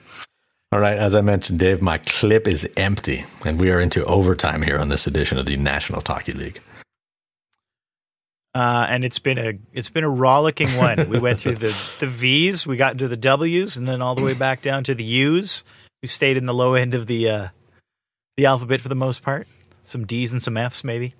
All 0.73 0.81
right, 0.81 0.99
as 0.99 1.15
I 1.15 1.21
mentioned, 1.21 1.61
Dave, 1.61 1.81
my 1.81 1.97
clip 1.99 2.49
is 2.49 2.69
empty, 2.77 3.25
and 3.45 3.61
we 3.61 3.71
are 3.71 3.81
into 3.81 4.05
overtime 4.05 4.63
here 4.63 4.79
on 4.79 4.89
this 4.89 5.07
edition 5.07 5.39
of 5.39 5.47
the 5.47 5.57
National 5.57 6.01
Talky 6.01 6.33
League. 6.33 6.61
Uh, 8.55 8.87
and 8.89 9.05
it's 9.05 9.19
been 9.19 9.37
a 9.39 9.53
it's 9.75 9.91
been 9.91 10.03
a 10.05 10.09
rollicking 10.09 10.69
one. 10.71 11.11
We 11.11 11.19
went 11.21 11.39
through 11.41 11.57
the 11.57 11.77
the 12.01 12.07
V's, 12.07 12.67
we 12.67 12.77
got 12.77 12.93
into 12.93 13.07
the 13.07 13.17
W's, 13.17 13.77
and 13.77 13.87
then 13.87 14.01
all 14.01 14.15
the 14.15 14.25
way 14.25 14.33
back 14.35 14.63
down 14.63 14.83
to 14.85 14.95
the 14.95 15.05
U's. 15.05 15.63
We 16.03 16.09
stayed 16.09 16.37
in 16.39 16.47
the 16.47 16.55
low 16.55 16.73
end 16.75 16.95
of 16.95 17.07
the 17.07 17.29
uh, 17.29 17.49
the 18.39 18.47
alphabet 18.47 18.81
for 18.81 18.89
the 18.89 18.95
most 18.95 19.23
part. 19.23 19.47
Some 19.87 20.05
D's 20.05 20.33
and 20.33 20.43
some 20.43 20.57
F's, 20.57 20.83
maybe. 20.83 21.15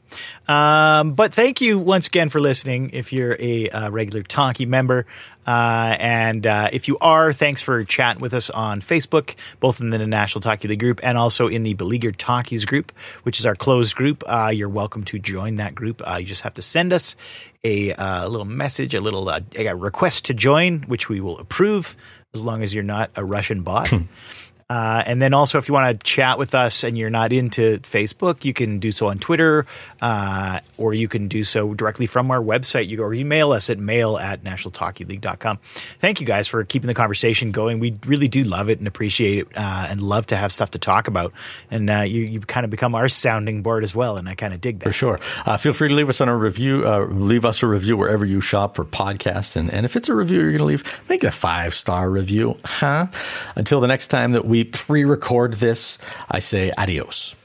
Um, 0.49 1.13
but 1.13 1.33
thank 1.33 1.61
you 1.61 1.79
once 1.79 2.07
again 2.07 2.29
for 2.29 2.41
listening. 2.41 2.91
If 2.93 3.13
you're 3.13 3.37
a 3.39 3.69
uh, 3.71 3.91
regular 3.91 4.23
Tonky 4.23 4.67
member, 4.67 5.07
uh, 5.47 5.97
and 6.01 6.47
uh, 6.47 6.69
if 6.73 6.89
you 6.89 6.99
are, 7.01 7.33
thanks 7.33 7.63
for 7.63 7.85
chatting 7.85 8.21
with 8.21 8.35
us 8.35 8.51
on 8.51 8.81
Facebook, 8.81 9.37
both 9.61 9.81
in 9.81 9.91
the 9.91 10.05
National 10.05 10.41
Talky 10.41 10.67
League 10.67 10.81
group 10.81 11.01
and 11.03 11.17
also 11.17 11.47
in 11.47 11.63
the 11.63 11.75
Beleaguered 11.75 12.19
Talkies 12.19 12.65
group, 12.65 12.91
which 13.23 13.39
is 13.39 13.47
our 13.47 13.55
closed 13.55 13.95
group. 13.95 14.25
Uh, 14.27 14.51
you're 14.53 14.69
welcome 14.69 15.05
to 15.05 15.19
join 15.19 15.57
that 15.57 15.75
group. 15.75 16.03
Uh, 16.05 16.17
you 16.17 16.27
just 16.27 16.43
have 16.43 16.55
to 16.55 16.63
send 16.63 16.93
us 16.93 17.15
a, 17.63 17.93
uh, 17.95 18.29
little 18.29 18.47
message, 18.47 18.95
a 18.95 19.01
little 19.01 19.29
a 19.29 19.77
request 19.77 20.25
to 20.27 20.35
join, 20.35 20.81
which 20.83 21.09
we 21.09 21.21
will 21.21 21.39
approve 21.39 21.97
as 22.35 22.45
long 22.45 22.63
as 22.63 22.75
you're 22.75 22.85
not 22.85 23.11
a 23.15 23.25
Russian 23.25 23.63
bot. 23.63 23.93
Uh, 24.69 25.01
and 25.07 25.23
then 25.23 25.33
also, 25.33 25.59
if 25.59 25.69
you 25.69 25.75
want 25.75 26.01
to 26.01 26.05
chat 26.05 26.39
with 26.39 26.53
us 26.53 26.83
and 26.83 26.99
you're 26.99 27.09
not 27.09 27.33
into 27.33 27.79
Facebook, 27.79 28.45
you 28.45 28.53
can 28.53 28.81
do 28.81 28.91
so 28.91 29.07
on 29.07 29.19
Twitter, 29.19 29.65
uh, 30.03 30.59
or 30.77 30.93
you 30.93 31.07
can 31.07 31.29
do 31.29 31.45
so 31.45 31.73
directly 31.73 32.07
from 32.07 32.33
our 32.33 32.41
website. 32.41 32.89
You 32.89 32.97
go 32.97 33.05
or 33.05 33.15
email 33.15 33.53
us 33.53 33.71
at 33.71 33.79
mail 33.79 34.17
at 34.17 34.43
nationaltalkyleague.com. 34.43 35.59
Thank 35.63 36.21
you 36.21 36.27
guys 36.27 36.49
for 36.49 36.65
keeping 36.65 36.89
the 36.89 36.95
conversation 36.95 37.53
going. 37.53 37.79
We 37.79 37.97
really 38.07 38.27
do 38.27 38.43
love 38.43 38.69
it 38.69 38.81
and 38.81 38.89
appreciate 38.89 39.39
it, 39.39 39.49
uh, 39.57 39.87
and 39.89 40.03
love 40.03 40.27
to 40.27 40.37
have 40.37 40.51
stuff 40.51 40.73
to 40.73 40.81
talk 40.81 41.07
about. 41.07 41.33
And 41.71 41.89
uh, 41.89 42.01
you 42.01 42.23
you 42.23 42.41
kind 42.41 42.65
of 42.65 42.71
become 42.71 42.97
our 42.97 43.09
sounding 43.09 43.63
board 43.63 43.85
as 43.85 43.95
well, 43.95 44.17
and 44.17 44.29
I 44.29 44.35
kind 44.35 44.53
of 44.53 44.61
dig 44.61 44.81
that 44.81 44.87
for 44.87 44.93
sure. 44.93 45.21
Uh, 45.45 45.57
feel 45.59 45.75
free 45.75 45.89
to 45.89 45.95
leave 45.95 46.09
us 46.09 46.21
on 46.21 46.29
a 46.29 46.37
review. 46.37 46.83
Uh, 46.85 47.07
leave 47.09 47.45
us 47.45 47.63
a 47.63 47.69
review 47.69 47.97
wherever 47.97 48.27
you 48.27 48.41
shop 48.41 48.75
for 48.75 48.85
podcasts, 48.85 49.55
and 49.55 49.73
and 49.73 49.87
if 49.87 49.95
it's 49.95 50.09
a 50.09 50.15
review 50.15 50.41
you're 50.41 50.51
going 50.51 50.59
to 50.59 50.65
leave, 50.65 51.03
make 51.09 51.23
it 51.23 51.29
a 51.29 51.31
five 51.31 51.73
star 51.73 52.11
review, 52.11 52.57
huh? 52.65 53.07
Until 53.55 53.81
the 53.81 53.87
next 53.87 54.09
time 54.09 54.33
that 54.33 54.45
we 54.57 54.65
pre 54.65 55.05
record 55.05 55.55
this, 55.55 55.99
I 56.31 56.39
say 56.39 56.71
adios. 56.79 57.37